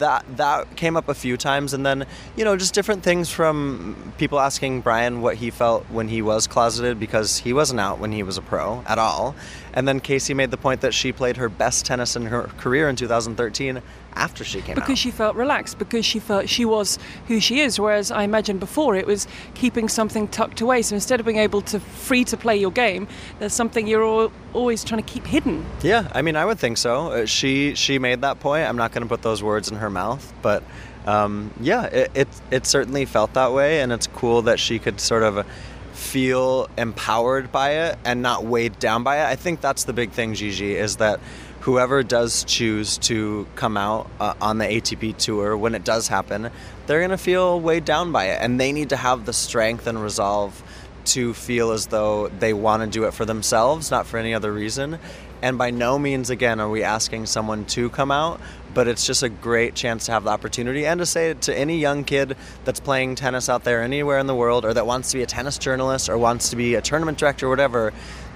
that 0.00 0.24
that 0.36 0.76
came 0.76 0.96
up 0.96 1.08
a 1.08 1.14
few 1.14 1.36
times 1.36 1.72
and 1.72 1.86
then 1.86 2.04
you 2.36 2.44
know 2.44 2.56
just 2.56 2.74
different 2.74 3.02
things 3.02 3.30
from 3.30 4.12
people 4.18 4.40
asking 4.40 4.80
Brian 4.80 5.22
what 5.22 5.36
he 5.36 5.50
felt 5.50 5.84
when 5.84 6.08
he 6.08 6.20
was 6.20 6.46
closeted 6.46 6.98
because 6.98 7.38
he 7.38 7.52
wasn't 7.52 7.80
out 7.80 7.98
when 7.98 8.12
he 8.12 8.22
was 8.22 8.36
a 8.36 8.42
pro 8.42 8.82
at 8.86 8.98
all. 8.98 9.34
And 9.72 9.86
then 9.86 10.00
Casey 10.00 10.34
made 10.34 10.50
the 10.50 10.56
point 10.56 10.80
that 10.80 10.92
she 10.92 11.12
played 11.12 11.36
her 11.36 11.48
best 11.48 11.86
tennis 11.86 12.16
in 12.16 12.26
her 12.26 12.42
career 12.58 12.88
in 12.88 12.96
2013 12.96 13.80
after 14.14 14.44
she 14.44 14.60
came 14.60 14.74
Because 14.74 14.92
out 14.92 14.98
she 14.98 15.10
felt 15.10 15.36
relaxed, 15.36 15.78
because 15.78 16.04
she 16.04 16.18
felt 16.18 16.48
she 16.48 16.64
was 16.64 16.98
who 17.28 17.40
she 17.40 17.60
is. 17.60 17.78
Whereas 17.78 18.10
I 18.10 18.22
imagine 18.24 18.58
before 18.58 18.96
it 18.96 19.06
was 19.06 19.26
keeping 19.54 19.88
something 19.88 20.28
tucked 20.28 20.60
away. 20.60 20.82
So 20.82 20.94
instead 20.94 21.20
of 21.20 21.26
being 21.26 21.38
able 21.38 21.62
to 21.62 21.80
free 21.80 22.24
to 22.24 22.36
play 22.36 22.56
your 22.56 22.70
game, 22.70 23.08
there's 23.38 23.52
something 23.52 23.86
you're 23.86 24.04
al- 24.04 24.32
always 24.52 24.84
trying 24.84 25.02
to 25.02 25.12
keep 25.12 25.26
hidden. 25.26 25.64
Yeah, 25.82 26.10
I 26.12 26.22
mean, 26.22 26.36
I 26.36 26.44
would 26.44 26.58
think 26.58 26.78
so. 26.78 27.12
Uh, 27.12 27.26
she 27.26 27.74
she 27.74 27.98
made 27.98 28.22
that 28.22 28.40
point. 28.40 28.68
I'm 28.68 28.76
not 28.76 28.92
going 28.92 29.02
to 29.02 29.08
put 29.08 29.22
those 29.22 29.42
words 29.42 29.70
in 29.70 29.76
her 29.78 29.90
mouth, 29.90 30.32
but 30.42 30.62
um, 31.06 31.52
yeah, 31.60 31.84
it, 31.84 32.10
it 32.14 32.28
it 32.50 32.66
certainly 32.66 33.04
felt 33.04 33.34
that 33.34 33.52
way, 33.52 33.80
and 33.80 33.92
it's 33.92 34.06
cool 34.06 34.42
that 34.42 34.58
she 34.58 34.78
could 34.78 35.00
sort 35.00 35.22
of 35.22 35.46
feel 35.92 36.68
empowered 36.78 37.52
by 37.52 37.70
it 37.72 37.98
and 38.04 38.22
not 38.22 38.44
weighed 38.44 38.78
down 38.78 39.02
by 39.02 39.18
it. 39.18 39.26
I 39.26 39.36
think 39.36 39.60
that's 39.60 39.84
the 39.84 39.92
big 39.92 40.10
thing, 40.12 40.34
Gigi, 40.34 40.74
is 40.74 40.96
that 40.96 41.20
whoever 41.60 42.02
does 42.02 42.44
choose 42.44 42.98
to 42.98 43.46
come 43.54 43.76
out 43.76 44.10
uh, 44.18 44.34
on 44.40 44.58
the 44.58 44.64
ATP 44.64 45.16
tour 45.16 45.56
when 45.56 45.74
it 45.74 45.84
does 45.84 46.08
happen, 46.08 46.50
they're 46.86 47.00
going 47.00 47.10
to 47.10 47.18
feel 47.18 47.60
weighed 47.60 47.84
down 47.84 48.12
by 48.12 48.26
it, 48.26 48.38
and 48.40 48.58
they 48.58 48.72
need 48.72 48.88
to 48.88 48.96
have 48.96 49.26
the 49.26 49.32
strength 49.32 49.86
and 49.86 50.02
resolve 50.02 50.62
to 51.04 51.34
feel 51.34 51.70
as 51.70 51.86
though 51.86 52.28
they 52.28 52.52
want 52.52 52.82
to 52.82 52.88
do 52.88 53.04
it 53.04 53.14
for 53.14 53.24
themselves, 53.24 53.90
not 53.90 54.06
for 54.06 54.18
any 54.18 54.34
other 54.34 54.52
reason. 54.52 54.98
And 55.42 55.56
by 55.56 55.70
no 55.70 55.98
means, 55.98 56.28
again, 56.28 56.60
are 56.60 56.68
we 56.68 56.82
asking 56.82 57.26
someone 57.26 57.64
to 57.66 57.88
come 57.90 58.10
out, 58.10 58.40
but 58.74 58.86
it's 58.86 59.06
just 59.06 59.22
a 59.22 59.28
great 59.28 59.74
chance 59.74 60.06
to 60.06 60.12
have 60.12 60.24
the 60.24 60.30
opportunity 60.30 60.86
and 60.86 61.00
to 61.00 61.06
say 61.06 61.34
to 61.34 61.56
any 61.56 61.78
young 61.78 62.04
kid 62.04 62.36
that's 62.64 62.80
playing 62.80 63.14
tennis 63.14 63.48
out 63.48 63.64
there 63.64 63.82
anywhere 63.82 64.18
in 64.18 64.26
the 64.26 64.34
world 64.34 64.64
or 64.64 64.74
that 64.74 64.86
wants 64.86 65.10
to 65.10 65.16
be 65.16 65.22
a 65.22 65.26
tennis 65.26 65.56
journalist 65.58 66.08
or 66.08 66.18
wants 66.18 66.50
to 66.50 66.56
be 66.56 66.74
a 66.74 66.82
tournament 66.82 67.18
director 67.18 67.46
or 67.46 67.50
whatever, 67.50 67.92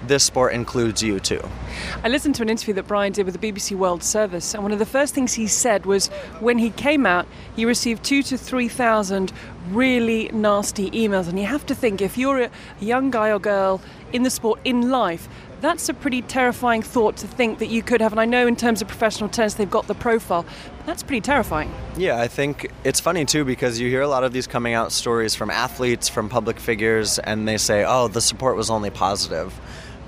this 0.08 0.24
sport 0.24 0.52
includes 0.52 1.02
you 1.02 1.20
too. 1.20 1.40
I 2.02 2.08
listened 2.08 2.34
to 2.36 2.42
an 2.42 2.48
interview 2.48 2.74
that 2.74 2.86
Brian 2.86 3.12
did 3.12 3.26
with 3.26 3.38
the 3.40 3.52
BBC 3.52 3.76
World 3.76 4.02
Service, 4.02 4.54
and 4.54 4.62
one 4.62 4.72
of 4.72 4.78
the 4.78 4.86
first 4.86 5.14
things 5.14 5.34
he 5.34 5.46
said 5.46 5.86
was 5.86 6.08
when 6.40 6.58
he 6.58 6.70
came 6.70 7.06
out, 7.06 7.26
he 7.56 7.64
received 7.64 8.04
two 8.04 8.22
to 8.24 8.38
three 8.38 8.68
thousand 8.68 9.32
really 9.70 10.28
nasty 10.32 10.90
emails. 10.90 11.28
And 11.28 11.38
you 11.38 11.46
have 11.46 11.66
to 11.66 11.74
think 11.74 12.00
if 12.00 12.18
you're 12.18 12.42
a 12.42 12.50
young 12.80 13.10
guy 13.10 13.30
or 13.30 13.38
girl 13.38 13.80
in 14.12 14.22
the 14.22 14.30
sport, 14.30 14.60
in 14.64 14.90
life, 14.90 15.28
that's 15.60 15.88
a 15.88 15.94
pretty 15.94 16.20
terrifying 16.20 16.82
thought 16.82 17.16
to 17.16 17.26
think 17.26 17.58
that 17.58 17.68
you 17.68 17.82
could 17.82 18.02
have. 18.02 18.12
And 18.12 18.20
I 18.20 18.26
know 18.26 18.46
in 18.46 18.54
terms 18.54 18.82
of 18.82 18.88
professional 18.88 19.30
tennis, 19.30 19.54
they've 19.54 19.70
got 19.70 19.86
the 19.86 19.94
profile, 19.94 20.44
that's 20.84 21.02
pretty 21.02 21.22
terrifying. 21.22 21.72
Yeah, 21.96 22.20
I 22.20 22.28
think 22.28 22.70
it's 22.84 23.00
funny 23.00 23.24
too 23.24 23.44
because 23.44 23.80
you 23.80 23.88
hear 23.88 24.02
a 24.02 24.08
lot 24.08 24.24
of 24.24 24.32
these 24.34 24.46
coming 24.46 24.74
out 24.74 24.92
stories 24.92 25.34
from 25.34 25.50
athletes, 25.50 26.08
from 26.08 26.28
public 26.28 26.60
figures, 26.60 27.18
and 27.18 27.48
they 27.48 27.56
say, 27.56 27.82
oh, 27.82 28.08
the 28.08 28.20
support 28.20 28.56
was 28.56 28.68
only 28.68 28.90
positive. 28.90 29.58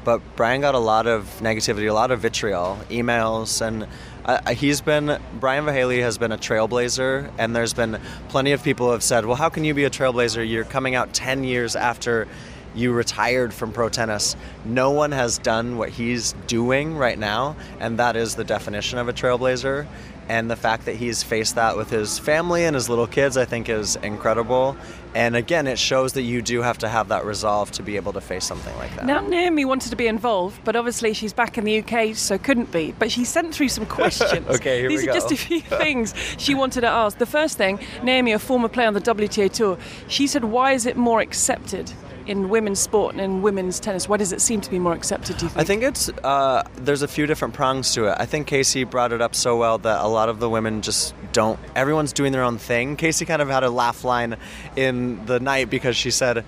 But 0.07 0.23
Brian 0.37 0.61
got 0.61 0.77
a 0.77 0.79
lot 0.79 1.09
of 1.09 1.25
negativity, 1.41 1.91
a 1.91 1.93
lot 1.93 2.13
of 2.13 2.21
vitriol, 2.21 2.79
emails, 2.91 3.61
and 3.61 3.89
uh, 4.25 4.53
he's 4.53 4.81
been, 4.81 5.21
Brian 5.41 5.65
Vahaly 5.65 6.01
has 6.01 6.17
been 6.17 6.31
a 6.31 6.39
trailblazer, 6.39 7.29
and 7.39 7.57
there's 7.57 7.75
been 7.75 8.01
plenty 8.29 8.53
of 8.53 8.63
people 8.63 8.87
who 8.87 8.93
have 8.93 9.03
said, 9.03 9.27
well, 9.27 9.35
how 9.35 9.49
can 9.49 9.65
you 9.65 9.75
be 9.75 9.83
a 9.83 9.91
trailblazer? 9.91 10.49
You're 10.49 10.63
coming 10.63 10.95
out 10.95 11.13
10 11.13 11.43
years 11.43 11.75
after 11.75 12.29
you 12.77 12.93
retired 12.93 13.53
from 13.53 13.73
pro 13.73 13.89
tennis. 13.89 14.37
No 14.65 14.93
one 14.93 15.11
has 15.11 15.39
done 15.39 15.77
what 15.77 15.89
he's 15.89 16.35
doing 16.47 16.97
right 16.97 17.19
now, 17.19 17.57
and 17.81 17.99
that 17.99 18.15
is 18.15 18.37
the 18.37 18.45
definition 18.45 19.01
of 19.01 19.09
a 19.09 19.13
trailblazer. 19.13 19.89
And 20.29 20.51
the 20.51 20.57
fact 20.57 20.87
that 20.87 20.97
he's 20.97 21.23
faced 21.23 21.55
that 21.55 21.77
with 21.77 21.91
his 21.91 22.19
family 22.19 22.65
and 22.65 22.75
his 22.75 22.89
little 22.89 23.07
kids, 23.07 23.37
I 23.37 23.45
think, 23.45 23.69
is 23.69 23.97
incredible. 23.97 24.77
And 25.15 25.35
again, 25.35 25.67
it 25.67 25.79
shows 25.79 26.13
that 26.13 26.23
you 26.23 26.43
do 26.43 26.61
have 26.61 26.79
to 26.79 26.89
have 26.89 27.09
that 27.09 27.25
resolve 27.25 27.71
to 27.73 27.83
be 27.83 27.97
able 27.97 28.13
to 28.13 28.21
face 28.21 28.45
something 28.45 28.77
like 28.77 28.95
that. 28.97 29.07
Now, 29.07 29.21
Naomi 29.21 29.65
wanted 29.65 29.91
to 29.91 29.97
be 29.97 30.07
involved, 30.09 30.61
but 30.65 30.77
obviously 30.77 31.15
she's 31.15 31.33
back 31.33 31.57
in 31.57 31.65
the 31.65 31.79
UK, 31.79 32.15
so 32.15 32.37
couldn't 32.37 32.71
be. 32.71 32.93
But 32.99 33.11
she 33.11 33.25
sent 33.25 33.55
through 33.55 33.71
some 33.71 33.87
questions. 34.01 34.47
Okay, 34.49 34.81
here 34.81 34.91
we 34.91 34.97
go. 34.97 34.99
These 34.99 35.07
we 35.07 35.11
are 35.11 35.15
just 35.15 35.33
a 35.33 35.37
few 35.37 35.61
things 35.79 36.13
she 36.39 36.55
wanted 36.55 36.83
to 36.83 36.89
ask. 36.89 37.19
The 37.19 37.25
first 37.25 37.57
thing, 37.57 37.79
Naomi, 38.03 38.33
a 38.33 38.39
former 38.39 38.69
player 38.69 38.89
on 38.89 38.95
the 38.95 39.01
WTA 39.01 39.51
Tour, 39.51 39.79
she 40.09 40.27
said, 40.27 40.45
Why 40.45 40.73
is 40.73 40.85
it 40.87 40.97
more 40.97 41.21
accepted 41.21 41.91
in 42.27 42.49
women's 42.49 42.81
sport 42.81 43.15
and 43.15 43.21
in 43.21 43.43
women's 43.43 43.81
tennis? 43.81 44.09
Why 44.09 44.17
does 44.17 44.33
it 44.33 44.41
seem 44.41 44.61
to 44.61 44.71
be 44.71 44.79
more 44.79 44.93
accepted, 44.93 45.39
do 45.39 45.47
you 45.47 45.51
think? 45.51 45.61
I 45.61 45.65
think 45.65 45.83
it's 45.83 46.09
uh, 46.25 46.63
there's 46.77 47.03
a 47.03 47.09
few 47.09 47.27
different 47.27 47.55
prongs 47.55 47.95
to 47.95 48.07
it. 48.07 48.17
I 48.19 48.27
think 48.27 48.47
Casey 48.47 48.85
brought 48.85 49.13
it 49.13 49.21
up 49.21 49.35
so 49.35 49.57
well 49.57 49.79
that 49.79 50.05
a 50.05 50.09
lot 50.09 50.29
of 50.29 50.41
the 50.41 50.49
women 50.49 50.83
just 50.83 51.15
don't. 51.33 51.59
Everyone's 51.75 52.13
doing 52.13 52.33
their 52.33 52.43
own 52.43 52.59
thing. 52.59 52.97
Casey 52.97 53.25
kind 53.25 53.43
of 53.43 53.49
had 53.49 53.63
a 53.63 53.71
laugh 53.71 54.05
line 54.05 54.37
in 54.75 55.25
the 55.27 55.41
night 55.41 55.71
because 55.71 55.97
she 55.97 56.11
said 56.11 56.45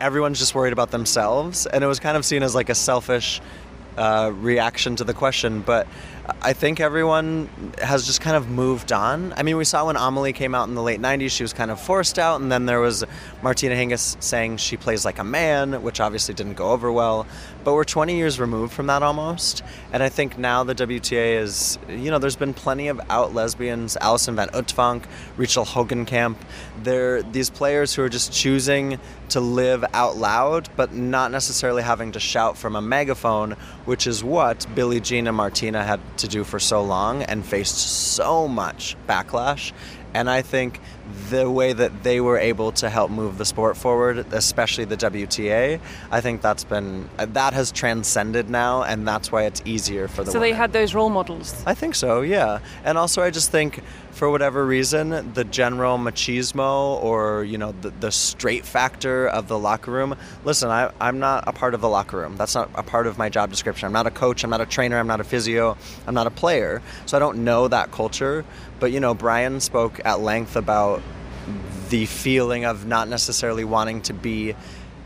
everyone's 0.00 0.38
just 0.38 0.54
worried 0.54 0.72
about 0.72 0.90
themselves, 0.90 1.66
and 1.66 1.84
it 1.84 1.86
was 1.86 2.00
kind 2.00 2.16
of 2.16 2.24
seen 2.24 2.42
as 2.42 2.54
like 2.54 2.68
a 2.68 2.74
selfish 2.74 3.40
uh, 3.96 4.32
reaction 4.34 4.96
to 4.96 5.04
the 5.04 5.14
question. 5.14 5.60
But 5.60 5.86
I 6.40 6.52
think 6.52 6.78
everyone 6.78 7.72
has 7.78 8.06
just 8.06 8.20
kind 8.20 8.36
of 8.36 8.48
moved 8.48 8.92
on. 8.92 9.32
I 9.36 9.42
mean, 9.42 9.56
we 9.56 9.64
saw 9.64 9.86
when 9.86 9.96
Amelie 9.96 10.32
came 10.32 10.54
out 10.54 10.68
in 10.68 10.74
the 10.74 10.82
late 10.82 11.00
90s, 11.00 11.30
she 11.30 11.42
was 11.42 11.52
kind 11.52 11.70
of 11.70 11.80
forced 11.80 12.16
out, 12.18 12.40
and 12.40 12.50
then 12.50 12.66
there 12.66 12.78
was 12.78 13.04
Martina 13.42 13.74
Hingis 13.74 14.22
saying 14.22 14.58
she 14.58 14.76
plays 14.76 15.04
like 15.04 15.18
a 15.18 15.24
man, 15.24 15.82
which 15.82 16.00
obviously 16.00 16.34
didn't 16.34 16.54
go 16.54 16.70
over 16.70 16.92
well. 16.92 17.26
But 17.64 17.74
we're 17.74 17.84
20 17.84 18.16
years 18.16 18.40
removed 18.40 18.72
from 18.72 18.88
that 18.88 19.04
almost, 19.04 19.62
and 19.92 20.02
I 20.02 20.08
think 20.08 20.36
now 20.36 20.64
the 20.64 20.74
WTA 20.74 21.40
is, 21.40 21.78
you 21.88 22.10
know, 22.10 22.18
there's 22.18 22.34
been 22.34 22.54
plenty 22.54 22.88
of 22.88 23.00
out 23.08 23.34
lesbians, 23.34 23.96
Alison 24.00 24.34
Van 24.34 24.48
Uytvanck, 24.48 25.04
Richel 25.38 25.64
Hogenkamp. 25.64 26.36
They're 26.82 27.22
these 27.22 27.50
players 27.50 27.94
who 27.94 28.02
are 28.02 28.08
just 28.08 28.32
choosing 28.32 28.98
to 29.28 29.40
live 29.40 29.84
out 29.94 30.16
loud, 30.16 30.68
but 30.76 30.92
not 30.92 31.30
necessarily 31.30 31.82
having 31.82 32.12
to 32.12 32.20
shout 32.20 32.58
from 32.58 32.74
a 32.74 32.82
megaphone, 32.82 33.52
which 33.84 34.08
is 34.08 34.24
what 34.24 34.66
Billie 34.74 35.00
Jean 35.00 35.28
and 35.28 35.36
Martina 35.36 35.84
had 35.84 36.00
to 36.18 36.28
do 36.28 36.42
for 36.42 36.58
so 36.58 36.82
long 36.82 37.22
and 37.22 37.46
faced 37.46 37.78
so 37.78 38.48
much 38.48 38.96
backlash. 39.08 39.72
And 40.14 40.28
I 40.28 40.42
think 40.42 40.80
the 41.30 41.50
way 41.50 41.72
that 41.72 42.02
they 42.02 42.20
were 42.20 42.38
able 42.38 42.72
to 42.72 42.90
help 42.90 43.10
move 43.10 43.38
the 43.38 43.44
sport 43.44 43.76
forward, 43.76 44.26
especially 44.32 44.84
the 44.84 44.96
WTA, 44.96 45.80
I 46.10 46.20
think 46.20 46.42
that's 46.42 46.64
been 46.64 47.08
that 47.16 47.52
has 47.52 47.72
transcended 47.72 48.50
now, 48.50 48.82
and 48.82 49.06
that's 49.06 49.32
why 49.32 49.44
it's 49.44 49.62
easier 49.64 50.08
for 50.08 50.24
the. 50.24 50.30
So 50.30 50.38
women. 50.38 50.50
they 50.50 50.56
had 50.56 50.72
those 50.72 50.94
role 50.94 51.10
models. 51.10 51.62
I 51.66 51.74
think 51.74 51.94
so, 51.94 52.20
yeah. 52.20 52.60
And 52.84 52.98
also, 52.98 53.22
I 53.22 53.30
just 53.30 53.50
think 53.50 53.82
for 54.12 54.30
whatever 54.30 54.64
reason, 54.64 55.32
the 55.32 55.44
general 55.44 55.98
machismo 55.98 57.02
or 57.02 57.44
you 57.44 57.58
know 57.58 57.72
the, 57.80 57.90
the 57.90 58.12
straight 58.12 58.64
factor 58.64 59.26
of 59.26 59.48
the 59.48 59.58
locker 59.58 59.90
room. 59.90 60.16
Listen, 60.44 60.70
I, 60.70 60.92
I'm 61.00 61.18
not 61.18 61.44
a 61.46 61.52
part 61.52 61.74
of 61.74 61.80
the 61.80 61.88
locker 61.88 62.18
room. 62.18 62.36
That's 62.36 62.54
not 62.54 62.70
a 62.74 62.82
part 62.82 63.06
of 63.06 63.18
my 63.18 63.28
job 63.28 63.50
description. 63.50 63.86
I'm 63.86 63.92
not 63.92 64.06
a 64.06 64.10
coach. 64.10 64.44
I'm 64.44 64.50
not 64.50 64.60
a 64.60 64.66
trainer. 64.66 64.98
I'm 64.98 65.06
not 65.06 65.20
a 65.20 65.24
physio. 65.24 65.76
I'm 66.06 66.14
not 66.14 66.26
a 66.26 66.30
player. 66.30 66.82
So 67.06 67.16
I 67.16 67.20
don't 67.20 67.44
know 67.44 67.68
that 67.68 67.90
culture. 67.90 68.44
But 68.78 68.92
you 68.92 69.00
know, 69.00 69.14
Brian 69.14 69.60
spoke 69.60 70.00
at 70.04 70.20
length 70.20 70.56
about 70.56 71.02
the 71.88 72.06
feeling 72.06 72.64
of 72.64 72.86
not 72.86 73.08
necessarily 73.08 73.64
wanting 73.64 74.02
to 74.02 74.14
be 74.14 74.54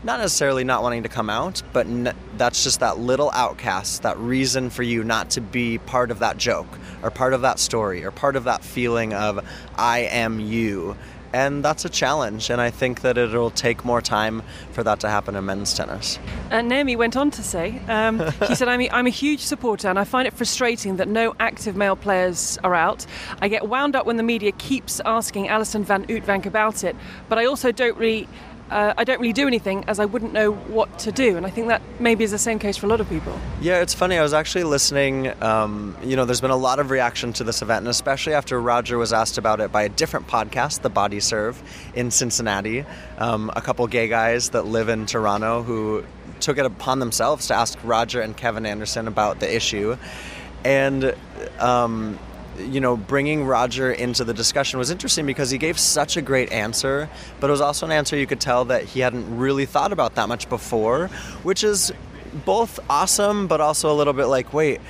not 0.03 0.19
necessarily 0.19 0.63
not 0.63 0.83
wanting 0.83 1.03
to 1.03 1.09
come 1.09 1.29
out, 1.29 1.61
but 1.73 1.87
n- 1.87 2.15
that's 2.37 2.63
just 2.63 2.79
that 2.79 2.99
little 2.99 3.31
outcast, 3.31 4.03
that 4.03 4.17
reason 4.17 4.69
for 4.69 4.83
you 4.83 5.03
not 5.03 5.31
to 5.31 5.41
be 5.41 5.77
part 5.79 6.11
of 6.11 6.19
that 6.19 6.37
joke 6.37 6.67
or 7.03 7.11
part 7.11 7.33
of 7.33 7.41
that 7.41 7.59
story 7.59 8.03
or 8.03 8.11
part 8.11 8.35
of 8.35 8.45
that 8.45 8.63
feeling 8.63 9.13
of 9.13 9.45
I 9.75 9.99
am 9.99 10.39
you. 10.39 10.95
And 11.33 11.63
that's 11.63 11.83
a 11.83 11.89
challenge, 11.89 12.49
and 12.49 12.61
I 12.61 12.71
think 12.71 13.01
that 13.01 13.17
it'll 13.17 13.51
take 13.51 13.83
more 13.83 14.01
time 14.01 14.43
for 14.71 14.81
that 14.83 15.01
to 15.01 15.09
happen 15.09 15.35
in 15.35 15.45
men's 15.45 15.73
tennis. 15.73 16.17
And 16.51 16.69
Naomi 16.69 16.95
went 16.95 17.17
on 17.17 17.31
to 17.31 17.43
say, 17.43 17.81
um, 17.89 18.23
she 18.47 18.55
said, 18.55 18.69
I'm 18.69 18.79
a, 18.79 18.89
I'm 18.91 19.07
a 19.07 19.11
huge 19.11 19.41
supporter 19.41 19.89
and 19.89 19.99
I 19.99 20.05
find 20.05 20.25
it 20.25 20.33
frustrating 20.33 20.95
that 20.97 21.09
no 21.09 21.35
active 21.39 21.75
male 21.75 21.97
players 21.97 22.57
are 22.63 22.73
out. 22.73 23.05
I 23.41 23.49
get 23.49 23.67
wound 23.67 23.93
up 23.95 24.05
when 24.05 24.15
the 24.15 24.23
media 24.23 24.53
keeps 24.53 25.01
asking 25.01 25.49
Alison 25.49 25.83
Van 25.83 26.05
Uytvanck 26.05 26.45
about 26.45 26.85
it, 26.85 26.95
but 27.27 27.37
I 27.37 27.45
also 27.45 27.73
don't 27.73 27.97
really 27.97 28.27
uh, 28.69 28.93
I 28.97 29.03
don't 29.03 29.19
really 29.19 29.33
do 29.33 29.47
anything 29.47 29.83
as 29.87 29.99
I 29.99 30.05
wouldn't 30.05 30.33
know 30.33 30.51
what 30.51 30.99
to 30.99 31.11
do. 31.11 31.37
And 31.37 31.45
I 31.45 31.49
think 31.49 31.67
that 31.67 31.81
maybe 31.99 32.23
is 32.23 32.31
the 32.31 32.37
same 32.37 32.59
case 32.59 32.77
for 32.77 32.85
a 32.85 32.89
lot 32.89 32.99
of 32.99 33.09
people. 33.09 33.37
Yeah, 33.61 33.81
it's 33.81 33.93
funny. 33.93 34.17
I 34.17 34.21
was 34.21 34.33
actually 34.33 34.65
listening. 34.65 35.31
Um, 35.41 35.95
you 36.03 36.15
know, 36.15 36.25
there's 36.25 36.41
been 36.41 36.51
a 36.51 36.57
lot 36.57 36.79
of 36.79 36.91
reaction 36.91 37.33
to 37.33 37.43
this 37.43 37.61
event, 37.61 37.79
and 37.79 37.87
especially 37.87 38.33
after 38.33 38.59
Roger 38.59 38.97
was 38.97 39.13
asked 39.13 39.37
about 39.37 39.61
it 39.61 39.71
by 39.71 39.83
a 39.83 39.89
different 39.89 40.27
podcast, 40.27 40.81
The 40.81 40.89
Body 40.89 41.19
Serve, 41.19 41.61
in 41.93 42.11
Cincinnati. 42.11 42.85
Um, 43.17 43.51
a 43.55 43.61
couple 43.61 43.87
gay 43.87 44.07
guys 44.07 44.49
that 44.49 44.65
live 44.65 44.89
in 44.89 45.05
Toronto 45.05 45.63
who 45.63 46.03
took 46.39 46.57
it 46.57 46.65
upon 46.65 46.99
themselves 46.99 47.47
to 47.47 47.55
ask 47.55 47.77
Roger 47.83 48.21
and 48.21 48.35
Kevin 48.35 48.65
Anderson 48.65 49.07
about 49.07 49.39
the 49.39 49.55
issue. 49.55 49.97
And 50.63 51.15
um, 51.59 52.19
you 52.59 52.79
know, 52.79 52.97
bringing 52.97 53.45
Roger 53.45 53.91
into 53.91 54.23
the 54.23 54.33
discussion 54.33 54.79
was 54.79 54.89
interesting 54.89 55.25
because 55.25 55.49
he 55.49 55.57
gave 55.57 55.79
such 55.79 56.17
a 56.17 56.21
great 56.21 56.51
answer, 56.51 57.09
but 57.39 57.49
it 57.49 57.51
was 57.51 57.61
also 57.61 57.85
an 57.85 57.91
answer 57.91 58.15
you 58.15 58.27
could 58.27 58.41
tell 58.41 58.65
that 58.65 58.83
he 58.83 58.99
hadn't 58.99 59.37
really 59.37 59.65
thought 59.65 59.91
about 59.91 60.15
that 60.15 60.27
much 60.27 60.49
before, 60.49 61.07
which 61.43 61.63
is 61.63 61.91
both 62.45 62.79
awesome, 62.89 63.47
but 63.47 63.61
also 63.61 63.91
a 63.91 63.95
little 63.95 64.13
bit 64.13 64.25
like, 64.25 64.53
wait, 64.53 64.81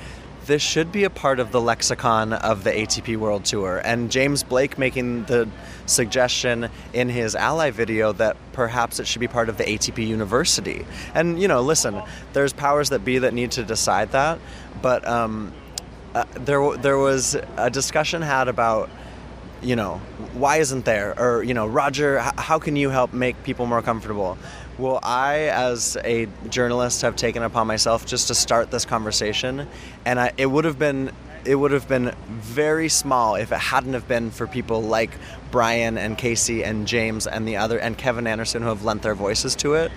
this 0.46 0.62
should 0.62 0.90
be 0.90 1.04
a 1.04 1.10
part 1.10 1.40
of 1.40 1.52
the 1.52 1.60
lexicon 1.60 2.32
of 2.32 2.64
the 2.64 2.70
ATP 2.70 3.18
World 3.18 3.44
Tour. 3.44 3.82
And 3.84 4.10
James 4.10 4.42
Blake 4.42 4.78
making 4.78 5.24
the 5.24 5.46
suggestion 5.84 6.70
in 6.94 7.10
his 7.10 7.34
ally 7.34 7.70
video 7.70 8.12
that 8.14 8.36
perhaps 8.52 8.98
it 8.98 9.06
should 9.06 9.20
be 9.20 9.28
part 9.28 9.50
of 9.50 9.58
the 9.58 9.64
ATP 9.64 10.06
University. 10.06 10.86
And, 11.14 11.40
you 11.40 11.48
know, 11.48 11.60
listen, 11.60 12.02
there's 12.32 12.54
powers 12.54 12.88
that 12.90 13.04
be 13.04 13.18
that 13.18 13.34
need 13.34 13.52
to 13.52 13.62
decide 13.62 14.12
that, 14.12 14.38
but 14.80 15.06
um, 15.06 15.52
uh, 16.14 16.24
there 16.34 16.76
there 16.76 16.98
was 16.98 17.36
a 17.56 17.70
discussion 17.70 18.22
had 18.22 18.48
about 18.48 18.88
you 19.62 19.76
know 19.76 19.98
why 20.34 20.58
isn't 20.58 20.84
there? 20.84 21.18
Or 21.18 21.42
you 21.42 21.54
know 21.54 21.66
Roger 21.66 22.18
how 22.18 22.58
can 22.58 22.76
you 22.76 22.90
help 22.90 23.12
make 23.12 23.42
people 23.44 23.66
more 23.66 23.82
comfortable? 23.82 24.38
Well 24.78 25.00
I 25.02 25.48
as 25.48 25.96
a 26.04 26.28
journalist 26.48 27.02
have 27.02 27.16
taken 27.16 27.42
upon 27.42 27.66
myself 27.66 28.06
just 28.06 28.28
to 28.28 28.34
start 28.34 28.70
this 28.70 28.84
conversation 28.84 29.66
and 30.04 30.20
I, 30.20 30.32
it 30.36 30.46
would 30.46 30.64
have 30.64 30.78
been 30.78 31.10
it 31.44 31.54
would 31.54 31.70
have 31.70 31.88
been 31.88 32.14
very 32.28 32.88
small 32.88 33.36
if 33.36 33.52
it 33.52 33.58
hadn't 33.58 33.94
have 33.94 34.06
been 34.06 34.30
for 34.30 34.46
people 34.46 34.82
like 34.82 35.10
Brian 35.50 35.96
and 35.96 36.18
Casey 36.18 36.62
and 36.64 36.86
James 36.86 37.26
and 37.26 37.46
the 37.46 37.56
other 37.56 37.78
and 37.78 37.96
Kevin 37.96 38.26
Anderson 38.26 38.62
who 38.62 38.68
have 38.68 38.84
lent 38.84 39.02
their 39.02 39.14
voices 39.14 39.56
to 39.56 39.74
it. 39.74 39.90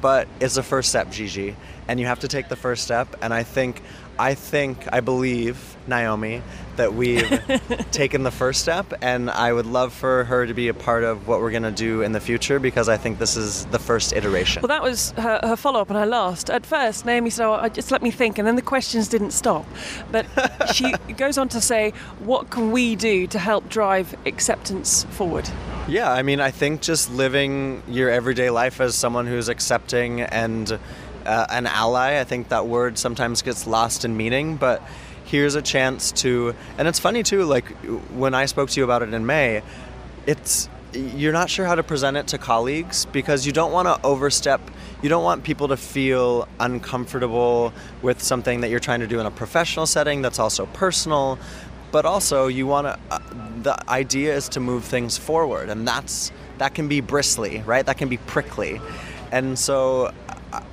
But 0.00 0.28
it's 0.40 0.56
a 0.56 0.62
first 0.62 0.90
step 0.90 1.10
Gigi 1.10 1.56
and 1.86 1.98
you 1.98 2.06
have 2.06 2.20
to 2.20 2.28
take 2.28 2.48
the 2.48 2.56
first 2.56 2.84
step 2.84 3.16
and 3.22 3.32
I 3.32 3.42
think 3.42 3.82
I 4.18 4.34
think, 4.34 4.92
I 4.92 5.00
believe, 5.00 5.76
Naomi, 5.86 6.42
that 6.76 6.94
we've 6.94 7.28
taken 7.92 8.22
the 8.22 8.30
first 8.30 8.62
step, 8.62 8.92
and 9.00 9.30
I 9.30 9.52
would 9.52 9.66
love 9.66 9.92
for 9.92 10.24
her 10.24 10.46
to 10.46 10.54
be 10.54 10.68
a 10.68 10.74
part 10.74 11.04
of 11.04 11.28
what 11.28 11.40
we're 11.40 11.50
going 11.50 11.62
to 11.62 11.70
do 11.70 12.02
in 12.02 12.12
the 12.12 12.20
future 12.20 12.58
because 12.58 12.88
I 12.88 12.96
think 12.96 13.18
this 13.18 13.36
is 13.36 13.66
the 13.66 13.78
first 13.78 14.12
iteration. 14.12 14.62
Well, 14.62 14.68
that 14.68 14.82
was 14.82 15.12
her, 15.12 15.40
her 15.42 15.56
follow 15.56 15.80
up 15.80 15.90
and 15.90 15.98
her 15.98 16.06
last. 16.06 16.50
At 16.50 16.66
first, 16.66 17.06
Naomi 17.06 17.30
said, 17.30 17.46
oh, 17.46 17.68
just 17.68 17.90
let 17.90 18.02
me 18.02 18.10
think, 18.10 18.38
and 18.38 18.46
then 18.46 18.56
the 18.56 18.62
questions 18.62 19.08
didn't 19.08 19.32
stop. 19.32 19.66
But 20.10 20.26
she 20.74 20.92
goes 21.16 21.38
on 21.38 21.48
to 21.50 21.60
say, 21.60 21.92
what 22.20 22.50
can 22.50 22.72
we 22.72 22.96
do 22.96 23.26
to 23.28 23.38
help 23.38 23.68
drive 23.68 24.16
acceptance 24.26 25.04
forward? 25.10 25.48
Yeah, 25.88 26.12
I 26.12 26.22
mean, 26.22 26.40
I 26.40 26.50
think 26.50 26.82
just 26.82 27.10
living 27.10 27.82
your 27.88 28.10
everyday 28.10 28.50
life 28.50 28.80
as 28.80 28.94
someone 28.94 29.26
who's 29.26 29.48
accepting 29.48 30.20
and 30.20 30.78
uh, 31.28 31.46
an 31.50 31.66
ally. 31.66 32.18
I 32.18 32.24
think 32.24 32.48
that 32.48 32.66
word 32.66 32.98
sometimes 32.98 33.42
gets 33.42 33.66
lost 33.66 34.04
in 34.04 34.16
meaning, 34.16 34.56
but 34.56 34.82
here's 35.24 35.54
a 35.54 35.62
chance 35.62 36.10
to. 36.12 36.54
And 36.78 36.88
it's 36.88 36.98
funny 36.98 37.22
too. 37.22 37.44
Like 37.44 37.68
when 38.14 38.34
I 38.34 38.46
spoke 38.46 38.70
to 38.70 38.80
you 38.80 38.84
about 38.84 39.02
it 39.02 39.12
in 39.12 39.26
May, 39.26 39.62
it's 40.26 40.68
you're 40.94 41.34
not 41.34 41.50
sure 41.50 41.66
how 41.66 41.74
to 41.74 41.82
present 41.82 42.16
it 42.16 42.28
to 42.28 42.38
colleagues 42.38 43.04
because 43.06 43.46
you 43.46 43.52
don't 43.52 43.72
want 43.72 43.88
to 43.88 44.06
overstep. 44.06 44.60
You 45.02 45.10
don't 45.10 45.22
want 45.22 45.44
people 45.44 45.68
to 45.68 45.76
feel 45.76 46.48
uncomfortable 46.58 47.74
with 48.00 48.22
something 48.22 48.62
that 48.62 48.70
you're 48.70 48.80
trying 48.80 49.00
to 49.00 49.06
do 49.06 49.20
in 49.20 49.26
a 49.26 49.30
professional 49.30 49.86
setting 49.86 50.22
that's 50.22 50.38
also 50.38 50.64
personal. 50.66 51.38
But 51.92 52.04
also, 52.04 52.46
you 52.48 52.66
want 52.66 52.86
to. 52.86 52.98
Uh, 53.10 53.18
the 53.62 53.90
idea 53.90 54.34
is 54.34 54.48
to 54.50 54.60
move 54.60 54.84
things 54.84 55.18
forward, 55.18 55.68
and 55.68 55.86
that's 55.86 56.32
that 56.58 56.74
can 56.74 56.88
be 56.88 57.00
bristly, 57.00 57.62
right? 57.66 57.84
That 57.84 57.98
can 57.98 58.08
be 58.08 58.18
prickly, 58.18 58.80
and 59.32 59.58
so 59.58 60.12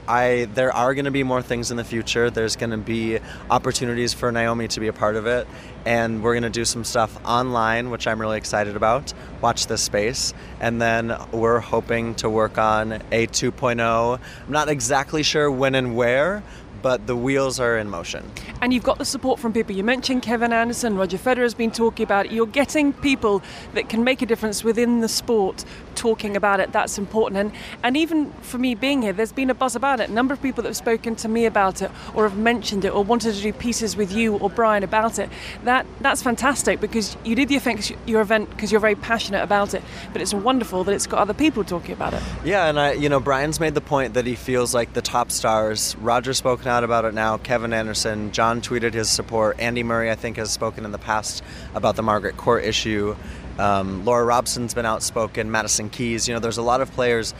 I 0.07 0.47
there 0.53 0.71
are 0.71 0.93
going 0.93 1.05
to 1.05 1.11
be 1.11 1.23
more 1.23 1.41
things 1.41 1.71
in 1.71 1.77
the 1.77 1.83
future. 1.83 2.29
There's 2.29 2.55
going 2.55 2.69
to 2.71 2.77
be 2.77 3.19
opportunities 3.49 4.13
for 4.13 4.31
Naomi 4.31 4.67
to 4.69 4.79
be 4.79 4.87
a 4.87 4.93
part 4.93 5.15
of 5.15 5.25
it, 5.25 5.47
and 5.85 6.23
we're 6.23 6.33
going 6.33 6.43
to 6.43 6.49
do 6.49 6.65
some 6.65 6.83
stuff 6.83 7.17
online, 7.25 7.89
which 7.89 8.07
I'm 8.07 8.19
really 8.19 8.37
excited 8.37 8.75
about. 8.75 9.13
Watch 9.41 9.67
this 9.67 9.81
space, 9.81 10.33
and 10.59 10.81
then 10.81 11.17
we're 11.31 11.59
hoping 11.59 12.15
to 12.15 12.29
work 12.29 12.57
on 12.57 12.93
a 13.11 13.27
2.0. 13.27 14.19
I'm 14.19 14.51
not 14.51 14.69
exactly 14.69 15.23
sure 15.23 15.51
when 15.51 15.75
and 15.75 15.95
where, 15.95 16.43
but 16.85 17.07
the 17.07 17.15
wheels 17.15 17.59
are 17.59 17.79
in 17.79 17.89
motion. 17.89 18.23
And 18.61 18.71
you've 18.71 18.83
got 18.83 18.99
the 18.99 19.05
support 19.05 19.39
from 19.39 19.51
people. 19.51 19.75
You 19.75 19.83
mentioned 19.83 20.21
Kevin 20.21 20.53
Anderson, 20.53 20.95
Roger 20.95 21.17
Federer 21.17 21.41
has 21.41 21.55
been 21.55 21.71
talking 21.71 22.03
about 22.03 22.27
it. 22.27 22.31
You're 22.31 22.45
getting 22.45 22.93
people 22.93 23.41
that 23.73 23.89
can 23.89 24.03
make 24.03 24.21
a 24.21 24.27
difference 24.27 24.63
within 24.63 25.01
the 25.01 25.07
sport 25.07 25.65
talking 25.95 26.35
about 26.35 26.59
it. 26.59 26.71
That's 26.71 26.99
important. 26.99 27.39
And 27.39 27.51
and 27.81 27.97
even 27.97 28.31
for 28.41 28.59
me 28.59 28.75
being 28.75 29.01
here, 29.01 29.13
there's 29.13 29.31
been 29.31 29.49
a 29.49 29.55
buzz 29.55 29.75
about 29.75 29.99
it. 29.99 30.09
A 30.09 30.13
number 30.13 30.31
of 30.31 30.43
people 30.43 30.61
that 30.61 30.69
have 30.69 30.77
spoken 30.77 31.15
to 31.15 31.27
me 31.27 31.47
about 31.47 31.81
it 31.81 31.89
or 32.13 32.29
have 32.29 32.37
mentioned 32.37 32.85
it 32.85 32.93
or 32.93 33.03
wanted 33.03 33.33
to 33.33 33.41
do 33.41 33.51
pieces 33.51 33.97
with 33.97 34.11
you 34.11 34.37
or 34.37 34.51
Brian 34.51 34.83
about 34.83 35.17
it. 35.17 35.31
That 35.63 35.87
that's 36.01 36.21
fantastic 36.21 36.79
because 36.79 37.17
you 37.23 37.33
did 37.33 37.47
the 37.49 37.55
event, 37.55 37.91
your 38.05 38.21
event 38.21 38.51
because 38.51 38.71
you're 38.71 38.81
very 38.81 38.95
passionate 38.95 39.41
about 39.41 39.73
it. 39.73 39.81
But 40.13 40.21
it's 40.21 40.35
wonderful 40.35 40.83
that 40.83 40.93
it's 40.93 41.07
got 41.07 41.17
other 41.17 41.33
people 41.33 41.63
talking 41.63 41.93
about 41.93 42.13
it. 42.13 42.21
Yeah, 42.43 42.67
and 42.67 42.79
I, 42.79 42.91
you 42.91 43.09
know, 43.09 43.19
Brian's 43.19 43.59
made 43.59 43.73
the 43.73 43.81
point 43.81 44.13
that 44.13 44.27
he 44.27 44.35
feels 44.35 44.75
like 44.75 44.93
the 44.93 45.01
top 45.01 45.31
stars. 45.31 45.95
Roger's 45.97 46.37
spoken 46.37 46.67
out 46.75 46.83
about 46.83 47.05
it 47.05 47.13
now. 47.13 47.37
Kevin 47.37 47.73
Anderson, 47.73 48.31
John 48.31 48.61
tweeted 48.61 48.93
his 48.93 49.09
support. 49.09 49.59
Andy 49.59 49.83
Murray, 49.83 50.11
I 50.11 50.15
think, 50.15 50.37
has 50.37 50.51
spoken 50.51 50.85
in 50.85 50.91
the 50.91 50.97
past 50.97 51.43
about 51.73 51.95
the 51.95 52.03
Margaret 52.03 52.35
Court 52.35 52.63
issue. 52.65 53.15
Um, 53.57 54.03
Laura 54.03 54.25
Robson's 54.25 54.73
been 54.73 54.85
outspoken. 54.85 55.49
Madison 55.49 55.89
Keys, 55.89 56.27
you 56.27 56.33
know, 56.33 56.41
there's 56.41 56.57
a 56.57 56.61
lot 56.61 56.81
of 56.81 56.91
players. 56.91 57.33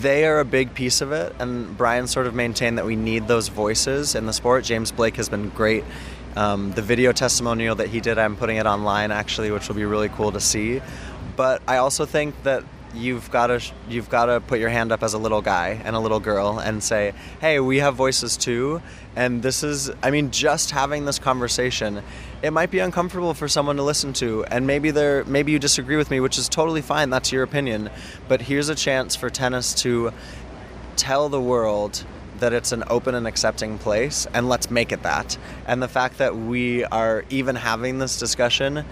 They 0.00 0.24
are 0.24 0.40
a 0.40 0.44
big 0.44 0.72
piece 0.72 1.02
of 1.02 1.12
it, 1.12 1.34
and 1.38 1.76
Brian 1.76 2.06
sort 2.06 2.26
of 2.26 2.34
maintained 2.34 2.78
that 2.78 2.86
we 2.86 2.96
need 2.96 3.28
those 3.28 3.48
voices 3.48 4.14
in 4.14 4.24
the 4.24 4.32
sport. 4.32 4.64
James 4.64 4.90
Blake 4.90 5.16
has 5.16 5.28
been 5.28 5.50
great 5.50 5.84
Um, 6.36 6.72
the 6.72 6.82
video 6.82 7.12
testimonial 7.12 7.74
that 7.76 7.88
he 7.88 8.00
did, 8.00 8.16
I'm 8.16 8.36
putting 8.36 8.58
it 8.58 8.66
online 8.66 9.10
actually, 9.10 9.50
which 9.50 9.66
will 9.66 9.74
be 9.74 9.84
really 9.84 10.08
cool 10.08 10.30
to 10.32 10.40
see. 10.40 10.80
But 11.36 11.62
I 11.66 11.78
also 11.78 12.06
think 12.06 12.34
that 12.44 12.62
you've 12.94 13.30
got 13.30 13.48
to 13.48 13.60
you've 13.88 14.08
got 14.08 14.26
to 14.26 14.40
put 14.40 14.58
your 14.58 14.68
hand 14.68 14.92
up 14.92 15.02
as 15.02 15.14
a 15.14 15.18
little 15.18 15.42
guy 15.42 15.80
and 15.84 15.94
a 15.94 15.98
little 15.98 16.20
girl 16.20 16.58
and 16.58 16.82
say, 16.82 17.12
"Hey, 17.40 17.60
we 17.60 17.78
have 17.78 17.94
voices 17.94 18.36
too." 18.36 18.82
And 19.16 19.42
this 19.42 19.62
is 19.62 19.90
I 20.02 20.10
mean 20.10 20.30
just 20.30 20.70
having 20.70 21.04
this 21.04 21.18
conversation, 21.18 22.02
it 22.42 22.52
might 22.52 22.70
be 22.70 22.78
uncomfortable 22.78 23.34
for 23.34 23.48
someone 23.48 23.76
to 23.76 23.82
listen 23.82 24.12
to 24.14 24.44
and 24.44 24.66
maybe 24.66 24.90
they're 24.90 25.24
maybe 25.24 25.52
you 25.52 25.58
disagree 25.58 25.96
with 25.96 26.10
me, 26.10 26.20
which 26.20 26.38
is 26.38 26.48
totally 26.48 26.82
fine. 26.82 27.10
That's 27.10 27.32
your 27.32 27.42
opinion. 27.42 27.90
But 28.28 28.42
here's 28.42 28.68
a 28.68 28.74
chance 28.74 29.16
for 29.16 29.30
tennis 29.30 29.74
to 29.82 30.12
tell 30.96 31.28
the 31.28 31.40
world 31.40 32.04
that 32.40 32.52
it's 32.52 32.72
an 32.72 32.84
open 32.88 33.14
and 33.14 33.26
accepting 33.26 33.78
place 33.78 34.26
and 34.32 34.48
let's 34.48 34.70
make 34.70 34.92
it 34.92 35.02
that. 35.02 35.36
And 35.66 35.82
the 35.82 35.88
fact 35.88 36.18
that 36.18 36.36
we 36.36 36.84
are 36.84 37.24
even 37.30 37.56
having 37.56 37.98
this 37.98 38.18
discussion 38.18 38.84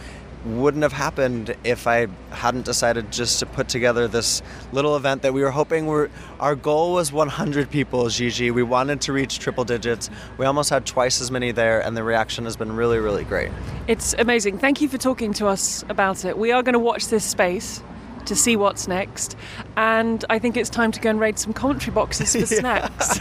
wouldn't 0.46 0.82
have 0.82 0.92
happened 0.92 1.56
if 1.64 1.86
I 1.86 2.06
hadn't 2.30 2.64
decided 2.64 3.10
just 3.12 3.40
to 3.40 3.46
put 3.46 3.68
together 3.68 4.06
this 4.06 4.42
little 4.72 4.96
event 4.96 5.22
that 5.22 5.34
we 5.34 5.42
were 5.42 5.50
hoping 5.50 5.86
were 5.86 6.10
our 6.40 6.54
goal 6.54 6.94
was 6.94 7.12
100 7.12 7.70
people 7.70 8.08
Gigi 8.08 8.50
we 8.50 8.62
wanted 8.62 9.00
to 9.02 9.12
reach 9.12 9.38
triple 9.40 9.64
digits 9.64 10.08
we 10.38 10.46
almost 10.46 10.70
had 10.70 10.86
twice 10.86 11.20
as 11.20 11.30
many 11.30 11.50
there 11.52 11.80
and 11.80 11.96
the 11.96 12.04
reaction 12.04 12.44
has 12.44 12.56
been 12.56 12.74
really 12.76 12.98
really 12.98 13.24
great 13.24 13.50
It's 13.88 14.14
amazing. 14.18 14.58
Thank 14.58 14.80
you 14.80 14.88
for 14.88 14.98
talking 14.98 15.32
to 15.34 15.46
us 15.46 15.84
about 15.88 16.24
it. 16.24 16.36
We 16.36 16.50
are 16.52 16.62
going 16.62 16.72
to 16.74 16.78
watch 16.78 17.08
this 17.08 17.24
space 17.24 17.82
to 18.26 18.36
see 18.36 18.56
what's 18.56 18.86
next, 18.88 19.36
and 19.76 20.24
I 20.30 20.38
think 20.38 20.56
it's 20.56 20.70
time 20.70 20.92
to 20.92 21.00
go 21.00 21.10
and 21.10 21.20
raid 21.20 21.38
some 21.38 21.52
commentary 21.52 21.92
boxes 21.92 22.34
for 22.34 22.46
snacks. 22.56 23.18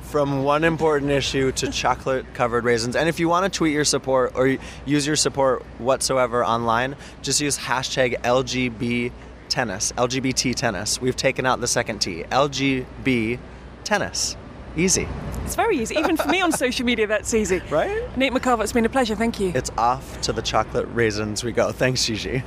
from 0.02 0.44
one 0.44 0.64
important 0.64 1.10
issue 1.10 1.52
to 1.52 1.70
chocolate 1.70 2.24
covered 2.34 2.64
raisins 2.64 2.96
and 2.96 3.08
if 3.08 3.20
you 3.20 3.28
want 3.28 3.50
to 3.50 3.56
tweet 3.56 3.72
your 3.72 3.84
support 3.84 4.32
or 4.34 4.56
use 4.84 5.06
your 5.06 5.16
support 5.16 5.62
whatsoever 5.78 6.44
online 6.44 6.96
just 7.22 7.40
use 7.40 7.58
hashtag 7.58 8.18
LGB 8.22 9.12
tennis 9.48 9.92
LGBT 9.92 10.54
tennis 10.54 11.00
we've 11.00 11.16
taken 11.16 11.46
out 11.46 11.60
the 11.60 11.66
second 11.66 11.98
T 11.98 12.24
LGB 12.24 13.38
tennis 13.84 14.36
easy 14.76 15.08
it's 15.46 15.54
very 15.54 15.78
easy, 15.78 15.94
even 15.94 16.16
for 16.16 16.26
me 16.26 16.40
on 16.40 16.50
social 16.64 16.84
media. 16.84 17.06
That's 17.06 17.32
easy, 17.32 17.62
Right? 17.70 18.04
Nick 18.18 18.32
McCarvel, 18.32 18.64
it's 18.64 18.72
been 18.72 18.84
a 18.84 18.88
pleasure. 18.88 19.14
Thank 19.14 19.38
you. 19.38 19.52
It's 19.54 19.70
off 19.78 20.20
to 20.22 20.32
the 20.32 20.42
chocolate 20.42 20.88
raisins 20.90 21.44
we 21.44 21.52
go. 21.52 21.70
Thanks, 21.70 22.04
Gigi. 22.04 22.42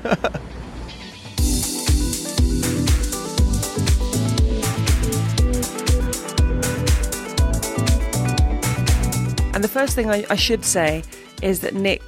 And 9.60 9.64
the 9.66 9.68
first 9.68 9.94
thing 9.94 10.10
I, 10.10 10.26
I 10.30 10.38
should 10.38 10.64
say 10.64 11.04
is 11.42 11.60
that 11.60 11.74
Nick 11.74 12.02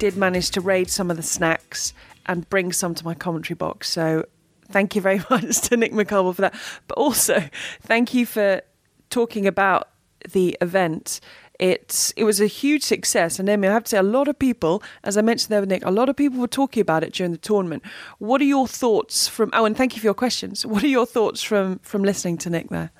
did 0.00 0.16
manage 0.16 0.50
to 0.50 0.60
raid 0.60 0.90
some 0.90 1.08
of 1.08 1.16
the 1.16 1.22
snacks 1.22 1.94
and 2.26 2.50
bring 2.50 2.72
some 2.72 2.96
to 2.96 3.04
my 3.04 3.14
commentary 3.14 3.54
box. 3.54 3.88
So 3.88 4.24
thank 4.72 4.96
you 4.96 5.00
very 5.00 5.22
much 5.30 5.60
to 5.60 5.76
Nick 5.76 5.92
McCarvel 5.92 6.34
for 6.34 6.42
that. 6.42 6.54
But 6.88 6.98
also, 6.98 7.44
thank 7.80 8.12
you 8.12 8.26
for 8.26 8.60
talking 9.08 9.46
about 9.46 9.88
the 10.32 10.58
event. 10.60 11.20
It's 11.60 12.10
it 12.16 12.24
was 12.24 12.40
a 12.40 12.48
huge 12.48 12.82
success, 12.82 13.38
and 13.38 13.48
Emmy, 13.48 13.68
I 13.68 13.72
have 13.72 13.84
to 13.84 13.90
say, 13.90 13.98
a 13.98 14.02
lot 14.02 14.26
of 14.26 14.36
people, 14.36 14.82
as 15.04 15.16
I 15.16 15.20
mentioned 15.20 15.50
there 15.50 15.60
with 15.60 15.68
Nick, 15.68 15.84
a 15.84 15.92
lot 15.92 16.08
of 16.08 16.16
people 16.16 16.40
were 16.40 16.48
talking 16.48 16.80
about 16.80 17.04
it 17.04 17.12
during 17.12 17.30
the 17.30 17.38
tournament. 17.38 17.84
What 18.18 18.40
are 18.40 18.44
your 18.44 18.66
thoughts 18.66 19.28
from? 19.28 19.50
Oh, 19.52 19.64
and 19.64 19.76
thank 19.76 19.94
you 19.94 20.00
for 20.00 20.08
your 20.08 20.14
questions. 20.14 20.66
What 20.66 20.82
are 20.82 20.88
your 20.88 21.06
thoughts 21.06 21.40
from 21.40 21.78
from 21.84 22.02
listening 22.02 22.38
to 22.38 22.50
Nick 22.50 22.68
there? 22.70 22.90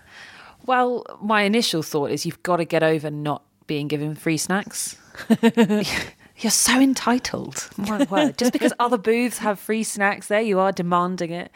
Well, 0.64 1.04
my 1.20 1.42
initial 1.42 1.82
thought 1.82 2.12
is 2.12 2.24
you've 2.24 2.44
got 2.44 2.58
to 2.58 2.64
get 2.64 2.84
over 2.84 3.10
not 3.10 3.42
being 3.66 3.88
given 3.88 4.14
free 4.14 4.36
snacks. 4.36 4.96
You're 6.38 6.50
so 6.50 6.78
entitled. 6.80 7.68
My 7.78 8.04
word. 8.04 8.36
Just 8.36 8.52
because 8.52 8.72
other 8.78 8.98
booths 8.98 9.38
have 9.38 9.58
free 9.58 9.82
snacks, 9.82 10.28
there 10.28 10.42
you 10.42 10.58
are 10.58 10.70
demanding 10.72 11.30
it. 11.30 11.50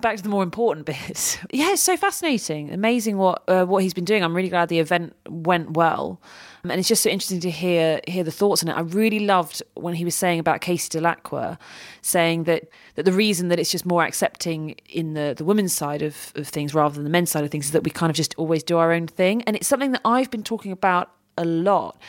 Back 0.00 0.16
to 0.16 0.22
the 0.22 0.28
more 0.28 0.42
important 0.42 0.86
bit. 0.94 1.40
Yeah, 1.52 1.72
it's 1.72 1.82
so 1.82 1.96
fascinating. 1.96 2.72
Amazing 2.72 3.16
what 3.16 3.42
uh, 3.48 3.64
what 3.64 3.82
he's 3.82 3.94
been 3.94 4.04
doing. 4.04 4.22
I'm 4.24 4.34
really 4.34 4.48
glad 4.48 4.68
the 4.68 4.78
event 4.80 5.14
went 5.28 5.72
well. 5.76 6.20
Um, 6.64 6.70
And 6.70 6.80
it's 6.80 6.88
just 6.88 7.02
so 7.02 7.10
interesting 7.10 7.40
to 7.40 7.50
hear 7.50 8.00
hear 8.08 8.24
the 8.24 8.32
thoughts 8.32 8.62
on 8.64 8.68
it. 8.70 8.74
I 8.76 8.80
really 8.80 9.20
loved 9.20 9.62
when 9.74 9.94
he 9.94 10.04
was 10.04 10.14
saying 10.16 10.40
about 10.40 10.60
Casey 10.60 10.98
Dellacqua, 10.98 11.58
saying 12.02 12.44
that 12.44 12.68
that 12.96 13.04
the 13.04 13.12
reason 13.12 13.48
that 13.48 13.58
it's 13.60 13.70
just 13.70 13.86
more 13.86 14.04
accepting 14.04 14.76
in 14.88 15.14
the 15.14 15.34
the 15.36 15.44
women's 15.44 15.72
side 15.72 16.02
of, 16.02 16.32
of 16.34 16.48
things 16.48 16.74
rather 16.74 16.94
than 16.94 17.04
the 17.04 17.10
men's 17.10 17.30
side 17.30 17.44
of 17.44 17.50
things 17.50 17.66
is 17.66 17.72
that 17.72 17.84
we 17.84 17.90
kind 17.90 18.10
of 18.10 18.16
just 18.16 18.34
always 18.36 18.62
do 18.64 18.78
our 18.78 18.92
own 18.92 19.06
thing. 19.06 19.42
And 19.42 19.54
it's 19.56 19.68
something 19.68 19.92
that 19.92 20.00
I've 20.04 20.30
been 20.30 20.42
talking 20.44 20.72
about 20.72 21.10
a 21.36 21.44
lot 21.44 22.00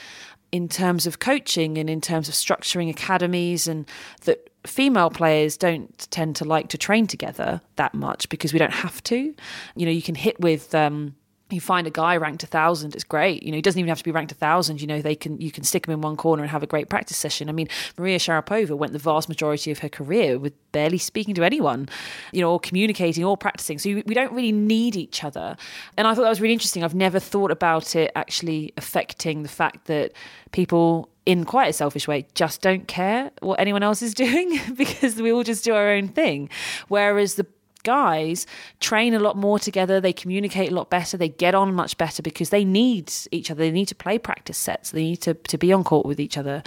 in 0.51 0.69
terms 0.69 1.05
of 1.05 1.19
coaching 1.19 1.77
and 1.77 1.89
in 1.89 1.99
terms 1.99 2.29
of 2.29 2.35
structuring 2.35 2.89
academies 2.89 3.67
and 3.67 3.85
that 4.23 4.49
female 4.65 5.09
players 5.09 5.57
don't 5.57 6.07
tend 6.11 6.35
to 6.37 6.45
like 6.45 6.69
to 6.69 6.77
train 6.77 7.07
together 7.07 7.61
that 7.75 7.93
much 7.93 8.29
because 8.29 8.53
we 8.53 8.59
don't 8.59 8.73
have 8.73 9.03
to. 9.03 9.35
You 9.75 9.85
know 9.85 9.91
you 9.91 10.01
can 10.01 10.15
hit 10.15 10.39
with 10.39 10.73
um 10.73 11.15
you 11.51 11.61
find 11.61 11.85
a 11.85 11.91
guy 11.91 12.17
ranked 12.17 12.43
a 12.43 12.47
thousand, 12.47 12.95
it's 12.95 13.03
great. 13.03 13.43
You 13.43 13.51
know, 13.51 13.55
he 13.55 13.61
doesn't 13.61 13.77
even 13.77 13.89
have 13.89 13.99
to 13.99 14.03
be 14.03 14.11
ranked 14.11 14.31
a 14.31 14.35
thousand. 14.35 14.81
You 14.81 14.87
know, 14.87 15.01
they 15.01 15.15
can 15.15 15.39
you 15.39 15.51
can 15.51 15.63
stick 15.63 15.87
him 15.87 15.93
in 15.93 16.01
one 16.01 16.17
corner 16.17 16.41
and 16.41 16.51
have 16.51 16.63
a 16.63 16.67
great 16.67 16.89
practice 16.89 17.17
session. 17.17 17.49
I 17.49 17.51
mean, 17.51 17.67
Maria 17.97 18.17
Sharapova 18.17 18.75
went 18.75 18.93
the 18.93 18.99
vast 18.99 19.29
majority 19.29 19.71
of 19.71 19.79
her 19.79 19.89
career 19.89 20.39
with 20.39 20.53
barely 20.71 20.97
speaking 20.97 21.35
to 21.35 21.43
anyone, 21.43 21.87
you 22.31 22.41
know, 22.41 22.51
or 22.51 22.59
communicating 22.59 23.23
or 23.23 23.37
practicing. 23.37 23.77
So 23.77 23.89
we 23.89 24.13
don't 24.13 24.33
really 24.33 24.51
need 24.51 24.95
each 24.95 25.23
other. 25.23 25.55
And 25.97 26.07
I 26.07 26.15
thought 26.15 26.23
that 26.23 26.29
was 26.29 26.41
really 26.41 26.53
interesting. 26.53 26.83
I've 26.83 26.95
never 26.95 27.19
thought 27.19 27.51
about 27.51 27.95
it 27.95 28.11
actually 28.15 28.73
affecting 28.77 29.43
the 29.43 29.49
fact 29.49 29.85
that 29.85 30.13
people 30.51 31.09
in 31.25 31.43
quite 31.43 31.69
a 31.69 31.73
selfish 31.73 32.07
way 32.07 32.25
just 32.35 32.61
don't 32.61 32.87
care 32.87 33.31
what 33.41 33.59
anyone 33.59 33.83
else 33.83 34.01
is 34.01 34.13
doing 34.25 34.59
because 34.75 35.21
we 35.21 35.31
all 35.31 35.43
just 35.43 35.63
do 35.63 35.73
our 35.73 35.89
own 35.89 36.07
thing. 36.07 36.49
Whereas 36.87 37.35
the 37.35 37.45
guys 37.85 38.45
train 38.81 39.13
a 39.13 39.19
lot 39.19 39.37
more 39.37 39.57
together 39.57 40.01
they 40.01 40.11
communicate 40.11 40.71
a 40.71 40.75
lot 40.75 40.89
better 40.89 41.15
they 41.15 41.29
get 41.29 41.55
on 41.55 41.73
much 41.73 41.97
better 41.97 42.21
because 42.21 42.49
they 42.49 42.65
need 42.65 43.13
each 43.31 43.49
other 43.49 43.59
they 43.59 43.71
need 43.71 43.87
to 43.87 43.95
play 43.95 44.17
practice 44.17 44.57
sets 44.57 44.91
they 44.91 45.03
need 45.03 45.21
to, 45.21 45.33
to 45.33 45.57
be 45.57 45.71
on 45.71 45.83
court 45.83 46.05
with 46.05 46.19
each 46.19 46.37
other 46.37 46.61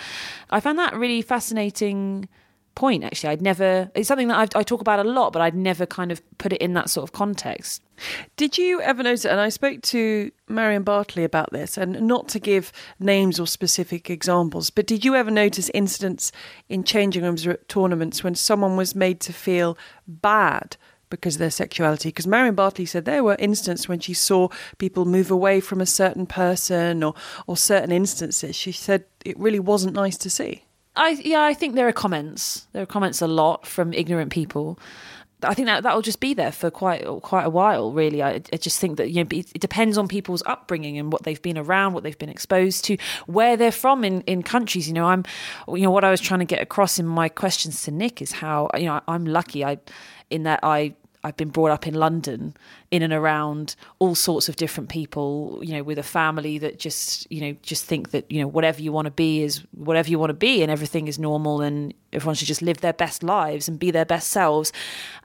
i 0.49 0.61
found 0.61 0.79
that 0.79 0.95
really 0.95 1.21
fascinating 1.21 2.27
point 2.75 3.05
actually 3.05 3.29
i'd 3.29 3.43
never 3.43 3.91
it's 3.95 4.09
something 4.09 4.29
that 4.29 4.39
I've, 4.39 4.49
i 4.55 4.63
talk 4.63 4.81
about 4.81 5.05
a 5.05 5.05
lot 5.05 5.33
but 5.33 5.43
i'd 5.43 5.57
never 5.57 5.85
kind 5.85 6.13
of 6.13 6.23
put 6.39 6.53
it 6.53 6.63
in 6.63 6.75
that 6.75 6.89
sort 6.89 7.03
of 7.03 7.13
context 7.13 7.83
Did 8.37 8.59
you 8.59 8.81
ever 8.81 9.03
notice? 9.03 9.25
And 9.25 9.41
I 9.41 9.49
spoke 9.49 9.83
to 9.83 10.31
Marion 10.49 10.85
Bartoli 10.85 11.25
about 11.25 11.53
this, 11.53 11.77
and 11.77 12.01
not 12.03 12.29
to 12.29 12.39
give 12.39 12.73
names 12.99 13.41
or 13.41 13.47
specific 13.47 14.11
examples, 14.11 14.71
but 14.71 14.87
did 14.87 15.05
you 15.05 15.15
ever 15.15 15.31
notice 15.31 15.71
incidents 15.75 16.33
in 16.69 16.85
changing 16.85 17.25
rooms 17.25 17.47
or 17.47 17.53
at 17.53 17.69
tournaments 17.69 18.23
when 18.23 18.35
someone 18.35 18.77
was 18.77 18.95
made 18.95 19.21
to 19.21 19.33
feel 19.33 19.77
bad 20.07 20.77
because 21.11 21.37
of 21.37 21.41
their 21.41 21.51
sexuality? 21.51 22.09
Because 22.09 22.27
Marion 22.27 22.57
Bartoli 22.57 22.89
said 22.89 23.05
there 23.05 23.25
were 23.25 23.37
instances 23.39 23.89
when 23.89 24.01
she 24.01 24.15
saw 24.15 24.49
people 24.79 25.05
move 25.05 25.31
away 25.31 25.61
from 25.61 25.81
a 25.81 25.87
certain 25.87 26.27
person 26.27 27.03
or 27.03 27.15
or 27.47 27.57
certain 27.57 27.93
instances. 27.93 28.57
She 28.57 28.73
said 28.73 29.05
it 29.25 29.39
really 29.39 29.61
wasn't 29.61 29.95
nice 29.95 30.17
to 30.19 30.31
see. 30.31 30.65
I 30.97 31.11
yeah, 31.25 31.43
I 31.43 31.55
think 31.55 31.75
there 31.75 31.89
are 31.89 31.93
comments. 31.93 32.67
There 32.73 32.83
are 32.83 32.87
comments 32.87 33.23
a 33.23 33.29
lot 33.29 33.67
from 33.67 33.93
ignorant 33.93 34.33
people. 34.33 34.79
I 35.43 35.55
think 35.55 35.67
that 35.67 35.85
that 35.85 35.95
will 35.95 36.03
just 36.03 36.19
be 36.19 36.35
there 36.35 36.51
for 36.51 36.71
quite 36.71 37.05
quite 37.23 37.45
a 37.45 37.51
while. 37.51 37.93
Really, 37.93 38.23
I, 38.23 38.43
I 38.53 38.57
just 38.57 38.81
think 38.81 38.97
that 38.97 39.11
you 39.11 39.23
know 39.23 39.29
it, 39.31 39.53
it 39.55 39.61
depends 39.61 39.97
on 39.97 40.09
people's 40.09 40.43
upbringing 40.47 40.99
and 40.99 41.13
what 41.13 41.23
they've 41.23 41.41
been 41.41 41.57
around, 41.57 41.93
what 41.93 42.03
they've 42.03 42.19
been 42.19 42.29
exposed 42.29 42.85
to, 42.87 42.97
where 43.27 43.57
they're 43.57 43.71
from 43.71 44.05
in, 44.05 44.23
in 44.23 44.43
countries. 44.43 44.89
You 44.89 44.95
know, 44.95 45.07
I'm 45.07 45.25
you 45.69 45.83
know 45.83 45.91
what 45.91 46.05
I 46.05 46.11
was 46.11 46.21
trying 46.21 46.41
to 46.41 46.47
get 46.47 46.61
across 46.61 46.99
in 46.99 47.07
my 47.07 47.29
questions 47.29 47.83
to 47.85 47.93
Nick 47.93 48.21
is 48.21 48.33
how 48.33 48.69
you 48.77 48.87
know 48.87 49.01
I'm 49.07 49.25
lucky. 49.27 49.65
I 49.65 49.79
in 50.31 50.43
that 50.43 50.61
I 50.63 50.95
I've 51.25 51.37
been 51.37 51.49
brought 51.49 51.73
up 51.73 51.87
in 51.87 51.95
London, 51.95 52.55
in 52.91 53.03
and 53.03 53.13
around 53.13 53.75
all 53.99 54.15
sorts 54.15 54.49
of 54.49 54.57
different 54.57 54.89
people, 54.89 55.59
you 55.63 55.73
know, 55.73 55.83
with 55.83 55.99
a 55.99 56.03
family 56.05 56.59
that 56.59 56.79
just, 56.79 57.31
you 57.31 57.41
know, 57.41 57.57
just 57.63 57.85
think 57.85 58.11
that, 58.11 58.31
you 58.31 58.41
know, 58.41 58.47
whatever 58.47 58.81
you 58.81 58.93
want 58.93 59.07
to 59.07 59.11
be 59.11 59.43
is 59.43 59.65
whatever 59.73 60.09
you 60.09 60.19
want 60.19 60.31
to 60.31 60.35
be 60.35 60.63
and 60.63 60.71
everything 60.71 61.09
is 61.09 61.19
normal 61.19 61.61
and 61.61 61.93
everyone 62.13 62.37
should 62.37 62.47
just 62.47 62.63
live 62.63 62.81
their 62.83 62.93
best 62.93 63.23
lives 63.23 63.69
and 63.69 63.79
be 63.79 63.91
their 63.91 64.05
best 64.05 64.29
selves. 64.29 64.73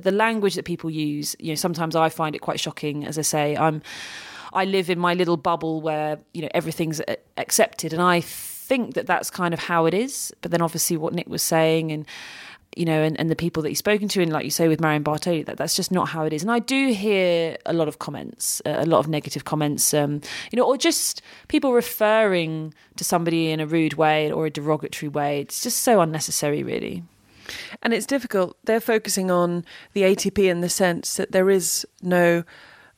The 0.01 0.11
language 0.11 0.55
that 0.55 0.65
people 0.65 0.89
use, 0.89 1.35
you 1.39 1.49
know, 1.49 1.55
sometimes 1.55 1.95
I 1.95 2.09
find 2.09 2.35
it 2.35 2.39
quite 2.39 2.59
shocking. 2.59 3.05
As 3.05 3.19
I 3.19 3.23
say, 3.23 3.55
I'm, 3.55 3.83
I 4.51 4.65
live 4.65 4.89
in 4.89 4.97
my 4.97 5.13
little 5.13 5.37
bubble 5.37 5.79
where, 5.81 6.19
you 6.33 6.41
know, 6.41 6.49
everything's 6.55 7.01
accepted 7.37 7.93
and 7.93 8.01
I 8.01 8.19
think 8.19 8.95
that 8.95 9.05
that's 9.05 9.29
kind 9.29 9.53
of 9.53 9.59
how 9.59 9.85
it 9.85 9.93
is. 9.93 10.33
But 10.41 10.49
then 10.49 10.61
obviously 10.61 10.97
what 10.97 11.13
Nick 11.13 11.29
was 11.29 11.43
saying 11.43 11.91
and, 11.91 12.07
you 12.75 12.85
know, 12.85 13.01
and, 13.01 13.19
and 13.19 13.29
the 13.29 13.35
people 13.35 13.63
that 13.63 13.69
he's 13.69 13.79
spoken 13.79 14.07
to, 14.09 14.21
and 14.21 14.31
like 14.31 14.45
you 14.45 14.51
say 14.51 14.67
with 14.67 14.79
Marion 14.79 15.03
Bartoli, 15.03 15.45
that 15.45 15.57
that's 15.57 15.75
just 15.75 15.91
not 15.91 16.09
how 16.09 16.25
it 16.25 16.33
is. 16.33 16.41
And 16.41 16.51
I 16.51 16.59
do 16.59 16.91
hear 16.91 17.57
a 17.65 17.73
lot 17.73 17.87
of 17.87 17.99
comments, 17.99 18.61
a 18.65 18.85
lot 18.85 18.99
of 18.99 19.07
negative 19.07 19.45
comments, 19.45 19.93
um, 19.93 20.21
you 20.51 20.57
know, 20.57 20.65
or 20.65 20.77
just 20.77 21.21
people 21.47 21.73
referring 21.73 22.73
to 22.95 23.03
somebody 23.03 23.51
in 23.51 23.59
a 23.59 23.67
rude 23.67 23.93
way 23.93 24.31
or 24.31 24.45
a 24.45 24.49
derogatory 24.49 25.09
way. 25.09 25.41
It's 25.41 25.61
just 25.61 25.81
so 25.81 26.01
unnecessary, 26.01 26.63
really. 26.63 27.03
And 27.81 27.93
it's 27.93 28.05
difficult. 28.05 28.57
They're 28.63 28.79
focusing 28.79 29.29
on 29.29 29.65
the 29.93 30.01
ATP 30.01 30.49
in 30.49 30.61
the 30.61 30.69
sense 30.69 31.15
that 31.17 31.31
there 31.31 31.49
is 31.49 31.85
no 32.01 32.43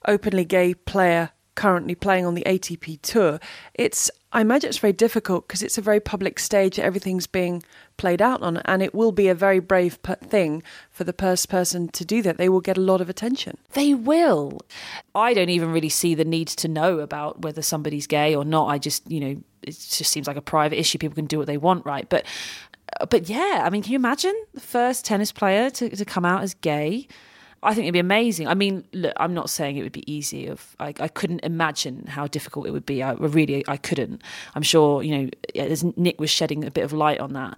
openly 0.07 0.45
gay 0.45 0.73
player 0.73 1.31
currently 1.55 1.95
playing 1.95 2.25
on 2.25 2.35
the 2.35 2.43
ATP 2.45 3.01
tour. 3.01 3.39
It's 3.73 4.11
I 4.35 4.41
imagine 4.41 4.67
it's 4.67 4.79
very 4.79 4.91
difficult 4.91 5.47
because 5.47 5.63
it's 5.63 5.77
a 5.77 5.81
very 5.81 6.01
public 6.01 6.39
stage 6.39 6.77
everything's 6.77 7.25
being 7.25 7.63
played 7.95 8.21
out 8.21 8.41
on, 8.41 8.57
and 8.65 8.83
it 8.83 8.93
will 8.93 9.13
be 9.13 9.29
a 9.29 9.33
very 9.33 9.59
brave 9.59 9.93
thing 10.25 10.61
for 10.91 11.05
the 11.05 11.13
first 11.13 11.47
person 11.47 11.87
to 11.87 12.03
do 12.03 12.21
that. 12.21 12.37
They 12.37 12.49
will 12.49 12.59
get 12.59 12.77
a 12.77 12.81
lot 12.81 12.99
of 12.99 13.09
attention. 13.09 13.57
They 13.71 13.93
will. 13.93 14.59
I 15.15 15.33
don't 15.33 15.47
even 15.47 15.71
really 15.71 15.87
see 15.87 16.15
the 16.15 16.25
need 16.25 16.49
to 16.49 16.67
know 16.67 16.99
about 16.99 17.43
whether 17.43 17.61
somebody's 17.61 18.07
gay 18.07 18.35
or 18.35 18.43
not. 18.43 18.65
I 18.65 18.77
just, 18.77 19.09
you 19.09 19.21
know, 19.21 19.41
it 19.61 19.71
just 19.71 20.11
seems 20.11 20.27
like 20.27 20.35
a 20.35 20.41
private 20.41 20.79
issue. 20.79 20.97
People 20.97 21.15
can 21.15 21.27
do 21.27 21.37
what 21.37 21.47
they 21.47 21.55
want, 21.55 21.85
right? 21.85 22.09
But, 22.09 22.25
uh, 22.99 23.05
but 23.05 23.29
yeah, 23.29 23.61
I 23.65 23.69
mean, 23.69 23.83
can 23.83 23.93
you 23.93 23.97
imagine 23.97 24.35
the 24.53 24.59
first 24.59 25.05
tennis 25.05 25.31
player 25.31 25.69
to, 25.69 25.95
to 25.95 26.03
come 26.03 26.25
out 26.25 26.43
as 26.43 26.55
gay? 26.55 27.07
I 27.65 27.73
think 27.73 27.85
it'd 27.85 27.93
be 27.93 27.99
amazing. 27.99 28.47
I 28.47 28.53
mean, 28.53 28.85
look, 28.93 29.13
I'm 29.17 29.33
not 29.33 29.49
saying 29.49 29.77
it 29.77 29.83
would 29.83 29.91
be 29.91 30.09
easy. 30.11 30.47
Of 30.47 30.75
I, 30.79 30.93
I 30.99 31.07
couldn't 31.07 31.39
imagine 31.39 32.05
how 32.07 32.27
difficult 32.27 32.67
it 32.67 32.71
would 32.71 32.85
be. 32.85 33.03
I 33.03 33.13
really, 33.13 33.63
I 33.67 33.77
couldn't. 33.77 34.21
I'm 34.53 34.61
sure, 34.61 35.03
you 35.03 35.17
know, 35.17 35.29
as 35.55 35.83
Nick 35.97 36.19
was 36.19 36.29
shedding 36.29 36.63
a 36.63 36.71
bit 36.71 36.83
of 36.83 36.93
light 36.93 37.19
on 37.19 37.33
that. 37.33 37.57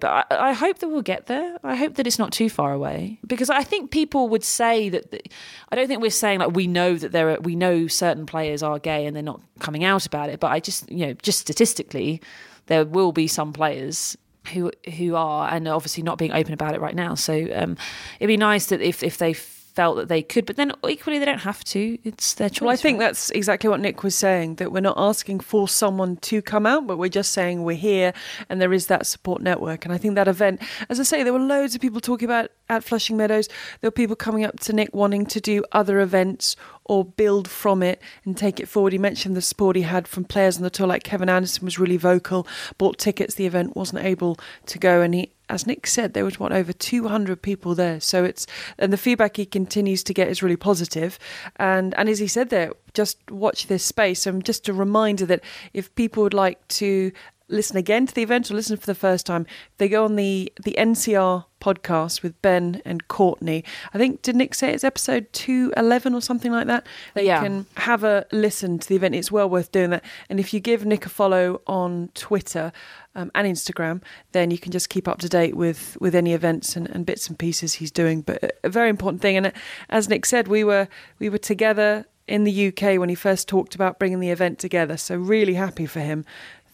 But 0.00 0.26
I, 0.30 0.50
I, 0.50 0.52
hope 0.52 0.78
that 0.78 0.88
we'll 0.88 1.02
get 1.02 1.26
there. 1.26 1.58
I 1.64 1.74
hope 1.74 1.94
that 1.96 2.06
it's 2.06 2.20
not 2.20 2.30
too 2.30 2.48
far 2.48 2.72
away 2.72 3.18
because 3.26 3.50
I 3.50 3.64
think 3.64 3.90
people 3.90 4.28
would 4.28 4.44
say 4.44 4.88
that. 4.90 5.28
I 5.70 5.76
don't 5.76 5.88
think 5.88 6.00
we're 6.00 6.10
saying 6.10 6.38
like 6.38 6.54
we 6.54 6.68
know 6.68 6.94
that 6.94 7.10
there 7.10 7.30
are 7.30 7.40
we 7.40 7.56
know 7.56 7.88
certain 7.88 8.24
players 8.24 8.62
are 8.62 8.78
gay 8.78 9.06
and 9.06 9.16
they're 9.16 9.24
not 9.24 9.40
coming 9.58 9.82
out 9.82 10.06
about 10.06 10.30
it. 10.30 10.38
But 10.38 10.52
I 10.52 10.60
just 10.60 10.88
you 10.90 11.06
know 11.06 11.14
just 11.14 11.40
statistically, 11.40 12.22
there 12.66 12.84
will 12.84 13.10
be 13.10 13.26
some 13.26 13.52
players 13.52 14.16
who 14.52 14.70
who 14.96 15.14
are 15.14 15.48
and 15.52 15.68
obviously 15.68 16.02
not 16.02 16.18
being 16.18 16.32
open 16.32 16.52
about 16.52 16.74
it 16.74 16.80
right 16.80 16.94
now. 16.94 17.14
So 17.14 17.34
um, 17.54 17.76
it'd 18.18 18.28
be 18.28 18.36
nice 18.36 18.66
that 18.66 18.80
if 18.80 19.02
if 19.02 19.18
they 19.18 19.34
felt 19.78 19.96
that 19.96 20.08
they 20.08 20.22
could, 20.22 20.44
but 20.44 20.56
then 20.56 20.72
equally 20.88 21.20
they 21.20 21.24
don't 21.24 21.38
have 21.38 21.62
to. 21.62 21.96
It's 22.02 22.34
their 22.34 22.48
choice. 22.48 22.62
Well, 22.62 22.70
I 22.70 22.76
think 22.76 22.98
right? 22.98 23.06
that's 23.06 23.30
exactly 23.30 23.70
what 23.70 23.78
Nick 23.78 24.02
was 24.02 24.16
saying 24.16 24.56
that 24.56 24.72
we're 24.72 24.80
not 24.80 24.96
asking 24.98 25.38
for 25.38 25.68
someone 25.68 26.16
to 26.16 26.42
come 26.42 26.66
out, 26.66 26.88
but 26.88 26.98
we're 26.98 27.08
just 27.08 27.32
saying 27.32 27.62
we're 27.62 27.76
here 27.76 28.12
and 28.48 28.60
there 28.60 28.72
is 28.72 28.88
that 28.88 29.06
support 29.06 29.40
network. 29.40 29.84
And 29.84 29.94
I 29.94 29.98
think 29.98 30.16
that 30.16 30.26
event, 30.26 30.60
as 30.88 30.98
I 30.98 31.04
say, 31.04 31.22
there 31.22 31.32
were 31.32 31.38
loads 31.38 31.76
of 31.76 31.80
people 31.80 32.00
talking 32.00 32.24
about 32.26 32.50
at 32.68 32.84
Flushing 32.84 33.16
Meadows. 33.16 33.48
There 33.80 33.88
were 33.88 33.92
people 33.92 34.16
coming 34.16 34.44
up 34.44 34.60
to 34.60 34.72
Nick 34.72 34.94
wanting 34.94 35.26
to 35.26 35.40
do 35.40 35.64
other 35.72 36.00
events 36.00 36.56
or 36.84 37.04
build 37.04 37.48
from 37.48 37.82
it 37.82 38.00
and 38.24 38.36
take 38.36 38.60
it 38.60 38.68
forward. 38.68 38.92
He 38.92 38.98
mentioned 38.98 39.36
the 39.36 39.42
support 39.42 39.76
he 39.76 39.82
had 39.82 40.08
from 40.08 40.24
players 40.24 40.56
on 40.56 40.62
the 40.62 40.70
tour, 40.70 40.86
like 40.86 41.04
Kevin 41.04 41.28
Anderson 41.28 41.64
was 41.64 41.78
really 41.78 41.96
vocal, 41.96 42.46
bought 42.78 42.98
tickets. 42.98 43.34
The 43.34 43.46
event 43.46 43.76
wasn't 43.76 44.04
able 44.04 44.38
to 44.66 44.78
go, 44.78 45.02
and 45.02 45.14
he 45.14 45.32
as 45.50 45.66
Nick 45.66 45.86
said, 45.86 46.12
there 46.12 46.24
was 46.24 46.38
what 46.38 46.52
over 46.52 46.72
200 46.72 47.40
people 47.40 47.74
there. 47.74 48.00
So 48.00 48.24
it's 48.24 48.46
and 48.78 48.92
the 48.92 48.98
feedback 48.98 49.36
he 49.36 49.46
continues 49.46 50.02
to 50.04 50.14
get 50.14 50.28
is 50.28 50.42
really 50.42 50.56
positive. 50.56 51.18
And 51.56 51.94
and 51.96 52.08
as 52.08 52.18
he 52.18 52.26
said 52.26 52.50
there, 52.50 52.72
just 52.94 53.18
watch 53.30 53.66
this 53.66 53.84
space. 53.84 54.26
And 54.26 54.44
just 54.44 54.68
a 54.68 54.72
reminder 54.72 55.26
that 55.26 55.42
if 55.72 55.94
people 55.94 56.22
would 56.22 56.34
like 56.34 56.66
to 56.68 57.12
listen 57.48 57.76
again 57.76 58.06
to 58.06 58.14
the 58.14 58.22
event 58.22 58.50
or 58.50 58.54
listen 58.54 58.76
for 58.76 58.86
the 58.86 58.94
first 58.94 59.24
time, 59.26 59.46
they 59.78 59.88
go 59.88 60.04
on 60.04 60.16
the 60.16 60.52
the 60.62 60.74
NCR 60.78 61.44
podcast 61.60 62.22
with 62.22 62.40
Ben 62.40 62.80
and 62.84 63.08
Courtney. 63.08 63.64
I 63.92 63.98
think 63.98 64.22
did 64.22 64.36
Nick 64.36 64.54
say 64.54 64.72
it's 64.72 64.84
episode 64.84 65.26
two 65.32 65.72
eleven 65.76 66.14
or 66.14 66.20
something 66.20 66.52
like 66.52 66.66
that. 66.68 66.86
They 67.14 67.26
Yeah. 67.26 67.42
can 67.42 67.66
have 67.76 68.04
a 68.04 68.26
listen 68.32 68.78
to 68.78 68.88
the 68.88 68.96
event. 68.96 69.14
It's 69.14 69.32
well 69.32 69.48
worth 69.50 69.72
doing 69.72 69.90
that. 69.90 70.04
And 70.28 70.38
if 70.38 70.52
you 70.54 70.60
give 70.60 70.84
Nick 70.86 71.06
a 71.06 71.08
follow 71.08 71.60
on 71.66 72.10
Twitter 72.14 72.70
um, 73.14 73.30
and 73.34 73.46
Instagram, 73.48 74.02
then 74.32 74.50
you 74.50 74.58
can 74.58 74.70
just 74.70 74.88
keep 74.88 75.08
up 75.08 75.18
to 75.20 75.28
date 75.28 75.56
with 75.56 75.96
with 76.00 76.14
any 76.14 76.32
events 76.34 76.76
and, 76.76 76.88
and 76.90 77.04
bits 77.06 77.28
and 77.28 77.38
pieces 77.38 77.74
he's 77.74 77.90
doing. 77.90 78.20
But 78.22 78.56
a- 78.62 78.68
very 78.68 78.88
important 78.90 79.20
thing. 79.22 79.36
And 79.36 79.52
as 79.88 80.08
Nick 80.08 80.26
said, 80.26 80.48
we 80.48 80.62
were 80.64 80.86
we 81.18 81.28
were 81.28 81.38
together 81.38 82.06
in 82.28 82.44
the 82.44 82.68
UK 82.68 82.98
when 82.98 83.08
he 83.08 83.14
first 83.14 83.48
talked 83.48 83.74
about 83.74 83.98
bringing 83.98 84.20
the 84.20 84.28
event 84.30 84.58
together. 84.58 84.98
So 84.98 85.16
really 85.16 85.54
happy 85.54 85.86
for 85.86 86.00
him 86.00 86.26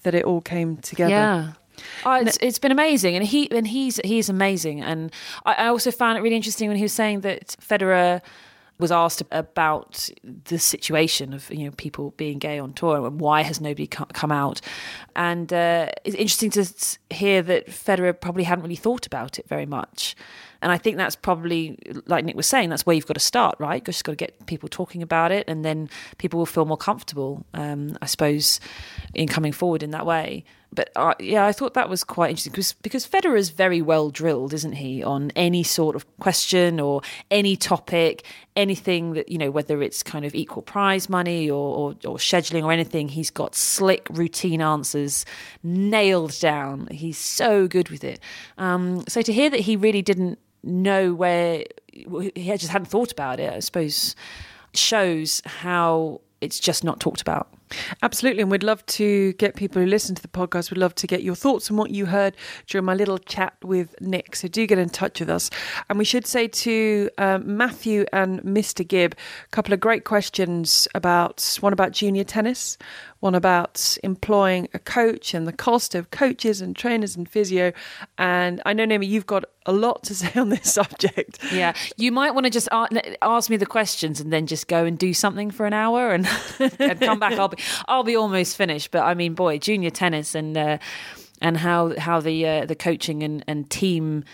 that 0.05 0.15
it 0.15 0.25
all 0.25 0.41
came 0.41 0.77
together. 0.79 1.11
Yeah. 1.11 1.53
Oh, 2.07 2.15
it's, 2.21 2.39
it's 2.41 2.59
been 2.59 2.73
amazing, 2.73 3.17
and 3.17 3.25
he 3.25 3.51
and 3.51 3.67
he's 3.67 4.01
he's 4.05 4.29
amazing, 4.29 4.81
and 4.81 5.11
I, 5.45 5.55
I 5.55 5.67
also 5.67 5.91
found 5.91 6.17
it 6.17 6.21
really 6.21 6.37
interesting 6.37 6.69
when 6.69 6.77
he 6.77 6.85
was 6.85 6.93
saying 6.93 7.21
that 7.23 7.57
Federer 7.61 8.23
was 8.79 8.91
asked 8.91 9.23
about 9.31 10.09
the 10.23 10.59
situation 10.59 11.33
of 11.33 11.51
you 11.51 11.65
know 11.65 11.71
people 11.73 12.13
being 12.17 12.39
gay 12.39 12.59
on 12.59 12.73
tour 12.73 13.07
and 13.07 13.21
why 13.21 13.43
has 13.43 13.61
nobody 13.61 13.87
come 13.89 14.31
out, 14.33 14.61
and 15.17 15.53
uh, 15.53 15.89
it's 16.05 16.15
interesting 16.15 16.51
to 16.51 16.65
hear 17.11 17.43
that 17.43 17.67
Federer 17.67 18.19
probably 18.19 18.45
hadn't 18.45 18.63
really 18.63 18.77
thought 18.77 19.07
about 19.07 19.39
it 19.39 19.49
very 19.49 19.67
much, 19.67 20.15
and 20.65 20.73
I 20.73 20.79
think 20.79 20.97
that's 20.97 21.15
probably 21.15 21.79
like 22.07 22.25
Nick 22.25 22.37
was 22.37 22.47
saying 22.47 22.71
that's 22.71 22.87
where 22.87 22.97
you've 22.97 23.07
got 23.07 23.15
to 23.15 23.21
start, 23.21 23.55
right? 23.61 23.77
You've 23.77 23.85
just 23.85 24.05
got 24.05 24.13
to 24.13 24.17
get 24.17 24.47
people 24.47 24.69
talking 24.69 25.03
about 25.03 25.31
it, 25.31 25.45
and 25.47 25.65
then 25.65 25.91
people 26.19 26.39
will 26.39 26.47
feel 26.47 26.65
more 26.65 26.77
comfortable, 26.77 27.45
um, 27.55 27.97
I 28.01 28.07
suppose, 28.07 28.61
in 29.13 29.29
coming 29.29 29.53
forward 29.53 29.83
in 29.83 29.91
that 29.91 30.07
way 30.07 30.45
but 30.75 30.91
uh, 30.97 31.15
yeah, 31.21 31.47
I 31.47 31.53
thought 31.53 31.75
that 31.75 31.89
was 31.89 32.03
quite 32.03 32.31
interesting 32.31 32.53
because 32.53 32.73
because 32.75 33.07
Federer 33.07 33.39
is 33.39 33.51
very 33.51 33.81
well 33.81 34.11
drilled, 34.11 34.53
isn't 34.53 34.73
he, 34.73 35.03
on 35.03 35.31
any 35.37 35.63
sort 35.63 35.95
of 35.95 36.05
question 36.19 36.81
or 36.81 37.03
any 37.31 37.57
topic, 37.57 38.25
anything 38.57 39.13
that 39.13 39.29
you 39.29 39.39
know, 39.39 39.51
whether 39.51 39.83
it's 39.83 40.03
kind 40.03 40.25
of 40.25 40.35
equal 40.35 40.63
prize 40.63 41.09
money 41.09 41.49
or, 41.49 41.55
or, 41.77 41.91
or 42.05 42.17
scheduling 42.17 42.65
or 42.65 42.73
anything. 42.73 43.09
He's 43.09 43.31
got 43.31 43.55
slick, 43.55 44.07
routine 44.11 44.61
answers 44.61 45.25
nailed 45.63 46.39
down. 46.41 46.89
He's 46.91 47.19
so 47.19 47.69
good 47.69 47.89
with 47.91 48.03
it. 48.03 48.21
Um, 48.59 49.05
so 49.09 49.23
to 49.23 49.33
hear 49.33 49.51
that 49.51 49.61
he 49.61 49.77
really 49.77 50.03
didn't 50.03 50.39
know 50.65 51.15
where 51.15 51.65
he 51.93 52.33
just 52.57 52.69
hadn't 52.69 52.87
thought 52.87 53.13
about 53.13 53.41
it, 53.41 53.53
I 53.53 53.61
suppose, 53.61 54.17
shows 54.75 55.41
how 55.45 56.21
it's 56.41 56.59
just 56.59 56.85
not 56.85 57.01
talked 57.01 57.21
about. 57.21 57.49
Absolutely, 58.03 58.43
and 58.43 58.51
we'd 58.51 58.63
love 58.63 58.85
to 58.87 59.33
get 59.35 59.57
people 59.57 59.81
who 59.83 59.87
listen 59.87 60.15
to 60.15 60.23
the 60.23 60.29
podcast. 60.29 60.71
We'd 60.71 60.79
love 60.79 60.95
to 60.97 61.07
get 61.07 61.23
your 61.23 61.35
thoughts 61.35 61.71
on 61.71 61.77
what 61.77 61.91
you 61.91 62.07
heard 62.07 62.37
during 62.67 62.85
my 62.85 62.95
little 62.95 63.19
chat 63.19 63.55
with 63.63 63.95
Nick. 64.01 64.37
So 64.37 64.49
do 64.49 64.67
get 64.67 64.79
in 64.79 64.89
touch 64.89 65.21
with 65.21 65.31
us. 65.31 65.51
And 65.89 65.99
we 65.99 66.05
should 66.05 66.27
say 66.27 66.49
to 66.49 67.11
um, 67.19 67.57
Matthew 67.57 68.07
and 68.13 68.41
Mr. 68.43 68.87
Gibb 68.87 69.15
a 69.45 69.49
couple 69.51 69.73
of 69.73 69.81
great 69.81 70.05
questions 70.05 70.89
about 70.95 71.59
one 71.61 71.73
about 71.73 71.93
junior 71.93 72.25
tennis, 72.25 72.79
one 73.21 73.35
about 73.35 73.97
employing 74.03 74.69
a 74.75 74.79
coach 74.79 75.33
and 75.33 75.49
the 75.49 75.53
cost 75.53 75.95
of 75.95 76.11
coaches 76.11 76.61
and 76.61 76.77
trainers 76.77 77.17
and 77.17 77.29
physio. 77.29 77.73
And 78.19 78.61
I 78.67 78.75
know, 78.75 78.85
Naomi, 78.85 79.07
you've 79.07 79.27
got 79.27 79.45
a 79.67 79.73
lot 79.73 80.03
to 80.05 80.15
say 80.21 80.39
on 80.39 80.51
this 80.51 80.73
subject. 80.73 81.39
Yeah, 81.53 81.75
you 81.97 82.13
might 82.13 82.35
want 82.35 82.45
to 82.45 82.51
just 82.51 82.69
ask 82.71 83.51
me 83.51 83.57
the 83.57 83.67
questions 83.67 84.21
and 84.21 84.33
then 84.33 84.47
just 84.47 84.69
go 84.69 84.85
and 84.85 84.99
do 84.99 85.15
something 85.15 85.51
for 85.51 85.67
an 85.67 85.73
hour 85.73 86.13
and, 86.13 86.29
and 86.79 87.01
come 87.01 87.19
back. 87.19 87.33
I'll 87.33 87.49
be 87.49 87.63
I'll 87.89 88.05
be 88.05 88.17
almost 88.17 88.57
finished. 88.57 88.91
But 88.91 89.03
I 89.03 89.15
mean, 89.15 89.35
boy, 89.35 89.59
junior 89.59 89.91
tennis 89.91 90.35
and 90.35 90.57
uh, 90.57 90.79
and 91.41 91.57
how 91.59 91.99
how 91.99 92.21
the 92.21 92.47
uh, 92.47 92.67
the 92.67 92.75
coaching 92.75 93.23
and, 93.23 93.45
and 93.47 93.69
team 93.71 94.25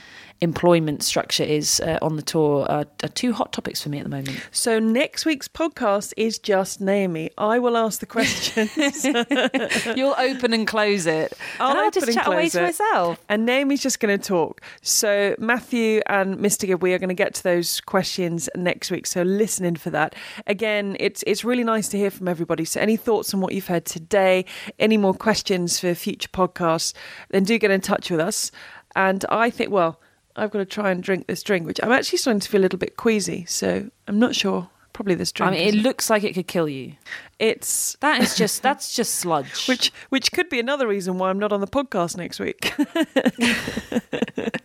employment 0.41 1.03
structure 1.03 1.43
is 1.43 1.80
uh, 1.80 1.99
on 2.01 2.16
the 2.16 2.22
tour 2.22 2.64
are, 2.70 2.86
are 3.03 3.09
two 3.09 3.32
hot 3.32 3.53
topics 3.53 3.82
for 3.82 3.91
me 3.91 3.99
at 3.99 4.05
the 4.05 4.11
moment. 4.11 4.41
So 4.53 4.78
next 4.78 5.26
week's 5.26 5.49
podcast 5.49 6.14
is 6.16 6.38
just 6.38 6.80
Naomi. 6.80 7.30
I 7.36 7.59
will 7.59 7.76
ask 7.76 8.01
the 8.01 8.07
questions. 8.07 9.05
You'll 9.97 10.14
open 10.18 10.53
and 10.55 10.66
close 10.66 11.07
it. 11.07 11.34
I'll 11.59 11.70
and 11.70 11.78
I'll 11.78 11.86
open 11.86 11.93
just 11.93 12.07
and 12.07 12.16
chat 12.16 12.26
away 12.26 12.49
close 12.49 12.53
to 12.53 12.62
myself. 12.62 13.20
And 13.28 13.45
Naomi's 13.45 13.82
just 13.82 14.01
going 14.01 14.18
to 14.18 14.24
talk. 14.24 14.62
So 14.80 15.34
Matthew 15.38 16.01
and 16.07 16.38
Mr. 16.38 16.66
Gibb, 16.66 16.82
we 16.82 16.95
are 16.95 16.99
going 16.99 17.09
to 17.09 17.14
get 17.14 17.34
to 17.34 17.43
those 17.43 17.80
questions 17.80 18.49
next 18.57 18.91
week. 18.91 19.07
So 19.07 19.22
listen 19.22 19.66
in 19.66 19.76
for 19.76 19.91
that. 19.91 20.14
Again, 20.47 20.97
it's 20.99 21.22
it's 21.26 21.45
really 21.45 21.64
nice 21.64 21.88
to 21.88 21.99
hear 21.99 22.11
from 22.11 22.28
everybody. 22.28 22.64
So 22.64 22.80
any 22.80 22.97
thoughts 22.97 23.34
on 23.34 23.41
what 23.41 23.53
you've 23.53 23.66
heard 23.66 23.84
today, 23.84 24.47
any 24.78 24.97
more 24.97 25.14
questions 25.14 25.78
for 25.78 25.95
future 25.95 26.28
podcasts, 26.28 26.95
then 27.28 27.45
do 27.45 27.59
get 27.59 27.70
in 27.70 27.80
touch 27.80 28.11
with 28.11 28.20
us. 28.20 28.51
And 28.97 29.24
I 29.28 29.51
think, 29.51 29.70
well, 29.70 30.01
I've 30.37 30.51
got 30.51 30.59
to 30.61 30.64
try 30.64 30.91
and 30.91 31.03
drink 31.03 31.26
this 31.26 31.43
drink, 31.43 31.66
which 31.66 31.81
I'm 31.83 31.93
actually 31.93 32.18
starting 32.18 32.41
to 32.41 32.49
feel 32.49 32.61
a 32.61 32.64
little 32.64 32.78
bit 32.78 32.97
queasy. 32.97 33.45
So 33.47 33.91
I'm 34.09 34.18
not 34.18 34.35
sure. 34.35 34.68
Probably 34.93 35.14
this 35.14 35.33
drink. 35.33 35.53
I 35.53 35.57
mean, 35.57 35.68
it 35.68 35.74
looks 35.76 36.11
like 36.11 36.24
it 36.24 36.35
could 36.35 36.49
kill 36.49 36.68
you. 36.68 36.95
it's 37.39 37.97
That 38.01 38.20
is 38.20 38.37
just 38.37 38.62
that's 38.68 38.95
just 38.95 39.14
sludge. 39.14 39.66
which 39.66 39.93
which 40.11 40.31
could 40.33 40.49
be 40.51 40.61
another 40.61 40.87
reason 40.87 41.16
why 41.16 41.31
I'm 41.31 41.39
not 41.39 41.53
on 41.53 41.61
the 41.61 41.66
podcast 41.68 42.16
next 42.16 42.39
week. 42.41 42.74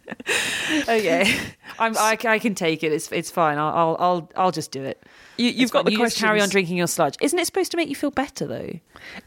okay, 0.89 1.37
I'm, 1.79 1.95
I, 1.97 2.17
I 2.25 2.39
can 2.39 2.55
take 2.55 2.83
it. 2.83 2.91
It's 2.91 3.11
it's 3.11 3.31
fine. 3.31 3.57
I'll 3.57 3.73
I'll 3.75 3.97
I'll, 3.99 4.31
I'll 4.35 4.51
just 4.51 4.71
do 4.71 4.83
it. 4.83 5.03
You, 5.37 5.47
you've 5.47 5.61
It's 5.63 5.71
got 5.71 5.79
fine. 5.79 5.85
the 5.85 5.91
you 5.91 5.97
questions. 5.99 6.21
carry 6.23 6.41
on 6.41 6.49
drinking 6.49 6.77
your 6.77 6.87
sludge. 6.87 7.15
Isn't 7.21 7.37
it 7.39 7.45
supposed 7.45 7.71
to 7.71 7.77
make 7.77 7.89
you 7.89 7.95
feel 7.95 8.11
better 8.11 8.47
though? 8.47 8.79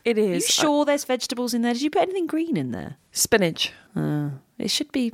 It 0.05 0.18
is. 0.18 0.26
Are 0.28 0.34
you 0.34 0.41
sure 0.41 0.84
there's 0.84 1.05
vegetables 1.05 1.55
in 1.55 1.62
there? 1.62 1.72
Did 1.74 1.82
you 1.82 1.91
put 1.91 2.03
anything 2.03 2.26
green 2.26 2.57
in 2.57 2.70
there? 2.72 2.97
spinach. 3.12 3.72
Uh, 3.97 4.30
it 4.59 4.70
should 4.70 4.93
be 4.93 5.12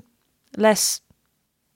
less 0.57 1.01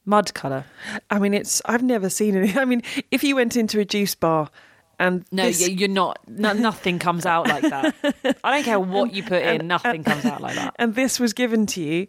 mud 0.09 0.32
colour. 0.34 0.64
I 1.11 1.18
mean, 1.18 1.34
it's. 1.34 1.61
I've 1.66 1.82
never 1.82 2.09
seen 2.11 2.36
any. 2.36 2.56
I 2.59 2.64
mean, 2.64 2.82
if 3.11 3.22
you 3.22 3.36
went 3.36 3.56
into 3.56 3.78
a 3.78 3.84
juice 3.84 4.14
bar 4.14 4.50
and 4.98 5.24
No, 5.30 5.44
this- 5.44 5.68
you- 5.68 5.76
you're 5.76 5.88
not. 5.88 6.18
No, 6.26 6.52
nothing 6.52 6.98
comes 6.98 7.24
out 7.26 7.46
like 7.46 7.62
that. 7.62 7.94
I 8.44 8.50
don't 8.54 8.64
care 8.64 8.80
what 8.80 9.12
you 9.12 9.22
put 9.22 9.42
in. 9.42 9.66
Nothing 9.68 10.02
comes 10.04 10.24
out 10.24 10.40
like 10.40 10.56
that. 10.56 10.74
and 10.78 10.94
this 10.94 11.20
was 11.20 11.32
given 11.32 11.66
to 11.66 11.80
you, 11.82 12.06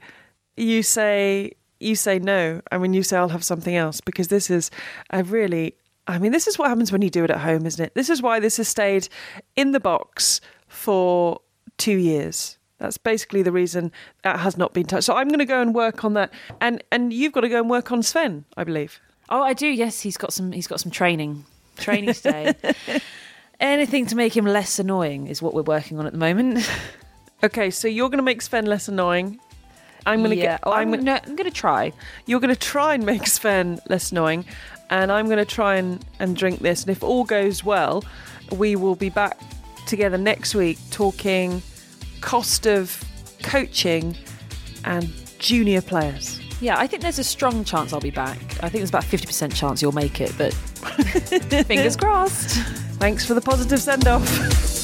you 0.58 0.82
say 0.84 1.52
you 1.80 1.95
say 1.95 2.20
no. 2.20 2.62
I 2.72 2.78
mean, 2.78 2.93
you 2.93 3.04
say 3.04 3.16
I'll 3.18 3.30
have 3.30 3.43
something 3.43 3.76
else 3.76 4.02
because 4.02 4.28
this 4.30 4.50
is 4.50 4.70
a 5.12 5.24
really 5.24 5.76
I 6.08 6.18
mean, 6.18 6.32
this 6.32 6.47
is 6.47 6.58
what 6.58 6.70
happens 6.70 6.91
when 6.91 7.02
you 7.04 7.10
do 7.12 7.24
it 7.24 7.30
at 7.30 7.39
home, 7.39 7.66
isn't 7.68 7.86
it? 7.86 7.93
This 7.93 8.10
is 8.10 8.22
why 8.22 8.39
this 8.39 8.58
has 8.58 8.68
stayed 8.68 9.08
in 9.56 9.72
the 9.74 9.80
box 9.80 10.41
for 10.68 11.39
two 11.78 11.97
years. 11.97 12.58
That's 12.80 12.98
basically 12.98 13.44
the 13.44 13.52
reason 13.52 13.92
that 14.24 14.40
has 14.40 14.58
not 14.58 14.74
been 14.74 14.86
touched. 14.86 15.06
So 15.06 15.16
I'm 15.16 15.28
going 15.28 15.40
to 15.40 15.46
go 15.46 15.62
and 15.62 15.76
work 15.76 16.04
on 16.04 16.14
that, 16.14 16.32
and 16.60 16.84
and 16.92 17.14
you've 17.14 17.34
got 17.34 17.42
to 17.42 17.50
go 17.50 17.60
and 17.60 17.70
work 17.70 17.92
on 17.92 18.02
Sven, 18.02 18.46
I 18.58 18.64
believe. 18.64 19.00
Oh, 19.30 19.44
I 19.44 19.54
do. 19.54 19.68
Yes, 19.68 20.02
he's 20.02 20.18
got 20.18 20.34
some. 20.34 20.52
He's 20.52 20.68
got 20.68 20.80
some 20.80 20.92
training. 20.92 21.46
Training 21.78 22.14
today. 22.14 22.56
Anything 23.60 24.06
to 24.08 24.16
make 24.16 24.36
him 24.36 24.46
less 24.46 24.80
annoying 24.80 25.28
is 25.28 25.42
what 25.42 25.54
we're 25.54 25.62
working 25.62 26.00
on 26.00 26.06
at 26.06 26.14
the 26.14 26.20
moment. 26.20 26.68
Okay, 27.42 27.70
so 27.70 27.88
you're 27.88 28.10
going 28.10 28.18
to 28.18 28.24
make 28.24 28.42
Sven 28.42 28.66
less 28.66 28.90
annoying. 28.90 29.40
I'm 30.06 30.20
going 30.20 30.32
to 30.32 30.36
yeah. 30.36 30.44
get. 30.44 30.60
Oh, 30.64 30.74
I'm, 30.74 30.94
I'm, 30.94 31.06
gonna, 31.06 31.22
I'm 31.26 31.38
gonna 31.38 31.50
try. 31.50 31.94
You're 32.26 32.42
going 32.42 32.54
to 32.54 32.60
try 32.60 32.96
and 32.96 33.06
make 33.06 33.28
Sven 33.28 33.80
less 33.88 34.12
annoying, 34.12 34.44
and 34.90 35.10
I'm 35.10 35.28
going 35.28 35.38
to 35.38 35.46
try 35.46 35.76
and, 35.76 36.04
and 36.20 36.36
drink 36.36 36.60
this. 36.60 36.82
And 36.82 36.92
if 36.92 37.02
all 37.02 37.24
goes 37.24 37.64
well, 37.64 38.04
we 38.52 38.76
will 38.76 38.96
be 38.96 39.10
back 39.10 39.40
together 39.88 40.18
next 40.18 40.54
week 40.54 40.78
talking 40.92 41.62
cost 42.22 42.65
of 42.65 43.03
coaching 43.43 44.15
and 44.86 45.11
junior 45.39 45.82
players. 45.82 46.39
Yeah, 46.61 46.78
I 46.78 46.88
think 46.88 47.01
there's 47.01 47.20
a 47.20 47.24
strong 47.24 47.63
chance 47.63 47.93
I'll 47.93 48.01
be 48.01 48.11
back. 48.11 48.38
I 48.61 48.70
think 48.70 48.82
there's 48.82 48.89
about 48.89 49.03
50% 49.03 49.53
chance 49.53 49.82
you'll 49.82 49.93
make 49.93 50.20
it, 50.20 50.34
but 50.38 50.53
fingers 51.65 51.95
crossed. 51.97 52.57
Thanks 52.99 53.26
for 53.26 53.34
the 53.34 53.41
positive 53.41 53.80
send 53.80 54.07
off. 54.07 54.79